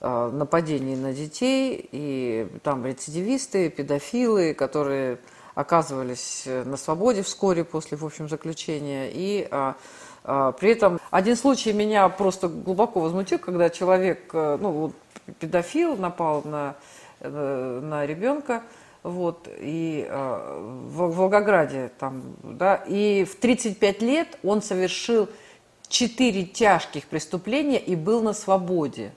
нападений 0.00 0.94
на 0.94 1.12
детей, 1.12 1.88
и 1.90 2.48
там 2.62 2.86
рецидивисты, 2.86 3.68
педофилы, 3.68 4.54
которые 4.54 5.18
оказывались 5.54 6.44
на 6.46 6.76
свободе 6.76 7.22
вскоре 7.22 7.64
после, 7.64 7.96
в 7.96 8.04
общем, 8.04 8.28
заключения, 8.28 9.10
и 9.12 9.48
при 10.22 10.70
этом 10.70 11.00
один 11.10 11.36
случай 11.36 11.72
меня 11.72 12.08
просто 12.08 12.48
глубоко 12.48 13.00
возмутил, 13.00 13.38
когда 13.38 13.70
человек, 13.70 14.28
э, 14.34 14.58
ну, 14.60 14.92
педофил 15.38 15.96
напал 15.96 16.42
на, 16.44 16.76
э, 17.20 17.80
на 17.82 18.04
ребенка, 18.04 18.62
вот, 19.02 19.48
и 19.58 20.06
э, 20.08 20.58
в 20.88 21.16
Волгограде 21.16 21.90
там, 21.98 22.22
да, 22.42 22.76
и 22.76 23.24
в 23.24 23.36
35 23.36 24.02
лет 24.02 24.38
он 24.42 24.60
совершил 24.60 25.28
4 25.88 26.44
тяжких 26.44 27.06
преступления 27.06 27.78
и 27.78 27.96
был 27.96 28.20
на 28.20 28.34
свободе. 28.34 29.12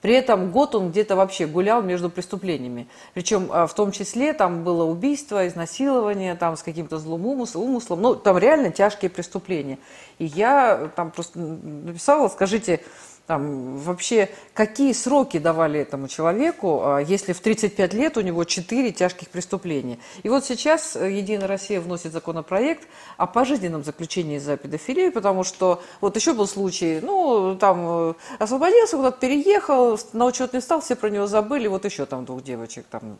При 0.00 0.14
этом 0.14 0.52
год 0.52 0.74
он 0.76 0.90
где-то 0.90 1.16
вообще 1.16 1.46
гулял 1.46 1.82
между 1.82 2.08
преступлениями. 2.08 2.86
Причем 3.14 3.50
э, 3.50 3.66
в 3.66 3.74
том 3.74 3.90
числе 3.90 4.32
там 4.32 4.62
было 4.62 4.84
убийство, 4.84 5.46
изнасилование, 5.48 6.36
там 6.36 6.56
с 6.56 6.62
каким-то 6.62 6.98
злым 6.98 7.26
умыслом. 7.26 8.00
Ну, 8.00 8.14
там 8.14 8.38
реально 8.38 8.70
тяжкие 8.70 9.10
преступления. 9.10 9.78
И 10.18 10.24
я 10.24 10.90
там 10.94 11.10
просто 11.10 11.40
написала, 11.40 12.28
скажите, 12.28 12.80
там, 13.28 13.76
вообще, 13.76 14.30
какие 14.54 14.94
сроки 14.94 15.38
давали 15.38 15.78
этому 15.80 16.08
человеку, 16.08 16.80
а, 16.82 16.98
если 16.98 17.34
в 17.34 17.40
35 17.40 17.92
лет 17.92 18.16
у 18.16 18.22
него 18.22 18.42
4 18.44 18.90
тяжких 18.90 19.28
преступления? 19.28 19.98
И 20.22 20.30
вот 20.30 20.46
сейчас 20.46 20.96
э, 20.96 21.12
Единая 21.12 21.46
Россия 21.46 21.78
вносит 21.82 22.14
законопроект 22.14 22.88
о 23.18 23.26
пожизненном 23.26 23.84
заключении 23.84 24.38
за 24.38 24.56
педофилию, 24.56 25.12
потому 25.12 25.44
что 25.44 25.82
вот 26.00 26.16
еще 26.16 26.32
был 26.32 26.46
случай, 26.46 27.00
ну, 27.02 27.54
там 27.60 27.84
э, 27.86 28.14
освободился, 28.38 28.96
куда-то 28.96 29.20
переехал, 29.20 30.00
на 30.14 30.24
учет 30.24 30.54
не 30.54 30.62
стал, 30.62 30.80
все 30.80 30.96
про 30.96 31.10
него 31.10 31.26
забыли, 31.26 31.68
вот 31.68 31.84
еще 31.84 32.06
там 32.06 32.24
двух 32.24 32.42
девочек 32.42 32.86
там, 32.90 33.18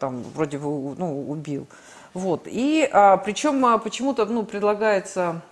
там 0.00 0.24
вроде 0.34 0.58
бы 0.58 0.96
ну, 0.98 1.30
убил. 1.30 1.68
Вот. 2.14 2.42
И 2.46 2.88
а, 2.92 3.16
причем 3.18 3.64
а, 3.64 3.78
почему-то 3.78 4.26
ну, 4.26 4.42
предлагается 4.42 5.42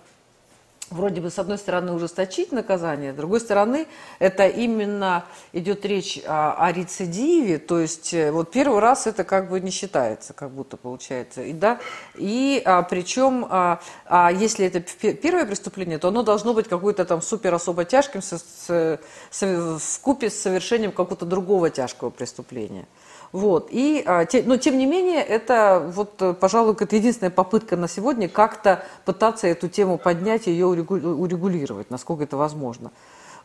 вроде 0.89 1.21
бы, 1.21 1.29
с 1.29 1.39
одной 1.39 1.57
стороны, 1.57 1.93
ужесточить 1.93 2.51
наказание, 2.51 3.13
с 3.13 3.15
другой 3.15 3.39
стороны, 3.39 3.87
это 4.19 4.47
именно 4.47 5.25
идет 5.53 5.85
речь 5.85 6.19
о, 6.25 6.55
о 6.57 6.71
рецидиве, 6.71 7.57
то 7.57 7.79
есть 7.79 8.13
э, 8.13 8.31
вот 8.31 8.51
первый 8.51 8.79
раз 8.79 9.07
это 9.07 9.23
как 9.23 9.49
бы 9.49 9.59
не 9.59 9.71
считается, 9.71 10.33
как 10.33 10.51
будто 10.51 10.77
получается. 10.77 11.41
И, 11.41 11.53
да, 11.53 11.79
и 12.15 12.61
а, 12.65 12.81
причем, 12.83 13.47
а, 13.49 13.79
а 14.05 14.31
если 14.31 14.65
это 14.65 14.79
первое 15.13 15.45
преступление, 15.45 15.97
то 15.97 16.09
оно 16.09 16.23
должно 16.23 16.53
быть 16.53 16.67
какое-то 16.67 17.05
там 17.05 17.21
супер 17.21 17.53
особо 17.53 17.85
тяжким 17.85 18.21
с, 18.21 18.43
с, 18.67 19.41
в 19.41 20.01
купе 20.01 20.29
с 20.29 20.39
совершением 20.39 20.91
какого-то 20.91 21.25
другого 21.25 21.69
тяжкого 21.69 22.09
преступления. 22.09 22.85
Вот. 23.31 23.69
И, 23.71 24.03
а, 24.05 24.25
но 24.45 24.57
тем 24.57 24.77
не 24.77 24.85
менее, 24.85 25.21
это, 25.21 25.91
вот, 25.93 26.21
э, 26.21 26.33
пожалуй, 26.33 26.75
это 26.79 26.95
единственная 26.95 27.31
попытка 27.31 27.75
на 27.75 27.87
сегодня 27.87 28.29
как-то 28.29 28.83
пытаться 29.03 29.47
эту 29.47 29.67
тему 29.67 29.97
поднять 29.97 30.47
и 30.47 30.51
ее 30.51 30.67
урегулировать, 30.67 31.89
насколько 31.89 32.23
это 32.23 32.37
возможно. 32.37 32.91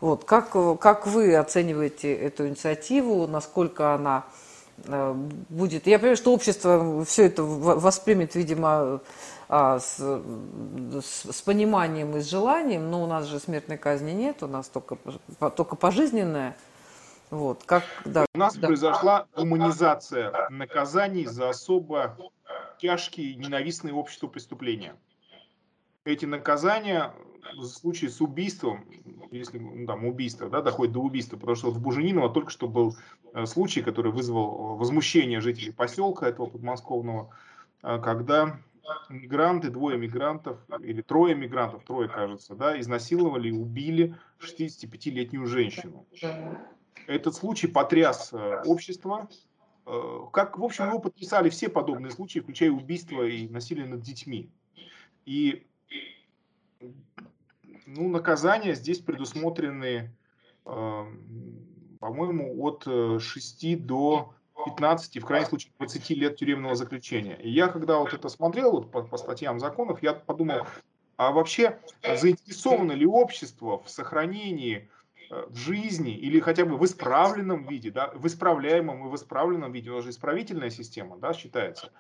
Вот. 0.01 0.25
Как, 0.25 0.51
как 0.81 1.07
вы 1.07 1.35
оцениваете 1.37 2.15
эту 2.15 2.49
инициативу, 2.49 3.27
насколько 3.27 3.95
она 3.95 4.25
э, 4.87 5.15
будет... 5.49 5.87
Я 5.87 5.99
понимаю, 5.99 6.17
что 6.17 6.33
общество 6.33 7.05
все 7.05 7.27
это 7.27 7.43
воспримет, 7.43 8.35
видимо, 8.35 9.01
а, 9.53 9.81
с, 9.81 9.97
с, 9.99 11.33
с 11.33 11.43
пониманием 11.43 12.17
и 12.17 12.21
с 12.21 12.31
желанием, 12.31 12.89
но 12.89 13.03
у 13.03 13.09
нас 13.09 13.27
же 13.27 13.41
смертной 13.41 13.79
казни 13.79 14.13
нет, 14.13 14.45
у 14.45 14.47
нас 14.47 14.69
только, 14.69 14.97
только 15.57 15.75
пожизненная. 15.75 16.57
Вот, 17.31 17.63
как, 17.65 17.85
да, 18.05 18.27
У 18.35 18.39
нас 18.39 18.57
да. 18.57 18.67
произошла 18.67 19.27
гуманизация 19.37 20.49
наказаний 20.51 21.27
за 21.27 21.51
особо 21.51 22.17
тяжкие 22.79 23.37
ненавистные 23.37 23.95
обществу 23.95 24.29
преступления. 24.29 24.97
Эти 26.05 26.25
наказания 26.25 27.15
в 27.57 27.65
случае 27.65 28.11
с 28.11 28.21
убийством, 28.21 28.85
если 29.31 29.59
ну, 29.59 29.87
там 29.87 30.05
убийство, 30.07 30.49
да, 30.49 30.61
доходит 30.63 30.93
до 30.95 31.01
убийства, 31.01 31.37
потому 31.37 31.57
что 31.57 31.69
вот 31.69 31.77
в 31.77 31.81
Бужениново 31.81 32.31
только 32.31 32.51
что 32.51 32.69
был 32.69 32.97
э, 33.33 33.47
случай, 33.47 33.83
который 33.83 34.13
вызвал 34.13 34.77
возмущение 34.77 35.41
жителей 35.41 35.73
поселка 35.73 36.29
этого 36.29 36.47
подмосковного, 36.47 37.31
э, 37.83 38.01
когда 38.03 38.59
мигранты, 39.09 39.71
двое 39.71 39.99
мигрантов, 39.99 40.59
или 40.81 41.03
трое 41.03 41.35
мигрантов, 41.35 41.85
трое, 41.85 42.09
кажется, 42.09 42.55
да, 42.55 42.79
изнасиловали 42.81 43.49
и 43.49 43.53
убили 43.53 44.17
65-летнюю 44.41 45.47
женщину. 45.47 46.07
Этот 47.07 47.35
случай 47.35 47.67
потряс 47.67 48.33
э, 48.33 48.63
общество. 48.65 49.29
Э, 49.87 50.21
как, 50.33 50.59
в 50.59 50.65
общем, 50.65 50.87
его 50.87 50.99
потрясали 50.99 51.49
все 51.49 51.69
подобные 51.69 52.11
случаи, 52.11 52.41
включая 52.41 52.71
убийство 52.71 53.23
и 53.27 53.49
насилие 53.49 53.87
над 53.87 54.01
детьми. 54.01 54.51
И 55.27 55.67
ну, 57.87 58.09
наказания 58.09 58.75
здесь 58.75 59.01
предусмотрены, 59.01 60.15
э, 60.67 61.05
по-моему, 61.99 62.65
от 62.65 62.85
6 63.21 63.87
до 63.87 64.35
15, 64.65 65.19
в 65.21 65.25
крайнем 65.25 65.49
случае 65.49 65.73
20 65.79 66.11
лет 66.11 66.37
тюремного 66.37 66.75
заключения. 66.75 67.37
И 67.37 67.51
я, 67.51 67.69
когда 67.69 67.99
вот 67.99 68.13
это 68.13 68.29
смотрел 68.29 68.73
вот 68.73 68.91
по, 68.91 69.03
по 69.03 69.17
статьям 69.17 69.59
законов, 69.59 70.03
я 70.03 70.15
подумал, 70.15 70.67
а 71.17 71.33
вообще 71.33 71.79
заинтересовано 72.03 72.93
ли 72.93 73.05
общество 73.05 73.83
в 73.83 73.91
сохранении 73.91 74.89
в 75.31 75.57
жизни 75.57 76.17
или 76.17 76.41
хотя 76.41 76.65
бы 76.65 76.77
в 76.77 76.85
исправленном 76.85 77.67
виде, 77.67 77.91
да, 77.91 78.11
в 78.15 78.27
исправляемом 78.27 79.07
и 79.07 79.11
в 79.11 79.15
исправленном 79.15 79.73
виде, 79.73 79.91
уже 79.91 80.11
исправительная 80.11 80.71
система, 80.71 81.19
да, 81.19 81.33
считается, 81.33 81.91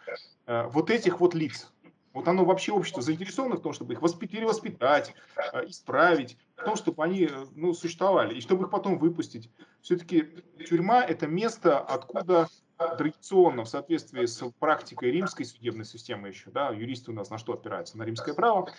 э, 0.46 0.66
вот 0.66 0.90
этих 0.90 1.20
вот 1.20 1.34
лиц, 1.34 1.72
вот 2.12 2.26
оно 2.26 2.44
вообще 2.44 2.72
общество 2.72 3.02
заинтересовано 3.02 3.56
в 3.56 3.62
том, 3.62 3.72
чтобы 3.72 3.92
их 3.92 4.02
воспитать, 4.02 4.32
перевоспитать, 4.32 5.14
э, 5.52 5.66
исправить, 5.66 6.36
в 6.56 6.64
том, 6.64 6.76
чтобы 6.76 7.04
они 7.04 7.30
ну, 7.54 7.72
существовали, 7.72 8.34
и 8.34 8.40
чтобы 8.40 8.64
их 8.64 8.70
потом 8.70 8.98
выпустить. 8.98 9.48
Все-таки 9.80 10.28
тюрьма– 10.68 11.02
это 11.08 11.26
место, 11.26 11.78
откуда 11.78 12.48
традиционно, 12.76 13.64
в 13.64 13.68
соответствии 13.68 14.24
с 14.24 14.42
практикой 14.58 15.10
римской 15.10 15.44
судебной 15.44 15.84
системы 15.84 16.28
еще, 16.28 16.50
да, 16.50 16.70
юристы 16.70 17.12
у 17.12 17.14
нас 17.14 17.30
на 17.30 17.38
что 17.38 17.52
опираются? 17.52 17.98
На 17.98 18.04
римское 18.04 18.34
право, 18.34 18.72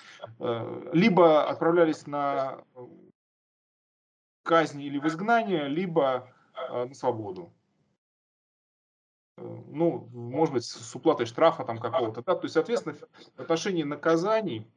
либо 0.92 1.48
отправлялись 1.48 2.08
на 2.08 2.64
казни 4.44 4.86
или 4.86 4.98
в 4.98 5.08
изгнание, 5.08 5.68
либо 5.68 6.30
э, 6.70 6.86
на 6.86 6.94
свободу. 6.94 7.54
Э, 9.38 9.42
ну, 9.68 10.10
может 10.12 10.54
быть, 10.54 10.66
с 10.66 10.96
уплатой 10.96 11.26
штрафа 11.26 11.64
там 11.64 11.78
какого-то. 11.78 12.24
Да? 12.24 12.36
То 12.36 12.44
есть, 12.44 12.54
соответственно, 12.54 12.96
в 13.36 13.40
отношении 13.40 13.84
наказаний 13.84 14.68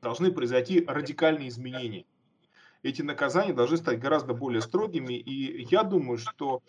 должны 0.00 0.32
произойти 0.32 0.84
радикальные 0.84 1.48
изменения. 1.48 2.04
Эти 2.82 3.02
наказания 3.02 3.52
должны 3.52 3.76
стать 3.76 3.98
гораздо 3.98 4.34
более 4.34 4.62
строгими. 4.62 5.14
И 5.14 5.64
я 5.70 5.82
думаю, 5.82 6.18
что 6.18 6.62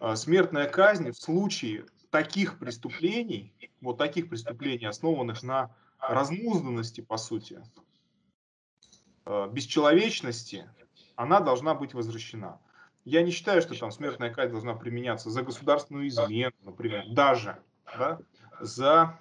э, 0.00 0.16
смертная 0.16 0.68
казнь 0.68 1.10
в 1.10 1.16
случае 1.16 1.86
таких 2.10 2.58
преступлений, 2.58 3.54
вот 3.80 3.98
таких 3.98 4.28
преступлений, 4.28 4.86
основанных 4.86 5.42
на 5.44 5.74
разнузданности, 6.00 7.02
по 7.02 7.18
сути, 7.18 7.62
бесчеловечности, 9.52 10.68
она 11.20 11.40
должна 11.40 11.74
быть 11.74 11.92
возвращена. 11.92 12.58
Я 13.04 13.22
не 13.22 13.30
считаю, 13.30 13.60
что 13.60 13.78
там 13.78 13.90
смертная 13.90 14.32
казнь 14.32 14.52
должна 14.52 14.74
применяться 14.74 15.28
за 15.28 15.42
государственную 15.42 16.08
измену, 16.08 16.54
например, 16.64 17.04
даже. 17.10 17.58
Да? 17.98 18.20
за, 18.60 19.18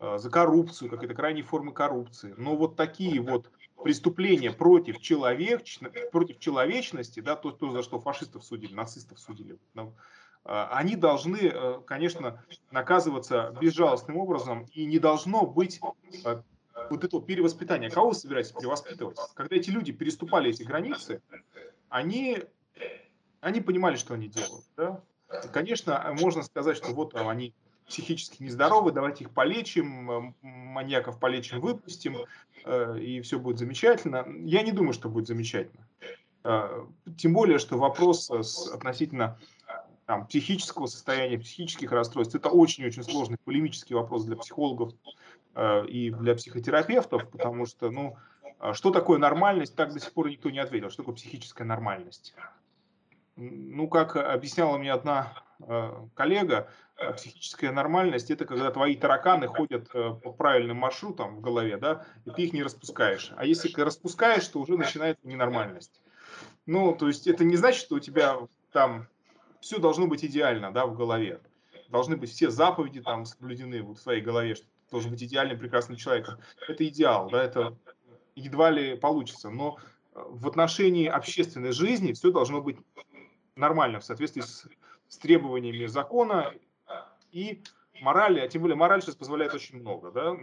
э, 0.00 0.18
за 0.18 0.30
коррупцию, 0.30 0.90
как 0.90 1.02
это 1.04 1.14
крайние 1.14 1.44
формы 1.44 1.72
коррупции. 1.72 2.34
Но 2.36 2.54
вот 2.56 2.76
такие 2.76 3.20
вот 3.20 3.50
преступления 3.82 4.50
против, 4.50 5.00
человек, 5.00 5.62
против 6.12 6.38
человечности, 6.38 7.20
да, 7.20 7.34
то, 7.34 7.50
то, 7.50 7.70
за 7.70 7.82
что 7.82 7.98
фашистов 7.98 8.44
судили, 8.44 8.74
нацистов 8.74 9.18
судили, 9.18 9.58
они 10.44 10.96
должны, 10.96 11.80
конечно, 11.86 12.44
наказываться 12.70 13.54
безжалостным 13.60 14.16
образом, 14.16 14.66
и 14.72 14.84
не 14.84 14.98
должно 14.98 15.44
быть 15.44 15.80
вот 16.90 17.04
этого 17.04 17.22
перевоспитания. 17.22 17.90
Кого 17.90 18.08
вы 18.08 18.14
собираетесь 18.14 18.52
перевоспитывать? 18.52 19.18
Когда 19.34 19.56
эти 19.56 19.70
люди 19.70 19.92
переступали 19.92 20.50
эти 20.50 20.62
границы, 20.62 21.22
они, 21.88 22.44
они 23.40 23.60
понимали, 23.60 23.96
что 23.96 24.14
они 24.14 24.28
делают. 24.28 24.64
Да? 24.76 25.00
Конечно, 25.52 26.14
можно 26.20 26.42
сказать, 26.42 26.76
что 26.76 26.92
вот 26.92 27.14
они 27.14 27.54
психически 27.86 28.42
нездоровы, 28.42 28.92
давайте 28.92 29.24
их 29.24 29.30
полечим, 29.30 30.34
маньяков 30.42 31.20
полечим, 31.20 31.60
выпустим, 31.60 32.18
э, 32.64 32.98
и 32.98 33.20
все 33.20 33.38
будет 33.38 33.58
замечательно. 33.58 34.26
Я 34.40 34.62
не 34.62 34.72
думаю, 34.72 34.92
что 34.92 35.08
будет 35.08 35.28
замечательно. 35.28 35.86
Э, 36.42 36.84
тем 37.16 37.32
более, 37.32 37.58
что 37.58 37.78
вопрос 37.78 38.30
относительно 38.72 39.38
там, 40.06 40.26
психического 40.26 40.86
состояния, 40.86 41.38
психических 41.38 41.92
расстройств, 41.92 42.34
это 42.34 42.48
очень-очень 42.48 43.02
сложный 43.02 43.38
полемический 43.44 43.94
вопрос 43.94 44.24
для 44.24 44.36
психологов, 44.36 44.92
и 45.88 46.10
для 46.10 46.34
психотерапевтов, 46.34 47.30
потому 47.30 47.66
что, 47.66 47.90
ну, 47.90 48.16
а 48.58 48.74
что 48.74 48.90
такое 48.90 49.18
нормальность, 49.18 49.76
так 49.76 49.92
до 49.92 50.00
сих 50.00 50.12
пор 50.12 50.28
никто 50.28 50.50
не 50.50 50.58
ответил. 50.58 50.90
Что 50.90 51.02
такое 51.02 51.14
психическая 51.14 51.66
нормальность? 51.66 52.34
Ну, 53.36 53.88
как 53.88 54.16
объясняла 54.16 54.78
мне 54.78 54.92
одна 54.92 55.34
э, 55.60 55.92
коллега, 56.14 56.70
э, 56.96 57.12
психическая 57.12 57.70
нормальность– 57.70 58.30
это 58.32 58.46
когда 58.46 58.70
твои 58.70 58.96
тараканы 58.96 59.46
ходят 59.46 59.90
по 59.90 60.32
правильным 60.32 60.78
маршрутам 60.78 61.36
в 61.36 61.40
голове, 61.42 61.76
да, 61.76 62.06
и 62.24 62.30
ты 62.30 62.42
их 62.42 62.54
не 62.54 62.62
распускаешь. 62.62 63.32
А 63.36 63.44
если 63.44 63.70
распускаешь, 63.78 64.48
то 64.48 64.60
уже 64.60 64.78
начинается 64.78 65.28
ненормальность. 65.28 66.00
Ну, 66.64 66.94
то 66.94 67.08
есть 67.08 67.26
это 67.26 67.44
не 67.44 67.56
значит, 67.56 67.80
что 67.80 67.96
у 67.96 68.00
тебя 68.00 68.38
там 68.72 69.06
все 69.60 69.78
должно 69.78 70.06
быть 70.06 70.24
идеально, 70.24 70.72
да, 70.72 70.86
в 70.86 70.96
голове. 70.96 71.40
Должны 71.88 72.16
быть 72.16 72.30
все 72.30 72.50
заповеди 72.50 73.02
там 73.02 73.26
соблюдены 73.26 73.82
вот 73.82 73.98
в 73.98 74.02
своей 74.02 74.22
голове, 74.22 74.54
что 74.54 74.66
должен 74.90 75.10
быть 75.10 75.22
идеальным, 75.22 75.58
прекрасным 75.58 75.96
человеком. 75.96 76.38
Это 76.68 76.86
идеал, 76.86 77.28
да, 77.30 77.42
это 77.42 77.76
едва 78.34 78.70
ли 78.70 78.96
получится. 78.96 79.50
Но 79.50 79.78
э, 80.14 80.22
в 80.28 80.46
отношении 80.46 81.06
общественной 81.06 81.72
жизни 81.72 82.12
все 82.12 82.30
должно 82.30 82.60
быть 82.60 82.78
нормально, 83.56 84.00
в 84.00 84.04
соответствии 84.04 84.42
с, 84.42 84.66
с 85.08 85.18
требованиями 85.18 85.86
закона 85.86 86.52
и 87.32 87.62
морали, 88.00 88.40
а 88.40 88.48
тем 88.48 88.62
более 88.62 88.76
мораль 88.76 89.02
сейчас 89.02 89.14
позволяет 89.14 89.54
очень 89.54 89.80
много, 89.80 90.10
да, 90.10 90.36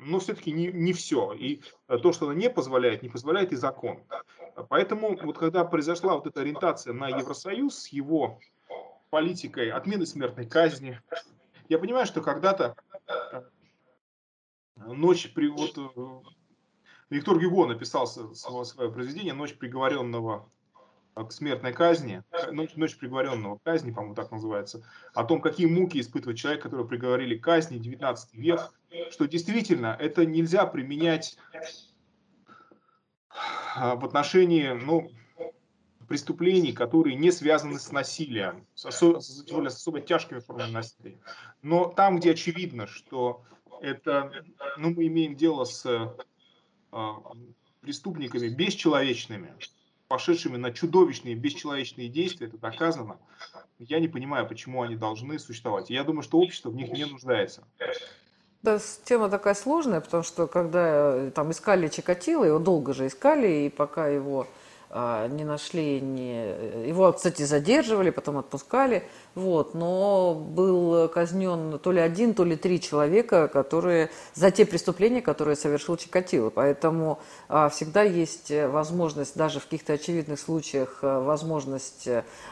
но 0.00 0.18
все-таки 0.18 0.52
не, 0.52 0.66
не 0.66 0.92
все. 0.92 1.32
И 1.32 1.62
то, 1.86 2.12
что 2.12 2.26
она 2.26 2.34
не 2.34 2.50
позволяет, 2.50 3.02
не 3.02 3.08
позволяет 3.08 3.52
и 3.52 3.56
закон. 3.56 4.00
Поэтому 4.68 5.16
вот 5.22 5.38
когда 5.38 5.64
произошла 5.64 6.14
вот 6.14 6.26
эта 6.26 6.40
ориентация 6.40 6.92
на 6.92 7.08
Евросоюз 7.08 7.78
с 7.78 7.88
его 7.88 8.38
политикой 9.10 9.70
отмены 9.70 10.06
смертной 10.06 10.46
казни, 10.46 11.00
я 11.68 11.78
понимаю, 11.78 12.06
что 12.06 12.20
когда-то 12.20 12.76
э, 13.06 13.42
Ночь 14.76 15.32
при 15.32 15.48
вот 15.48 15.76
э, 15.76 16.30
Виктор 17.10 17.38
Гюго 17.38 17.66
написал 17.66 18.06
свое, 18.06 18.90
произведение 18.90 19.34
«Ночь 19.34 19.54
приговоренного 19.56 20.50
к 21.14 21.30
смертной 21.30 21.72
казни», 21.72 22.22
«Ночь, 22.50 22.74
ночь 22.74 22.96
приговоренного 22.96 23.58
к 23.58 23.62
казни», 23.62 23.90
по-моему, 23.90 24.14
так 24.14 24.30
называется, 24.30 24.82
о 25.14 25.24
том, 25.24 25.40
какие 25.40 25.66
муки 25.66 26.00
испытывает 26.00 26.38
человек, 26.38 26.62
который 26.62 26.86
приговорили 26.86 27.36
к 27.36 27.44
казни, 27.44 27.78
19 27.78 28.34
век, 28.34 28.72
что 29.10 29.26
действительно 29.26 29.96
это 30.00 30.24
нельзя 30.24 30.64
применять 30.64 31.36
а, 33.76 33.94
в 33.96 34.04
отношении, 34.04 34.70
ну, 34.70 35.10
преступлений, 36.08 36.72
которые 36.72 37.16
не 37.16 37.30
связаны 37.30 37.78
с 37.78 37.90
насилием, 37.92 38.66
с, 38.74 38.86
осо- 38.86 39.20
с, 39.20 39.46
с 39.46 39.50
особо 39.50 40.00
тяжкими 40.00 40.40
формами 40.40 40.70
насилия. 40.70 41.18
Но 41.62 41.86
там, 41.86 42.18
где 42.18 42.32
очевидно, 42.32 42.86
что 42.86 43.44
это, 43.80 44.32
ну, 44.76 44.90
мы 44.90 45.06
имеем 45.06 45.36
дело 45.36 45.64
с 45.64 45.84
э, 45.86 46.08
преступниками 47.80 48.48
бесчеловечными, 48.48 49.54
пошедшими 50.08 50.56
на 50.56 50.72
чудовищные 50.72 51.34
бесчеловечные 51.34 52.08
действия, 52.08 52.46
это 52.48 52.58
доказано. 52.58 53.18
Я 53.78 53.98
не 53.98 54.08
понимаю, 54.08 54.46
почему 54.46 54.82
они 54.82 54.96
должны 54.96 55.38
существовать. 55.38 55.90
Я 55.90 56.04
думаю, 56.04 56.22
что 56.22 56.38
общество 56.38 56.70
в 56.70 56.76
них 56.76 56.92
не 56.92 57.04
нуждается. 57.04 57.64
Да, 58.62 58.78
тема 59.04 59.28
такая 59.28 59.54
сложная, 59.54 60.00
потому 60.00 60.22
что 60.22 60.46
когда 60.46 61.16
э, 61.16 61.30
там 61.34 61.50
искали 61.50 61.88
Чикатило, 61.88 62.44
его 62.44 62.60
долго 62.60 62.94
же 62.94 63.08
искали, 63.08 63.66
и 63.66 63.70
пока 63.70 64.06
его 64.06 64.46
не 64.92 65.44
нашли, 65.44 66.00
не... 66.02 66.86
его, 66.86 67.10
кстати, 67.12 67.44
задерживали, 67.44 68.10
потом 68.10 68.36
отпускали, 68.36 69.04
вот, 69.34 69.72
но 69.72 70.34
был 70.34 71.08
казнен 71.08 71.78
то 71.78 71.92
ли 71.92 72.00
один, 72.00 72.34
то 72.34 72.44
ли 72.44 72.56
три 72.56 72.78
человека, 72.78 73.48
которые 73.48 74.10
за 74.34 74.50
те 74.50 74.66
преступления, 74.66 75.22
которые 75.22 75.56
совершил 75.56 75.96
Чикатило, 75.96 76.50
поэтому 76.50 77.20
а, 77.48 77.70
всегда 77.70 78.02
есть 78.02 78.50
возможность, 78.50 79.34
даже 79.34 79.60
в 79.60 79.64
каких-то 79.64 79.94
очевидных 79.94 80.38
случаях, 80.38 80.98
а, 81.00 81.20
возможность 81.20 82.08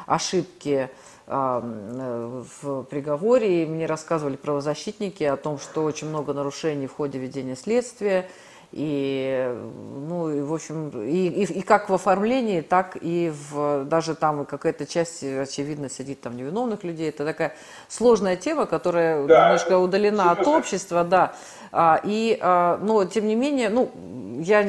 ошибки 0.06 0.88
а, 1.26 1.60
в 1.60 2.82
приговоре, 2.84 3.62
и 3.62 3.66
мне 3.66 3.86
рассказывали 3.86 4.36
правозащитники 4.36 5.22
о 5.24 5.36
том, 5.36 5.58
что 5.58 5.84
очень 5.84 6.08
много 6.08 6.32
нарушений 6.32 6.86
в 6.86 6.94
ходе 6.94 7.18
ведения 7.18 7.54
следствия, 7.54 8.28
и, 8.72 9.52
ну, 10.08 10.30
и, 10.30 10.40
в 10.42 10.54
общем, 10.54 10.90
и, 10.90 11.26
и, 11.26 11.58
и 11.58 11.62
как 11.62 11.88
в 11.88 11.94
оформлении, 11.94 12.60
так 12.60 12.96
и 13.00 13.32
в, 13.50 13.84
даже 13.84 14.14
там 14.14 14.46
какая-то 14.46 14.86
часть, 14.86 15.24
очевидно, 15.24 15.90
сидит 15.90 16.20
там 16.20 16.36
невиновных 16.36 16.84
людей. 16.84 17.08
Это 17.08 17.24
такая 17.24 17.54
сложная 17.88 18.36
тема, 18.36 18.66
которая 18.66 19.26
да, 19.26 19.46
немножко 19.46 19.76
удалена 19.76 20.30
от 20.30 20.46
общества, 20.46 21.02
да. 21.02 21.34
А, 21.72 22.00
и, 22.04 22.38
а, 22.40 22.78
но, 22.78 23.04
тем 23.04 23.26
не 23.26 23.34
менее, 23.34 23.70
ну, 23.70 23.90
я, 24.40 24.64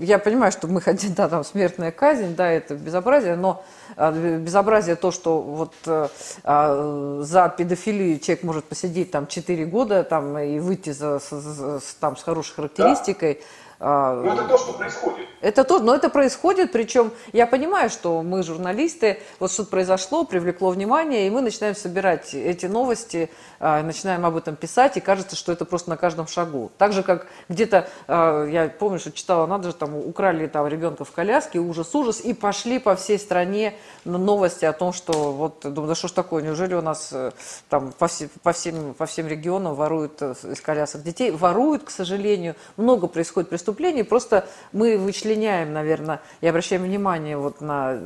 я 0.00 0.18
понимаю, 0.18 0.50
что 0.50 0.66
мы 0.66 0.80
хотим, 0.80 1.12
да, 1.12 1.28
там, 1.28 1.44
смертная 1.44 1.90
казнь, 1.90 2.34
да, 2.34 2.50
это 2.50 2.74
безобразие, 2.74 3.36
но 3.36 3.62
безобразие 4.08 4.96
то, 4.96 5.10
что 5.10 5.40
вот 5.40 5.74
э, 5.86 6.08
а, 6.44 7.20
за 7.22 7.48
педофилию 7.48 8.18
человек 8.18 8.44
может 8.44 8.64
посидеть 8.64 9.10
там 9.10 9.26
4 9.26 9.66
года 9.66 10.04
там, 10.04 10.38
и 10.38 10.58
выйти 10.58 10.90
за, 10.90 11.18
с, 11.18 11.96
там, 12.00 12.16
с 12.16 12.22
хорошей 12.22 12.54
характеристикой. 12.54 13.34
Да 13.34 13.40
а, 13.82 14.14
но 14.22 14.34
это 14.34 14.44
то, 14.44 14.58
что 14.58 14.74
происходит. 14.74 15.26
Это 15.40 15.64
то, 15.64 15.78
но 15.78 15.94
это 15.94 16.10
происходит, 16.10 16.70
причем 16.70 17.12
я 17.32 17.46
понимаю, 17.46 17.88
что 17.88 18.22
мы 18.22 18.42
журналисты, 18.42 19.22
вот 19.38 19.50
что-то 19.50 19.70
произошло, 19.70 20.24
привлекло 20.24 20.68
внимание, 20.68 21.26
и 21.26 21.30
мы 21.30 21.40
начинаем 21.40 21.74
собирать 21.74 22.34
эти 22.34 22.66
новости, 22.66 23.30
а, 23.58 23.82
начинаем 23.82 24.26
об 24.26 24.36
этом 24.36 24.54
писать, 24.54 24.98
и 24.98 25.00
кажется, 25.00 25.36
что 25.36 25.50
это 25.50 25.64
просто 25.64 25.88
на 25.88 25.96
каждом 25.96 26.26
шагу. 26.26 26.70
Так 26.76 26.92
же, 26.92 27.02
как 27.02 27.26
где-то, 27.48 27.88
а, 28.06 28.44
я 28.44 28.68
помню, 28.68 28.98
что 28.98 29.12
читала, 29.12 29.46
надо 29.46 29.70
же, 29.70 29.74
там 29.74 29.96
украли 29.96 30.46
там 30.46 30.66
ребенка 30.66 31.04
в 31.04 31.10
коляске, 31.12 31.58
ужас-ужас, 31.58 32.20
и 32.20 32.34
пошли 32.34 32.78
по 32.78 32.94
всей 32.96 33.18
стране 33.18 33.74
новости 34.04 34.66
о 34.66 34.74
том, 34.74 34.92
что 34.92 35.32
вот, 35.32 35.60
думаю, 35.62 35.88
да 35.88 35.94
что 35.94 36.08
ж 36.08 36.12
такое, 36.12 36.42
неужели 36.42 36.74
у 36.74 36.82
нас 36.82 37.10
э, 37.12 37.30
там 37.70 37.92
по, 37.92 38.08
все, 38.08 38.28
по, 38.42 38.52
всем, 38.52 38.92
по 38.92 39.06
всем 39.06 39.26
регионам 39.26 39.74
воруют 39.74 40.20
э, 40.20 40.34
из 40.52 40.60
колясок 40.60 41.02
детей? 41.02 41.30
Воруют, 41.30 41.84
к 41.84 41.90
сожалению, 41.90 42.56
много 42.76 43.06
происходит 43.06 43.48
преступлений, 43.48 43.69
преступлений, 43.70 44.02
просто 44.02 44.48
мы 44.72 44.98
вычленяем, 44.98 45.72
наверное, 45.72 46.20
и 46.40 46.46
обращаем 46.48 46.82
внимание 46.82 47.36
вот 47.36 47.60
на 47.60 47.98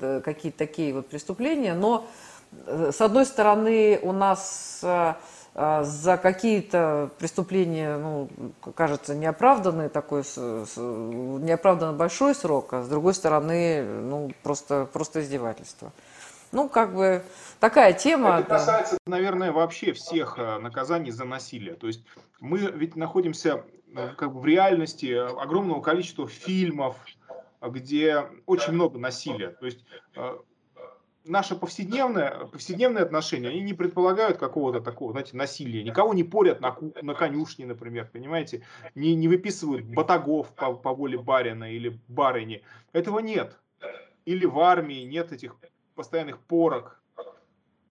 э, 0.00 0.20
какие-то 0.24 0.58
такие 0.58 0.94
вот 0.94 1.08
преступления, 1.08 1.74
но 1.74 2.06
э, 2.66 2.90
с 2.92 3.00
одной 3.00 3.26
стороны 3.26 3.98
у 4.02 4.12
нас 4.12 4.80
э, 4.82 5.14
за 5.54 6.16
какие-то 6.16 7.10
преступления, 7.18 7.98
ну, 7.98 8.28
кажется, 8.74 9.14
неоправданный 9.14 9.88
такой, 9.88 10.22
неоправданно 10.22 11.92
большой 11.92 12.34
срок, 12.34 12.72
а 12.72 12.82
с 12.82 12.88
другой 12.88 13.14
стороны, 13.14 13.82
ну, 13.82 14.30
просто, 14.42 14.86
просто 14.90 15.20
издевательство. 15.20 15.92
Ну, 16.52 16.68
как 16.68 16.94
бы 16.94 17.22
такая 17.58 17.92
тема. 17.92 18.38
Это 18.40 18.48
касается, 18.48 18.96
да. 19.06 19.10
наверное, 19.10 19.52
вообще 19.52 19.92
всех 19.92 20.38
наказаний 20.38 21.10
за 21.10 21.24
насилие. 21.24 21.74
То 21.74 21.88
есть 21.88 22.04
мы 22.40 22.58
ведь 22.58 22.96
находимся 22.96 23.64
как 23.94 24.32
бы 24.32 24.40
в 24.40 24.46
реальности 24.46 25.12
огромного 25.12 25.80
количества 25.80 26.28
фильмов, 26.28 26.96
где 27.60 28.26
очень 28.46 28.72
много 28.72 28.98
насилия. 28.98 29.50
То 29.50 29.66
есть 29.66 29.84
э, 30.16 30.38
наше 31.24 31.56
повседневное, 31.56 32.46
повседневные 32.46 33.02
отношения, 33.02 33.48
они 33.48 33.60
не 33.60 33.74
предполагают 33.74 34.38
какого-то 34.38 34.80
такого, 34.80 35.12
знаете, 35.12 35.36
насилия. 35.36 35.82
Никого 35.82 36.14
не 36.14 36.24
порят 36.24 36.60
на, 36.60 36.76
на 37.02 37.14
конюшне, 37.14 37.66
например, 37.66 38.08
понимаете? 38.12 38.64
Не, 38.94 39.14
не 39.14 39.28
выписывают 39.28 39.84
батагов 39.84 40.54
по, 40.54 40.72
по 40.74 40.94
воле 40.94 41.18
барина 41.18 41.70
или 41.72 41.98
барыни. 42.08 42.62
Этого 42.92 43.18
нет. 43.18 43.58
Или 44.24 44.46
в 44.46 44.58
армии 44.60 45.02
нет 45.02 45.32
этих 45.32 45.56
постоянных 45.94 46.38
порок. 46.38 47.02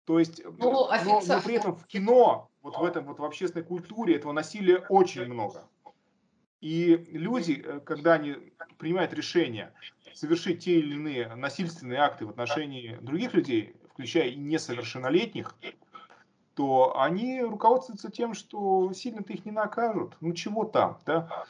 То 0.06 0.18
есть, 0.18 0.42
ну, 0.44 0.90
но, 0.90 1.22
но 1.28 1.42
при 1.42 1.56
этом 1.56 1.76
в 1.76 1.86
кино 1.86 2.50
вот 2.62 2.78
в 2.78 2.84
этом 2.84 3.06
вот 3.06 3.20
в 3.20 3.24
общественной 3.24 3.64
культуре 3.64 4.16
этого 4.16 4.32
насилия 4.32 4.84
очень 4.90 5.26
много. 5.26 5.64
И 6.62 6.98
люди, 7.12 7.64
э, 7.64 7.80
когда 7.80 8.14
они 8.14 8.36
принимают 8.78 9.14
решение 9.14 9.74
совершить 10.14 10.64
те 10.64 10.80
или 10.80 10.96
иные 10.96 11.34
насильственные 11.36 12.00
акты 12.00 12.26
в 12.26 12.30
отношении 12.30 12.98
других 13.02 13.34
людей, 13.34 13.76
включая 13.94 14.30
и 14.30 14.36
несовершеннолетних, 14.36 15.56
то 16.56 17.00
они 17.00 17.42
руководствуются 17.42 18.12
тем, 18.12 18.34
что 18.34 18.92
сильно-то 18.92 19.32
их 19.32 19.46
не 19.46 19.52
накажут. 19.52 20.18
Ну 20.20 20.34
чего 20.34 20.66
там, 20.66 21.00
да? 21.06 21.46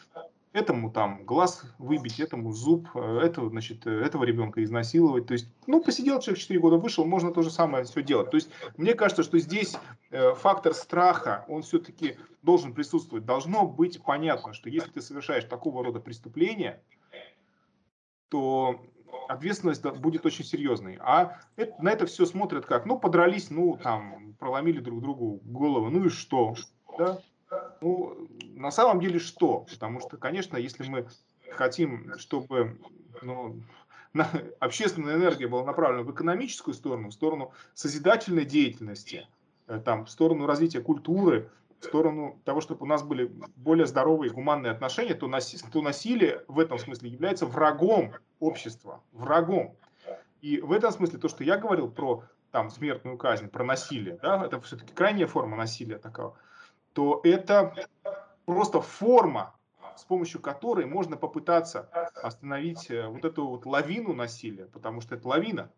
Этому 0.52 0.92
там 0.92 1.26
глаз 1.26 1.64
выбить, 1.78 2.20
этому 2.20 2.52
зуб, 2.54 2.88
э, 2.96 3.20
этого, 3.20 3.50
значит, 3.50 3.86
э, 3.86 4.02
этого 4.02 4.24
ребенка 4.24 4.64
изнасиловать. 4.64 5.28
То 5.28 5.34
есть, 5.34 5.48
ну, 5.68 5.84
посидел 5.84 6.20
человек 6.20 6.42
4 6.42 6.60
года, 6.60 6.78
вышел, 6.78 7.06
можно 7.06 7.32
то 7.32 7.44
же 7.44 7.52
самое 7.52 7.84
все 7.84 8.02
делать. 8.02 8.32
То 8.32 8.38
есть, 8.38 8.50
мне 8.76 8.96
кажется, 8.96 9.22
что 9.22 9.38
здесь 9.38 9.78
э, 10.10 10.34
фактор 10.34 10.74
страха, 10.74 11.46
он 11.48 11.62
все-таки 11.62 12.18
должен 12.42 12.74
присутствовать. 12.74 13.26
Должно 13.26 13.68
быть 13.68 14.02
понятно, 14.02 14.54
что 14.54 14.70
если 14.70 14.90
ты 14.90 15.02
совершаешь 15.02 15.44
такого 15.44 15.84
рода 15.84 16.00
преступления, 16.00 16.82
то 18.30 18.82
ответственность 19.28 19.84
будет 20.00 20.26
очень 20.26 20.46
серьезной. 20.46 20.98
А 21.02 21.40
это, 21.58 21.82
на 21.82 21.92
это 21.92 22.08
все 22.08 22.26
смотрят 22.26 22.66
как, 22.66 22.88
ну, 22.88 22.98
подрались, 22.98 23.52
ну, 23.52 23.78
там, 23.82 24.34
проломили 24.40 24.80
друг 24.80 25.02
другу 25.02 25.42
голову, 25.44 25.90
ну 25.92 26.06
и 26.06 26.10
что? 26.10 26.56
Да? 26.98 27.20
Ну, 27.82 28.28
на 28.56 28.72
самом 28.72 29.00
деле 29.00 29.20
что? 29.20 29.66
Потому 29.70 30.00
что, 30.00 30.18
конечно, 30.18 30.58
если 30.58 30.88
мы 30.88 31.08
хотим, 31.52 32.18
чтобы 32.18 32.78
ну, 33.22 33.62
на, 34.14 34.30
общественная 34.60 35.16
энергия 35.16 35.48
была 35.48 35.64
направлена 35.64 36.04
в 36.04 36.12
экономическую 36.12 36.74
сторону, 36.74 37.10
в 37.10 37.14
сторону 37.14 37.54
созидательной 37.74 38.46
деятельности, 38.46 39.28
э, 39.68 39.80
там, 39.84 40.06
в 40.06 40.10
сторону 40.10 40.46
развития 40.46 40.82
культуры, 40.82 41.50
в 41.80 41.86
сторону 41.86 42.40
того, 42.44 42.60
чтобы 42.60 42.84
у 42.84 42.88
нас 42.88 43.04
были 43.04 43.32
более 43.56 43.86
здоровые 43.86 44.32
гуманные 44.32 44.72
отношения, 44.72 45.14
то, 45.14 45.28
наси, 45.28 45.58
то 45.72 45.82
насилие 45.82 46.44
в 46.48 46.60
этом 46.60 46.78
смысле 46.78 47.10
является 47.10 47.46
врагом 47.46 48.14
общества, 48.40 49.02
врагом. 49.14 49.76
И 50.42 50.60
в 50.60 50.72
этом 50.72 50.92
смысле 50.92 51.20
то, 51.20 51.30
что 51.30 51.44
я 51.44 51.58
говорил 51.58 51.90
про 51.90 52.24
там, 52.52 52.70
смертную 52.70 53.18
казнь, 53.18 53.48
про 53.48 53.64
насилие, 53.64 54.18
да, 54.22 54.46
это 54.46 54.60
все-таки 54.62 54.94
крайняя 54.94 55.28
форма 55.28 55.56
насилия 55.56 55.98
такого, 55.98 56.36
то 56.94 57.22
это 57.24 57.74
просто 58.46 58.82
форма, 58.82 59.56
с 59.96 60.04
помощью 60.04 60.42
которой 60.42 60.86
можно 60.86 61.18
попытаться 61.18 61.90
остановить 62.24 62.90
э, 62.90 63.08
вот 63.08 63.26
эту 63.26 63.48
вот 63.48 63.66
лавину 63.66 64.14
насилия, 64.14 64.66
потому 64.66 65.02
что 65.02 65.16
это 65.16 65.28
лавина, 65.28 65.72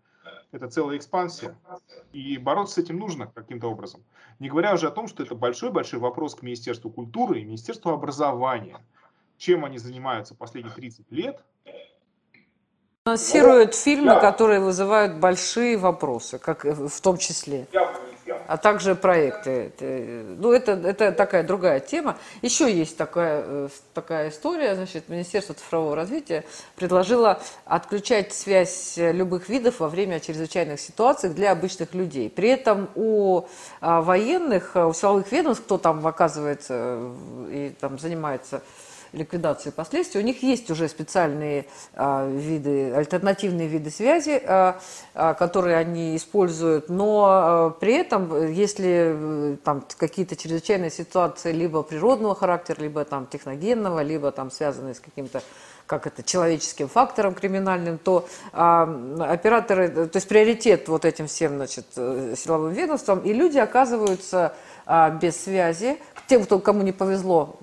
это 0.52 0.68
целая 0.68 0.98
экспансия. 0.98 1.58
И 2.12 2.38
бороться 2.38 2.76
с 2.76 2.78
этим 2.78 2.98
нужно 2.98 3.28
каким-то 3.28 3.68
образом. 3.68 4.04
Не 4.40 4.50
говоря 4.50 4.74
уже 4.74 4.88
о 4.88 4.92
том, 4.92 5.08
что 5.08 5.24
это 5.24 5.36
большой-большой 5.36 6.00
вопрос 6.00 6.36
к 6.36 6.44
Министерству 6.44 6.90
культуры 6.90 7.40
и 7.40 7.46
Министерству 7.46 7.92
образования. 7.92 8.80
Чем 9.38 9.66
они 9.66 9.80
занимаются 9.80 10.36
последние 10.36 10.74
30 10.74 11.12
лет? 11.12 11.44
Анонсируют 13.06 13.74
фильмы, 13.74 14.20
которые 14.20 14.60
вызывают 14.60 15.16
большие 15.16 15.76
вопросы, 15.78 16.38
как 16.38 16.64
в 16.64 17.02
том 17.02 17.18
числе 17.18 17.68
а 18.52 18.58
также 18.58 18.96
проекты. 18.96 19.72
Ну, 19.80 20.52
это, 20.52 20.74
это 20.74 21.14
такая 21.14 21.42
другая 21.44 21.80
тема. 21.80 22.18
Еще 22.42 22.70
есть 22.70 22.98
такая, 22.98 23.44
э, 23.46 23.70
такая 23.94 24.30
история. 24.30 24.76
Значит, 24.76 25.08
Министерство 25.08 25.56
цифрового 25.56 25.96
развития 25.96 26.44
предложило 26.76 27.42
отключать 27.64 28.34
связь 28.34 28.96
любых 28.98 29.48
видов 29.48 29.80
во 29.80 29.88
время 29.88 30.20
чрезвычайных 30.20 30.82
ситуаций 30.82 31.30
для 31.30 31.54
обычных 31.54 31.94
людей. 31.94 32.30
При 32.30 32.50
этом 32.50 32.90
у 32.96 33.44
а, 33.80 34.02
военных, 34.02 34.76
у 34.76 34.92
силовых 34.94 35.32
ведомств, 35.32 35.64
кто 35.64 35.78
там 35.78 36.06
оказывается 36.06 36.74
э, 36.78 37.48
и 37.52 37.76
там 37.80 38.00
занимается 38.00 38.64
ликвидации 39.14 39.70
последствий. 39.72 40.22
У 40.22 40.24
них 40.24 40.44
есть 40.44 40.70
уже 40.70 40.88
специальные 40.88 41.66
а, 41.94 42.28
виды, 42.28 42.94
альтернативные 42.94 43.68
виды 43.68 43.92
связи, 43.92 44.42
а, 44.46 44.80
а, 45.14 45.34
которые 45.34 45.78
они 45.78 46.16
используют, 46.16 46.90
но 46.90 47.76
при 47.80 47.94
этом, 47.94 48.52
если 48.52 49.54
э, 49.54 49.58
там 49.64 49.84
какие-то 49.98 50.36
чрезвычайные 50.36 50.90
ситуации 50.90 51.52
либо 51.52 51.84
природного 51.84 52.36
характера, 52.36 52.82
либо 52.82 53.04
там 53.06 53.28
техногенного, 53.28 54.02
либо 54.02 54.32
там 54.32 54.52
связанные 54.52 54.96
с 54.96 55.00
каким-то 55.00 55.42
как 55.92 56.08
это, 56.08 56.24
человеческим 56.24 56.88
фактором 56.88 57.34
криминальным, 57.34 57.98
то 57.98 58.26
а, 58.54 58.84
операторы, 59.20 59.90
то 59.90 60.16
есть 60.16 60.28
приоритет 60.28 60.88
вот 60.88 61.04
этим 61.04 61.28
всем, 61.28 61.58
значит, 61.58 61.86
э, 61.98 62.36
силовым 62.38 62.72
ведомствам, 62.72 63.20
и 63.20 63.34
люди 63.34 63.58
оказываются 63.58 64.54
а, 64.86 65.10
без 65.10 65.42
связи. 65.44 66.00
Тем, 66.28 66.44
кто, 66.46 66.60
кому 66.60 66.82
не 66.82 66.92
повезло 66.92 67.58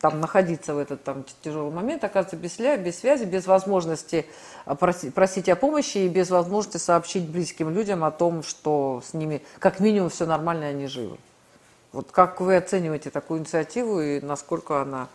там 0.00 0.20
находиться 0.20 0.74
в 0.74 0.78
этот 0.78 1.02
там, 1.02 1.24
тяжелый 1.42 1.72
момент, 1.72 2.04
оказывается 2.04 2.36
без, 2.36 2.58
без 2.58 2.98
связи, 2.98 3.24
без 3.24 3.46
возможности 3.46 4.26
а, 4.64 4.74
просить, 4.74 5.14
просить 5.14 5.48
о 5.48 5.56
помощи 5.56 5.98
и 5.98 6.08
без 6.08 6.30
возможности 6.30 6.76
сообщить 6.76 7.28
близким 7.28 7.70
людям 7.70 8.04
о 8.04 8.10
том, 8.10 8.42
что 8.42 9.02
с 9.04 9.14
ними 9.14 9.42
как 9.58 9.80
минимум 9.80 10.10
все 10.10 10.26
нормально, 10.26 10.66
они 10.66 10.86
живы. 10.86 11.18
Вот 11.92 12.10
как 12.10 12.40
вы 12.40 12.56
оцениваете 12.56 13.10
такую 13.10 13.40
инициативу 13.40 14.00
и 14.00 14.20
насколько 14.20 14.80
она... 14.82 15.08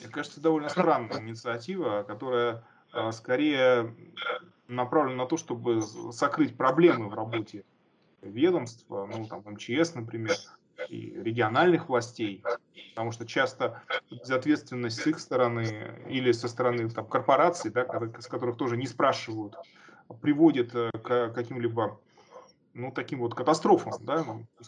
Мне 0.00 0.08
кажется, 0.08 0.40
довольно 0.40 0.68
странная 0.68 1.20
инициатива, 1.20 2.04
которая 2.06 2.62
а, 2.92 3.12
скорее 3.12 3.94
направлена 4.68 5.24
на 5.24 5.26
то, 5.26 5.36
чтобы 5.36 5.82
сокрыть 6.12 6.56
проблемы 6.56 7.08
в 7.08 7.14
работе 7.14 7.64
ведомства, 8.22 9.06
ну, 9.06 9.26
там, 9.26 9.42
МЧС, 9.44 9.94
например, 9.94 10.36
и 10.88 11.10
региональных 11.22 11.88
властей, 11.88 12.42
потому 12.90 13.12
что 13.12 13.26
часто 13.26 13.82
безответственность 14.10 15.00
с 15.00 15.06
их 15.06 15.18
стороны 15.18 16.00
или 16.08 16.32
со 16.32 16.48
стороны 16.48 16.88
там, 16.90 17.06
корпораций, 17.06 17.70
да, 17.70 17.86
с 18.18 18.26
которых 18.26 18.56
тоже 18.56 18.76
не 18.76 18.86
спрашивают, 18.86 19.56
приводит 20.20 20.74
э, 20.74 20.90
к 20.92 21.32
каким-либо 21.34 21.98
ну, 22.74 22.92
таким 22.92 23.20
вот 23.20 23.34
катастрофам, 23.34 23.94
да, 24.00 24.24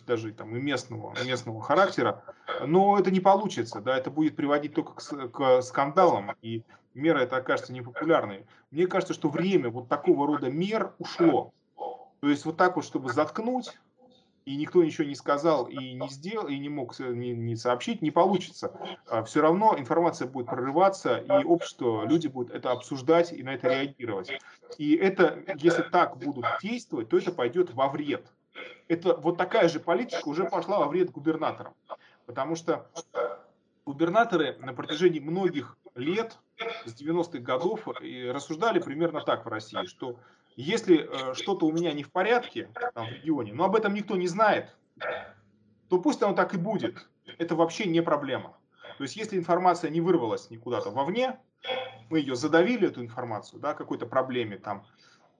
даже 0.06 0.32
там 0.32 0.56
и 0.56 0.60
местного, 0.60 1.14
местного 1.24 1.62
характера, 1.62 2.24
но 2.66 2.98
это 2.98 3.10
не 3.10 3.20
получится, 3.20 3.80
да, 3.80 3.98
это 3.98 4.10
будет 4.10 4.34
приводить 4.34 4.74
только 4.74 4.94
к, 4.94 5.28
к 5.28 5.62
скандалам, 5.62 6.32
и 6.40 6.62
мера 6.94 7.18
эта 7.18 7.36
окажется 7.36 7.72
непопулярной. 7.72 8.46
Мне 8.70 8.86
кажется, 8.86 9.12
что 9.12 9.28
время 9.28 9.68
вот 9.68 9.88
такого 9.88 10.26
рода 10.26 10.50
мер 10.50 10.94
ушло. 10.98 11.52
То 12.20 12.28
есть 12.28 12.44
вот 12.46 12.56
так 12.56 12.76
вот, 12.76 12.84
чтобы 12.84 13.12
заткнуть, 13.12 13.78
и 14.48 14.56
никто 14.56 14.82
ничего 14.82 15.06
не 15.06 15.14
сказал 15.14 15.66
и 15.66 15.92
не 15.92 16.08
сделал, 16.08 16.48
и 16.48 16.58
не 16.58 16.70
мог 16.70 16.98
не, 16.98 17.32
не 17.34 17.54
сообщить, 17.54 18.00
не 18.00 18.10
получится. 18.10 18.72
А 19.06 19.22
Все 19.22 19.42
равно 19.42 19.74
информация 19.78 20.26
будет 20.26 20.46
прорываться, 20.46 21.18
и 21.18 21.44
общество, 21.44 22.06
люди 22.06 22.28
будут 22.28 22.54
это 22.54 22.70
обсуждать 22.70 23.30
и 23.30 23.42
на 23.42 23.50
это 23.50 23.68
реагировать. 23.68 24.32
И 24.78 24.96
это, 24.96 25.44
если 25.58 25.82
так 25.82 26.16
будут 26.16 26.46
действовать, 26.62 27.10
то 27.10 27.18
это 27.18 27.30
пойдет 27.30 27.74
во 27.74 27.88
вред. 27.88 28.26
Это 28.88 29.16
вот 29.16 29.36
такая 29.36 29.68
же 29.68 29.80
политика 29.80 30.26
уже 30.26 30.44
пошла 30.44 30.78
во 30.78 30.86
вред 30.86 31.10
губернаторам. 31.10 31.74
Потому 32.24 32.56
что 32.56 32.88
губернаторы 33.84 34.56
на 34.60 34.72
протяжении 34.72 35.20
многих 35.20 35.76
лет, 35.94 36.38
с 36.86 36.98
90-х 36.98 37.40
годов, 37.40 37.86
рассуждали 37.86 38.78
примерно 38.78 39.20
так 39.20 39.44
в 39.44 39.48
России, 39.48 39.84
что 39.84 40.16
если 40.62 41.08
э, 41.08 41.34
что-то 41.34 41.66
у 41.66 41.72
меня 41.72 41.92
не 41.92 42.02
в 42.02 42.10
порядке 42.10 42.68
там, 42.94 43.06
в 43.06 43.12
регионе, 43.12 43.52
но 43.52 43.64
об 43.64 43.76
этом 43.76 43.94
никто 43.94 44.16
не 44.16 44.26
знает, 44.26 44.74
то 45.88 46.00
пусть 46.00 46.22
оно 46.22 46.34
так 46.34 46.54
и 46.54 46.58
будет. 46.58 47.08
Это 47.38 47.54
вообще 47.54 47.86
не 47.86 48.02
проблема. 48.02 48.56
То 48.96 49.04
есть, 49.04 49.14
если 49.14 49.38
информация 49.38 49.90
не 49.90 50.00
вырвалась 50.00 50.50
никуда-то 50.50 50.90
вовне, 50.90 51.38
мы 52.10 52.18
ее 52.18 52.34
задавили, 52.34 52.88
эту 52.88 53.02
информацию, 53.02 53.60
да, 53.60 53.74
какой-то 53.74 54.06
проблеме, 54.06 54.58
там, 54.58 54.84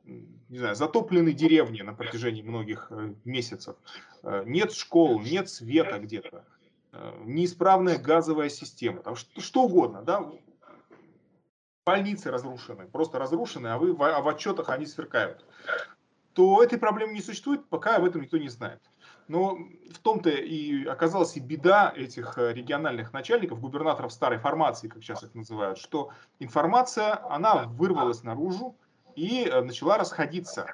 не 0.05 0.59
знаю, 0.59 0.77
затоплены 0.77 1.33
деревни 1.33 1.83
на 1.83 1.95
протяжении 1.95 2.43
многих 2.43 2.87
э, 2.91 3.15
месяцев, 3.25 3.77
э, 4.23 4.45
нет 4.47 4.73
школ, 4.73 5.21
нет 5.21 5.49
света 5.51 5.99
где-то, 5.99 6.45
э, 6.93 7.23
неисправная 7.25 7.99
газовая 7.99 8.49
система, 8.49 9.03
там, 9.03 9.17
что, 9.17 9.41
что 9.41 9.63
угодно, 9.65 10.03
да, 10.03 10.31
больницы 11.89 12.31
разрушены, 12.31 12.87
просто 12.87 13.19
разрушены, 13.19 13.69
а, 13.69 13.79
вы, 13.79 13.97
а 13.99 14.21
в 14.21 14.29
отчетах 14.29 14.69
они 14.69 14.85
сверкают, 14.85 15.43
то 16.35 16.63
этой 16.63 16.79
проблемы 16.79 17.15
не 17.15 17.23
существует, 17.23 17.67
пока 17.71 17.97
об 17.97 18.05
этом 18.05 18.21
никто 18.21 18.37
не 18.37 18.51
знает. 18.51 18.83
Но 19.27 19.57
в 19.91 19.99
том-то 20.03 20.29
и 20.29 20.85
оказалась 20.85 21.39
и 21.39 21.41
беда 21.41 21.91
этих 21.97 22.37
э, 22.37 22.53
региональных 22.53 23.15
начальников, 23.15 23.61
губернаторов 23.61 24.13
старой 24.13 24.39
формации, 24.39 24.89
как 24.89 25.03
сейчас 25.03 25.23
их 25.23 25.35
называют, 25.35 25.79
что 25.79 26.11
информация, 26.41 27.27
она 27.31 27.65
вырвалась 27.65 28.23
наружу 28.23 28.77
и 29.17 29.45
э, 29.45 29.63
начала 29.63 29.97
расходиться. 29.97 30.67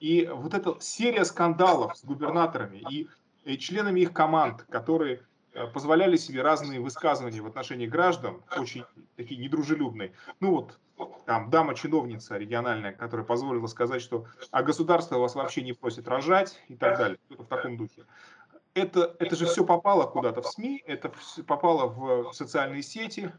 И 0.00 0.28
вот 0.32 0.54
эта 0.54 0.76
серия 0.80 1.24
скандалов 1.24 1.96
с 1.96 2.04
губернаторами 2.04 2.78
и, 2.90 3.08
и 3.44 3.56
членами 3.56 4.00
их 4.00 4.12
команд, 4.12 4.62
которые 4.68 5.20
Э, 5.20 5.29
позволяли 5.66 6.16
себе 6.16 6.42
разные 6.42 6.80
высказывания 6.80 7.40
в 7.40 7.46
отношении 7.46 7.86
граждан, 7.86 8.42
очень 8.56 8.84
такие 9.16 9.40
недружелюбные. 9.40 10.12
Ну 10.40 10.50
вот, 10.52 10.78
там 11.26 11.50
дама-чиновница 11.50 12.36
региональная, 12.36 12.92
которая 12.92 13.26
позволила 13.26 13.66
сказать, 13.66 14.02
что 14.02 14.26
а 14.50 14.62
государство 14.62 15.18
вас 15.18 15.34
вообще 15.34 15.62
не 15.62 15.72
просит 15.72 16.08
рожать 16.08 16.60
и 16.68 16.76
так 16.76 16.98
далее. 16.98 17.18
В 17.30 17.46
таком 17.46 17.76
духе. 17.76 18.04
это, 18.74 19.16
это 19.18 19.36
же 19.36 19.46
все 19.46 19.64
попало 19.64 20.06
куда-то 20.06 20.42
в 20.42 20.46
СМИ, 20.46 20.82
это 20.86 21.12
попало 21.46 21.86
в 21.86 22.32
социальные 22.32 22.82
сети, 22.82 23.32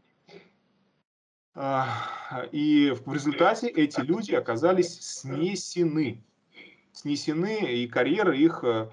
а, 1.54 2.46
и 2.50 2.96
в 3.04 3.12
результате 3.12 3.68
эти 3.68 4.00
люди 4.00 4.34
оказались 4.34 5.00
снесены. 5.00 6.24
Снесены, 6.92 7.58
и 7.58 7.88
карьеры 7.88 8.36
их, 8.38 8.64
э, 8.64 8.90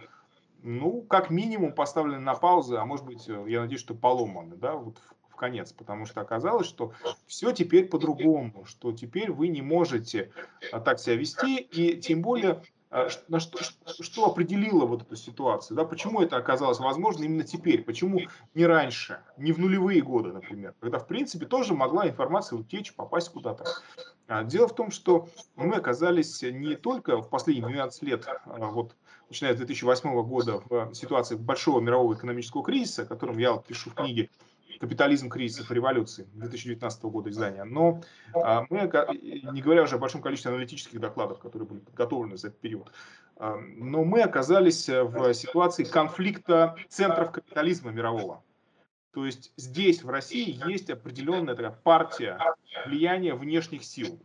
ну, 0.64 1.02
как 1.04 1.30
минимум 1.30 1.74
поставлены 1.74 2.20
на 2.20 2.36
паузу, 2.36 2.80
а 2.80 2.86
может 2.86 3.06
быть, 3.06 3.28
э, 3.28 3.46
я 3.48 3.62
надеюсь, 3.62 3.82
что 3.82 3.96
поломаны, 3.96 4.56
да, 4.56 4.76
вот 4.76 4.98
в 5.30 5.36
конец, 5.36 5.72
потому 5.72 6.06
что 6.06 6.22
оказалось, 6.22 6.68
что 6.68 6.94
все 7.28 7.52
теперь 7.52 7.88
по-другому, 7.88 8.66
что 8.66 8.92
теперь 8.92 9.32
вы 9.32 9.48
не 9.48 9.62
можете 9.62 10.32
а, 10.72 10.80
так 10.80 11.00
себя 11.00 11.16
вести, 11.16 11.58
и 11.58 11.98
тем 12.00 12.22
более 12.22 12.62
а, 12.92 13.08
на 13.28 13.40
что, 13.40 13.60
что 14.02 14.26
определило 14.26 14.86
вот 14.86 15.04
эту 15.04 15.16
ситуацию, 15.16 15.78
да, 15.78 15.86
почему 15.86 16.22
это 16.22 16.38
оказалось 16.38 16.80
возможно 16.80 17.24
именно 17.24 17.44
теперь, 17.44 17.84
почему 17.84 18.22
не 18.54 18.66
раньше, 18.66 19.20
не 19.38 19.52
в 19.52 19.60
нулевые 19.60 20.02
годы, 20.02 20.34
например, 20.34 20.74
когда, 20.80 20.98
в 20.98 21.08
принципе, 21.08 21.46
тоже 21.46 21.74
могла 21.74 22.08
информация 22.08 22.58
утечь, 22.58 22.94
попасть 22.94 23.30
куда-то. 23.30 23.66
А, 24.28 24.44
дело 24.44 24.68
в 24.68 24.76
том, 24.76 24.92
что 24.92 25.30
мы 25.56 25.76
оказались 25.76 26.42
не 26.42 26.76
только 26.76 27.22
в 27.22 27.30
последние 27.30 27.68
12 27.68 28.04
лет, 28.04 28.28
вот, 28.46 28.96
начиная 29.30 29.54
с 29.54 29.58
2008 29.58 30.24
года, 30.24 30.62
в 30.70 30.94
ситуации 30.94 31.36
большого 31.36 31.80
мирового 31.80 32.16
экономического 32.16 32.64
кризиса, 32.64 33.04
о 33.04 33.06
котором 33.06 33.38
я 33.38 33.58
пишу 33.58 33.92
в 33.92 33.94
книге, 33.94 34.30
«Капитализм 34.80 35.30
кризисов 35.30 35.72
революции» 35.72 36.28
2019 36.34 37.04
года 37.04 37.30
издания. 37.30 37.64
Но 37.64 38.02
а, 38.34 38.66
мы, 38.70 38.82
не 39.52 39.62
говоря 39.62 39.84
уже 39.84 39.96
о 39.96 40.00
большом 40.00 40.22
количестве 40.22 40.52
аналитических 40.52 41.00
докладов, 41.00 41.40
которые 41.40 41.68
были 41.68 41.80
подготовлены 41.80 42.38
за 42.38 42.48
этот 42.48 42.60
период, 42.60 42.92
а, 43.36 43.58
но 43.58 44.04
мы 44.04 44.22
оказались 44.22 44.88
в 44.88 45.34
ситуации 45.34 45.84
конфликта 45.84 46.76
центров 46.88 47.32
капитализма 47.32 47.92
мирового. 47.92 48.44
То 49.12 49.26
есть 49.26 49.52
здесь, 49.58 50.04
в 50.04 50.10
России, 50.10 50.58
есть 50.70 50.90
определенная 50.90 51.56
такая 51.56 51.72
партия 51.72 52.40
влияния 52.86 53.34
внешних 53.34 53.84
сил. 53.84 54.20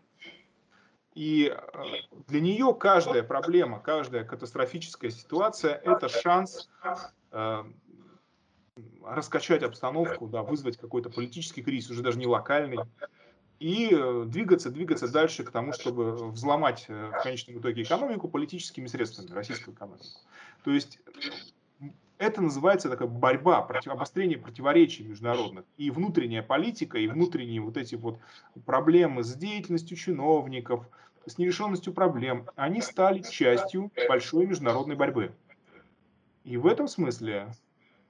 И 1.14 1.48
а, 1.48 1.84
для 2.28 2.40
нее 2.40 2.74
каждая 2.74 3.22
проблема, 3.22 3.80
каждая 3.80 4.24
катастрофическая 4.24 5.10
ситуация– 5.10 5.74
это 5.84 6.08
шанс 6.08 6.68
раскачать 9.04 9.62
обстановку, 9.62 10.26
да, 10.26 10.42
вызвать 10.42 10.76
какой-то 10.76 11.10
политический 11.10 11.62
кризис, 11.62 11.90
уже 11.90 12.02
даже 12.02 12.18
не 12.18 12.26
локальный, 12.26 12.78
и 13.60 13.88
э, 13.92 14.24
двигаться, 14.26 14.70
двигаться 14.70 15.10
дальше 15.10 15.44
к 15.44 15.50
тому, 15.50 15.72
чтобы 15.72 16.30
взломать 16.30 16.86
э, 16.88 17.10
в 17.10 17.22
конечном 17.22 17.58
итоге 17.60 17.82
экономику 17.82 18.28
политическими 18.28 18.86
средствами, 18.88 19.30
российскую 19.30 19.74
экономику. 19.74 20.04
То 20.64 20.72
есть 20.72 20.98
это 22.18 22.40
называется 22.40 22.88
такая 22.88 23.08
борьба, 23.08 23.62
против, 23.62 23.92
обострение 23.92 24.38
противоречий 24.38 25.04
международных. 25.04 25.64
И 25.76 25.90
внутренняя 25.90 26.42
политика, 26.42 26.98
и 26.98 27.06
внутренние 27.06 27.60
вот 27.60 27.76
эти 27.76 27.94
вот 27.94 28.18
проблемы 28.66 29.22
с 29.22 29.34
деятельностью 29.34 29.96
чиновников, 29.96 30.88
с 31.26 31.38
нерешенностью 31.38 31.92
проблем, 31.92 32.46
они 32.56 32.80
стали 32.80 33.22
частью 33.22 33.90
большой 34.08 34.46
международной 34.46 34.96
борьбы. 34.96 35.32
И 36.44 36.56
в 36.56 36.66
этом 36.66 36.88
смысле 36.88 37.48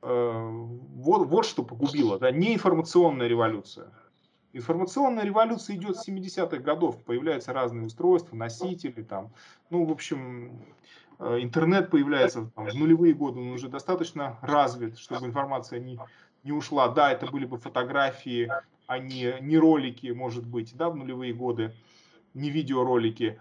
Э, 0.07 0.51
вот, 0.51 1.27
вот 1.27 1.47
что 1.47 1.63
погубило, 1.63 2.19
да, 2.19 2.31
не 2.31 2.55
информационная 2.55 3.27
революция. 3.27 3.91
Информационная 4.53 5.25
революция 5.25 5.77
идет 5.77 5.97
с 5.97 6.07
70-х 6.07 6.59
годов, 6.59 7.03
появляются 7.05 7.55
разные 7.55 7.87
устройства, 7.87 8.37
носители, 8.37 9.03
там, 9.03 9.33
ну, 9.71 9.85
в 9.87 9.91
общем, 9.91 10.63
интернет 11.41 11.91
появляется 11.91 12.51
там, 12.55 12.67
в 12.67 12.75
нулевые 12.75 13.15
годы, 13.15 13.41
он 13.41 13.51
уже 13.53 13.69
достаточно 13.69 14.39
развит, 14.43 14.99
чтобы 14.99 15.27
информация 15.27 15.81
не, 15.81 15.99
не 16.43 16.53
ушла. 16.53 16.89
Да, 16.89 17.13
это 17.13 17.27
были 17.27 17.47
бы 17.47 17.59
фотографии, 17.59 18.51
а 18.87 18.99
не, 18.99 19.37
не 19.41 19.57
ролики, 19.57 20.09
может 20.09 20.47
быть, 20.47 20.77
да, 20.77 20.91
в 20.91 20.97
нулевые 20.97 21.33
годы, 21.33 21.75
не 22.35 22.51
видеоролики. 22.51 23.39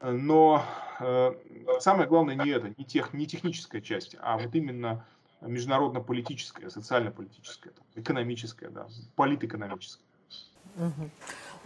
Но 0.00 0.62
э, 1.00 1.32
самое 1.80 2.08
главное 2.08 2.34
не 2.34 2.50
это, 2.50 2.72
не, 2.76 2.84
тех, 2.84 3.14
не 3.14 3.26
техническая 3.26 3.80
часть, 3.80 4.16
а 4.20 4.36
вот 4.36 4.54
именно 4.54 5.06
международно-политическое, 5.40 6.70
социально-политическое, 6.70 7.72
экономическое, 7.94 8.68
да, 8.68 8.86
политэкономическое. 9.14 10.04
Угу. 10.76 11.10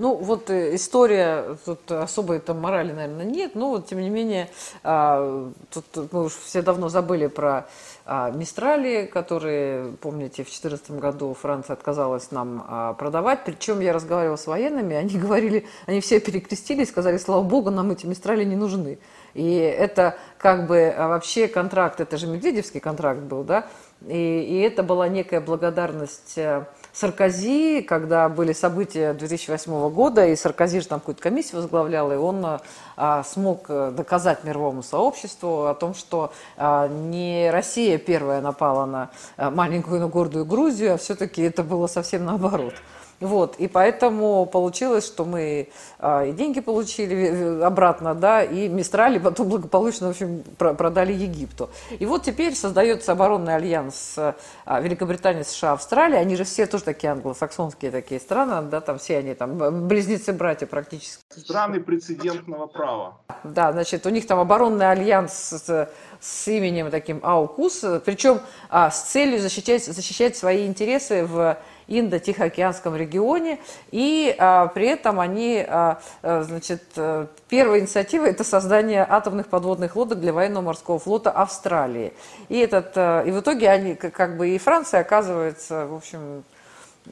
Ну, 0.00 0.14
вот 0.14 0.48
э, 0.48 0.76
история, 0.76 1.58
тут 1.66 1.92
особой 1.92 2.38
там 2.38 2.58
морали, 2.58 2.90
наверное, 2.90 3.26
нет, 3.26 3.54
но 3.54 3.68
вот, 3.68 3.86
тем 3.86 4.00
не 4.00 4.08
менее, 4.08 4.48
а, 4.82 5.52
тут 5.70 5.84
мы 6.10 6.24
уж 6.24 6.32
все 6.32 6.62
давно 6.62 6.88
забыли 6.88 7.26
про 7.26 7.66
а, 8.06 8.30
Мистрали, 8.30 9.04
которые, 9.04 9.92
помните, 10.00 10.42
в 10.42 10.46
2014 10.46 10.92
году 10.92 11.34
Франция 11.34 11.74
отказалась 11.74 12.30
нам 12.30 12.64
а, 12.66 12.94
продавать, 12.94 13.44
причем 13.44 13.80
я 13.80 13.92
разговаривала 13.92 14.36
с 14.36 14.46
военными, 14.46 14.96
они 14.96 15.18
говорили, 15.18 15.66
они 15.84 16.00
все 16.00 16.18
перекрестились, 16.18 16.88
сказали, 16.88 17.18
слава 17.18 17.42
богу, 17.42 17.68
нам 17.68 17.90
эти 17.90 18.06
Мистрали 18.06 18.44
не 18.44 18.56
нужны. 18.56 18.98
И 19.34 19.54
это 19.54 20.16
как 20.38 20.66
бы 20.66 20.94
вообще 20.96 21.46
контракт, 21.46 22.00
это 22.00 22.16
же 22.16 22.26
Медведевский 22.26 22.80
контракт 22.80 23.20
был, 23.20 23.44
да, 23.44 23.66
и, 24.08 24.14
и 24.14 24.60
это 24.60 24.82
была 24.82 25.08
некая 25.08 25.42
благодарность 25.42 26.38
э, 26.38 26.64
Саркози, 26.92 27.82
когда 27.82 28.28
были 28.28 28.52
события 28.52 29.12
2008 29.12 29.90
года, 29.90 30.26
и 30.26 30.36
Саркози 30.36 30.80
же 30.80 30.88
там 30.88 31.00
какую-то 31.00 31.22
комиссию 31.22 31.60
возглавлял, 31.60 32.12
и 32.12 32.16
он 32.16 32.60
а, 32.96 33.22
смог 33.22 33.66
э, 33.68 33.92
доказать 33.96 34.44
мировому 34.44 34.82
сообществу 34.82 35.66
о 35.66 35.74
том, 35.74 35.94
что 35.94 36.32
а, 36.56 36.88
не 36.88 37.50
Россия 37.50 37.98
первая 37.98 38.40
напала 38.40 38.86
на 38.86 39.10
маленькую, 39.50 40.00
но 40.00 40.08
гордую 40.08 40.44
Грузию, 40.44 40.94
а 40.94 40.96
все-таки 40.96 41.42
это 41.42 41.62
было 41.62 41.86
совсем 41.86 42.24
наоборот. 42.24 42.74
Вот, 43.20 43.56
и 43.56 43.68
поэтому 43.68 44.46
получилось, 44.46 45.06
что 45.06 45.26
мы 45.26 45.68
а, 45.98 46.24
и 46.24 46.32
деньги 46.32 46.60
получили 46.60 47.60
обратно, 47.62 48.14
да, 48.14 48.42
и 48.42 48.66
Мистрали 48.68 49.18
потом 49.18 49.48
благополучно, 49.48 50.06
в 50.06 50.10
общем, 50.10 50.42
продали 50.56 51.12
Египту. 51.12 51.68
И 51.98 52.06
вот 52.06 52.22
теперь 52.22 52.54
создается 52.54 53.12
оборонный 53.12 53.56
альянс 53.56 54.16
а, 54.16 54.80
Великобритании, 54.80 55.42
США, 55.42 55.72
Австралии. 55.72 56.16
Они 56.16 56.34
же 56.34 56.44
все 56.44 56.66
тоже 56.66 56.84
такие 56.84 57.12
англосаксонские 57.12 57.90
такие 57.90 58.20
страны, 58.20 58.62
да, 58.70 58.80
там 58.80 58.98
все 58.98 59.18
они 59.18 59.34
там 59.34 59.86
близнецы-братья 59.86 60.66
практически. 60.66 61.22
Страны 61.28 61.80
прецедентного 61.80 62.68
права. 62.68 63.18
Да, 63.44 63.72
значит, 63.72 64.06
у 64.06 64.08
них 64.08 64.26
там 64.26 64.38
оборонный 64.38 64.90
альянс 64.90 65.32
с, 65.32 65.90
с 66.20 66.48
именем 66.48 66.90
таким 66.90 67.20
АУКУС, 67.22 67.84
причем 68.04 68.40
а, 68.70 68.90
с 68.90 69.02
целью 69.02 69.40
защищать, 69.40 69.84
защищать 69.84 70.38
свои 70.38 70.66
интересы 70.66 71.26
в 71.26 71.58
Индо-Тихоокеанском 71.90 72.96
регионе, 72.96 73.58
и 73.90 74.34
а, 74.38 74.68
при 74.68 74.86
этом 74.86 75.20
они, 75.20 75.64
а, 75.66 76.00
а 76.22 76.42
значит, 76.42 76.84
э, 76.96 77.26
первая 77.48 77.80
инициатива– 77.80 78.24
это 78.26 78.44
создание 78.44 79.04
атомных 79.08 79.48
подводных 79.48 79.96
лодок 79.96 80.20
для 80.20 80.32
военного 80.32 80.64
морского 80.64 80.98
флота 80.98 81.30
Австралии. 81.30 82.12
И, 82.48 82.58
этот, 82.58 82.92
э, 82.94 83.24
и 83.26 83.30
в 83.32 83.40
итоге 83.40 83.68
они, 83.68 83.94
как 83.96 84.36
бы 84.36 84.50
и 84.50 84.58
Франция 84.58 85.00
оказывается, 85.00 85.86
в 85.86 85.94
общем, 85.94 86.44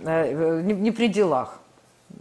э, 0.01 0.63
не, 0.63 0.73
не 0.75 0.91
при 0.93 1.09
делах. 1.09 1.59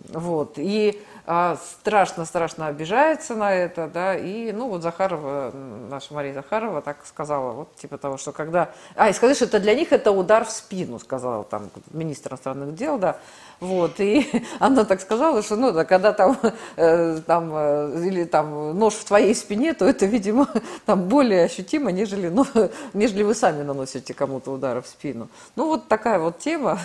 Вот. 0.10 0.54
И 0.58 1.02
страшно-страшно 1.28 2.68
обижается 2.68 3.36
на 3.36 3.54
это, 3.54 3.88
да, 3.94 4.16
и, 4.16 4.54
ну, 4.54 4.70
вот 4.70 4.82
Захарова, 4.82 5.52
наша 5.90 6.14
Мария 6.14 6.34
Захарова 6.34 6.82
так 6.82 7.06
сказала, 7.06 7.52
вот, 7.52 7.76
типа 7.76 7.98
того, 7.98 8.18
что 8.18 8.32
когда... 8.32 8.70
А, 8.96 9.10
и 9.10 9.14
сказать, 9.14 9.36
что 9.36 9.46
это 9.46 9.60
для 9.60 9.76
них 9.76 9.92
это 9.92 10.12
удар 10.12 10.46
в 10.46 10.52
спину, 10.52 11.00
сказала 11.00 11.44
там 11.44 11.70
министр 11.92 12.32
иностранных 12.32 12.76
дел, 12.76 12.98
да, 12.98 13.18
вот, 13.60 14.00
и 14.00 14.46
она 14.60 14.86
так 14.86 15.02
сказала, 15.02 15.44
что, 15.44 15.58
ну, 15.58 15.74
да, 15.74 15.84
когда 15.84 16.14
там, 16.14 16.38
э, 16.78 17.20
там, 17.26 17.52
э, 17.54 18.04
или 18.06 18.24
там 18.24 18.78
нож 18.80 18.94
в 18.94 19.04
твоей 19.04 19.36
спине, 19.36 19.74
то 19.74 19.84
это, 19.84 20.06
видимо, 20.06 20.48
там 20.86 21.10
более 21.10 21.44
ощутимо, 21.44 21.92
нежели, 21.92 22.30
ну, 22.30 22.46
нежели 22.94 23.24
вы 23.24 23.34
сами 23.34 23.64
наносите 23.64 24.14
кому-то 24.14 24.52
удары 24.52 24.82
в 24.82 24.88
спину. 24.88 25.28
Ну, 25.58 25.68
вот 25.68 25.90
такая 25.90 26.20
вот 26.20 26.40
тема, 26.40 26.80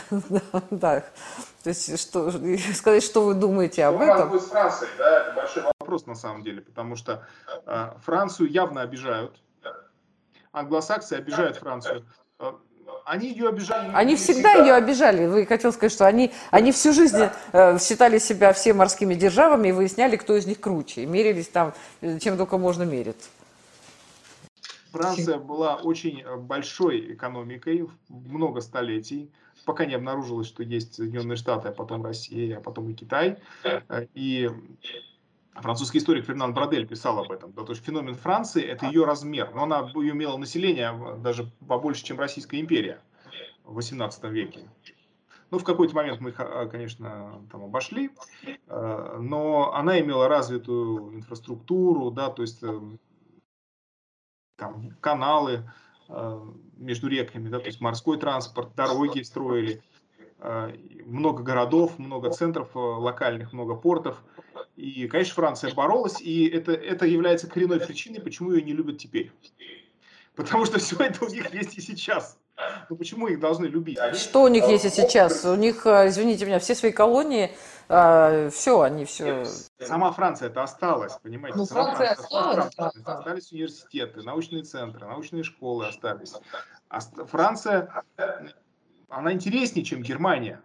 да, 0.70 1.04
то 1.62 1.68
есть 1.68 1.98
что, 1.98 2.30
сказать, 2.74 3.02
что 3.02 3.24
вы 3.24 3.34
думаете 3.34 3.84
об 3.84 4.00
этом? 4.00 4.28
Что 4.28 4.40
с 4.40 4.48
Францией, 4.48 4.90
да, 4.98 5.20
это 5.20 5.32
большой 5.34 5.62
вопрос 5.62 6.06
на 6.06 6.14
самом 6.14 6.42
деле, 6.42 6.60
потому 6.60 6.96
что 6.96 7.26
э, 7.66 7.90
Францию 8.04 8.50
явно 8.50 8.82
обижают, 8.82 9.40
англосаксы 10.52 11.14
обижают 11.14 11.56
Францию. 11.56 12.04
Э, 12.38 12.52
они 13.04 13.28
ее 13.28 13.48
обижали. 13.48 13.90
Они 13.94 14.16
всегда, 14.16 14.50
всегда 14.50 14.64
ее 14.64 14.74
обижали. 14.74 15.26
Вы 15.26 15.46
хотел 15.46 15.72
сказать, 15.72 15.92
что 15.92 16.06
они, 16.06 16.32
они 16.50 16.72
всю 16.72 16.92
жизнь 16.92 17.28
э, 17.52 17.78
считали 17.78 18.18
себя 18.18 18.52
все 18.52 18.72
морскими 18.72 19.14
державами 19.14 19.68
и 19.68 19.72
выясняли, 19.72 20.16
кто 20.16 20.36
из 20.36 20.46
них 20.46 20.60
круче. 20.60 21.02
И 21.02 21.06
мерились 21.06 21.48
там, 21.48 21.74
чем 22.20 22.36
только 22.36 22.58
можно 22.58 22.84
мериться. 22.84 23.28
Франция 24.92 25.38
была 25.38 25.76
очень 25.76 26.20
э, 26.20 26.36
большой 26.36 27.14
экономикой, 27.14 27.88
много 28.08 28.60
столетий 28.60 29.32
пока 29.64 29.86
не 29.86 29.94
обнаружилось, 29.94 30.46
что 30.46 30.62
есть 30.62 30.94
Соединенные 30.94 31.36
Штаты, 31.36 31.68
а 31.68 31.72
потом 31.72 32.04
Россия, 32.04 32.58
а 32.58 32.60
потом 32.60 32.90
и 32.90 32.94
Китай. 32.94 33.38
И 34.14 34.50
Французский 35.54 35.98
историк 35.98 36.24
Фернан 36.24 36.54
Брадель 36.54 36.86
писал 36.86 37.18
об 37.18 37.30
этом. 37.30 37.52
Да, 37.52 37.64
то 37.64 37.72
есть 37.72 37.84
феномен 37.84 38.14
Франции– 38.14 38.62
это 38.64 38.86
ее 38.86 39.04
размер. 39.04 39.52
Но 39.54 39.64
она 39.64 39.90
имела 39.92 40.36
население 40.36 41.18
даже 41.18 41.50
побольше, 41.68 42.04
чем 42.04 42.18
Российская 42.18 42.60
империя 42.60 43.00
в 43.64 43.78
XVIII 43.78 44.30
веке. 44.30 44.68
Ну, 45.50 45.58
в 45.58 45.64
какой-то 45.64 45.94
момент 45.94 46.20
мы 46.20 46.30
их, 46.30 46.40
а, 46.40 46.66
конечно, 46.66 47.46
там 47.50 47.64
обошли, 47.64 48.10
э, 48.46 49.18
но 49.20 49.74
она 49.74 50.00
имела 50.00 50.26
развитую 50.26 51.14
инфраструктуру, 51.14 52.10
да, 52.10 52.30
то 52.30 52.40
есть 52.40 52.62
э, 52.62 52.80
там, 54.56 54.92
каналы 55.02 55.52
э, 55.52 55.62
между 56.76 57.08
реками, 57.08 57.48
да, 57.48 57.58
то 57.58 57.66
есть 57.66 57.80
морской 57.80 58.18
транспорт, 58.18 58.74
дороги 58.74 59.22
строили, 59.22 59.82
много 61.06 61.42
городов, 61.42 61.98
много 61.98 62.30
центров 62.30 62.70
локальных, 62.74 63.52
много 63.52 63.76
портов. 63.76 64.22
И, 64.76 65.06
конечно, 65.06 65.34
Франция 65.34 65.72
боролась, 65.74 66.20
и 66.20 66.48
это, 66.48 66.72
это 66.72 67.06
является 67.06 67.46
коренной 67.46 67.78
причиной, 67.78 68.20
почему 68.20 68.52
ее 68.52 68.62
не 68.62 68.72
любят 68.72 68.98
теперь. 68.98 69.30
Потому 70.34 70.64
что 70.64 70.78
все 70.78 70.96
это 70.96 71.24
у 71.24 71.28
них 71.28 71.52
есть 71.54 71.76
и 71.76 71.80
сейчас. 71.80 72.38
Ну 72.88 72.96
почему 72.96 73.28
их 73.28 73.40
должны 73.40 73.66
любить? 73.66 73.98
Что 74.14 74.42
у 74.42 74.48
них 74.48 74.66
есть 74.68 74.84
и 74.84 74.90
сейчас? 74.90 75.44
У 75.44 75.54
них, 75.54 75.86
э, 75.86 76.08
извините 76.08 76.46
меня, 76.46 76.58
все 76.58 76.74
свои 76.74 76.92
колонии, 76.92 77.52
э, 77.88 78.50
все, 78.50 78.80
они 78.80 79.04
все... 79.04 79.44
Сама 79.80 80.12
Франция 80.12 80.48
это 80.48 80.62
осталась, 80.62 81.14
понимаете? 81.22 81.58
Ну, 81.58 81.66
Сама 81.66 81.94
Франция 81.94 82.10
осталась. 82.10 82.74
Франция, 82.74 83.02
да. 83.04 83.18
Остались 83.18 83.52
университеты, 83.52 84.22
научные 84.22 84.62
центры, 84.62 85.06
научные 85.06 85.42
школы 85.42 85.86
остались. 85.86 86.34
Франция, 87.26 88.04
она 89.08 89.32
интереснее, 89.32 89.84
чем 89.84 90.02
Германия 90.02 90.60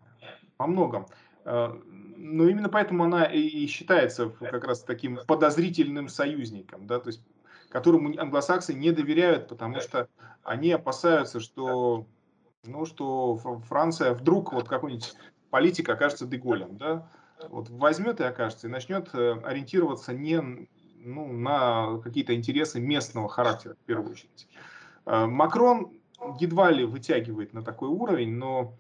во 0.57 0.67
многом. 0.67 1.07
Э, 1.45 1.69
но 2.17 2.49
именно 2.49 2.67
поэтому 2.67 3.03
она 3.03 3.25
и 3.25 3.67
считается 3.67 4.29
как 4.29 4.63
раз 4.65 4.81
таким 4.81 5.19
подозрительным 5.27 6.09
союзником. 6.09 6.87
Да? 6.87 6.99
То 6.99 7.09
есть 7.09 7.21
которому 7.77 8.19
англосаксы 8.19 8.73
не 8.73 8.89
доверяют, 8.89 9.47
потому 9.47 9.79
что 9.81 10.09
они 10.41 10.71
опасаются, 10.71 11.39
что, 11.39 12.07
ну, 12.63 12.87
что 12.87 13.37
Франция 13.67 14.15
вдруг 14.15 14.51
вот 14.51 14.67
какой-нибудь 14.67 15.13
политик 15.51 15.87
окажется 15.87 16.25
Деголем, 16.25 16.77
да, 16.77 17.07
вот 17.49 17.69
возьмет 17.69 18.19
и 18.19 18.23
окажется, 18.23 18.65
и 18.65 18.71
начнет 18.71 19.13
э, 19.13 19.39
ориентироваться 19.43 20.11
не 20.11 20.67
ну, 20.95 21.31
на 21.31 21.99
какие-то 21.99 22.33
интересы 22.33 22.79
местного 22.79 23.29
характера, 23.29 23.75
в 23.75 23.85
первую 23.85 24.09
очередь. 24.09 24.47
Э, 25.05 25.27
Макрон 25.27 25.91
едва 26.39 26.71
ли 26.71 26.83
вытягивает 26.83 27.53
на 27.53 27.61
такой 27.61 27.89
уровень, 27.89 28.33
но 28.33 28.73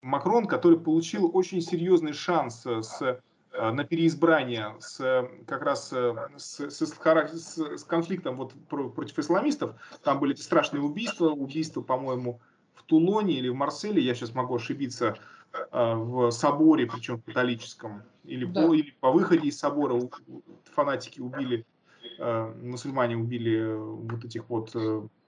Макрон, 0.00 0.46
который 0.46 0.78
получил 0.78 1.28
очень 1.34 1.60
серьезный 1.60 2.12
шанс 2.12 2.64
с 2.64 3.20
на 3.58 3.84
переизбрание 3.84 4.76
с 4.80 5.28
как 5.46 5.62
раз 5.62 5.92
э, 5.92 6.14
с, 6.36 6.60
с, 6.70 6.80
с, 6.80 7.78
с 7.78 7.84
конфликтом 7.84 8.36
вот 8.36 8.54
против 8.68 9.18
исламистов. 9.18 9.76
Там 10.02 10.20
были 10.20 10.34
страшные 10.34 10.82
убийства, 10.82 11.30
убийства, 11.30 11.80
по-моему, 11.80 12.40
в 12.74 12.82
Тулоне 12.84 13.34
или 13.34 13.48
в 13.48 13.54
Марселе, 13.54 14.02
я 14.02 14.14
сейчас 14.14 14.34
могу 14.34 14.56
ошибиться, 14.56 15.16
э, 15.52 15.94
в 15.94 16.30
соборе, 16.30 16.86
причем 16.86 17.20
католическом, 17.20 18.02
или, 18.24 18.44
да. 18.44 18.66
по, 18.66 18.74
или 18.74 18.94
по 19.00 19.10
выходе 19.10 19.48
из 19.48 19.58
собора 19.58 20.00
фанатики 20.74 21.20
убили, 21.20 21.64
мусульмане 22.18 23.16
убили 23.16 23.74
вот 23.74 24.24
этих 24.24 24.48
вот 24.48 24.74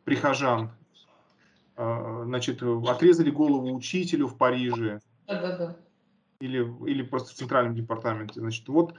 прихожан, 0.05 0.71
значит, 1.77 2.63
отрезали 2.63 3.31
голову 3.31 3.75
учителю 3.75 4.27
в 4.27 4.39
Париже. 4.39 5.01
Да, 5.27 5.41
да, 5.41 5.57
да 5.59 5.77
или, 6.41 6.89
или 6.89 7.03
просто 7.03 7.31
в 7.31 7.35
центральном 7.35 7.75
департаменте. 7.75 8.41
Значит, 8.41 8.69
вот 8.69 8.95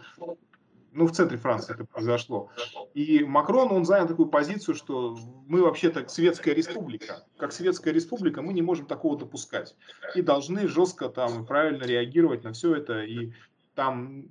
ну, 0.91 1.05
в 1.05 1.11
центре 1.11 1.37
Франции 1.37 1.73
это 1.73 1.85
произошло. 1.85 2.49
И 2.93 3.23
Макрон, 3.23 3.71
он 3.71 3.85
занял 3.85 4.07
такую 4.07 4.27
позицию, 4.27 4.75
что 4.75 5.17
мы 5.47 5.61
вообще-то 5.61 6.07
светская 6.07 6.53
республика. 6.53 7.25
Как 7.37 7.51
светская 7.51 7.93
республика 7.93 8.41
мы 8.41 8.53
не 8.53 8.61
можем 8.61 8.87
такого 8.87 9.17
допускать. 9.17 9.75
И 10.15 10.21
должны 10.21 10.67
жестко 10.67 11.09
там 11.09 11.45
правильно 11.45 11.83
реагировать 11.83 12.43
на 12.43 12.53
все 12.53 12.75
это. 12.75 13.03
И 13.03 13.31
там 13.75 14.25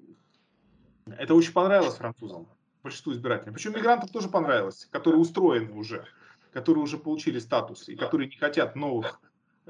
это 1.06 1.34
очень 1.34 1.52
понравилось 1.52 1.94
французам, 1.94 2.48
большинству 2.82 3.12
избирателей. 3.12 3.52
Причем 3.52 3.72
мигрантам 3.74 4.08
тоже 4.08 4.28
понравилось, 4.28 4.88
которые 4.90 5.20
устроены 5.20 5.72
уже, 5.72 6.04
которые 6.52 6.82
уже 6.82 6.98
получили 6.98 7.38
статус 7.38 7.88
и 7.88 7.96
которые 7.96 8.28
не 8.28 8.36
хотят 8.36 8.74
новых 8.74 9.20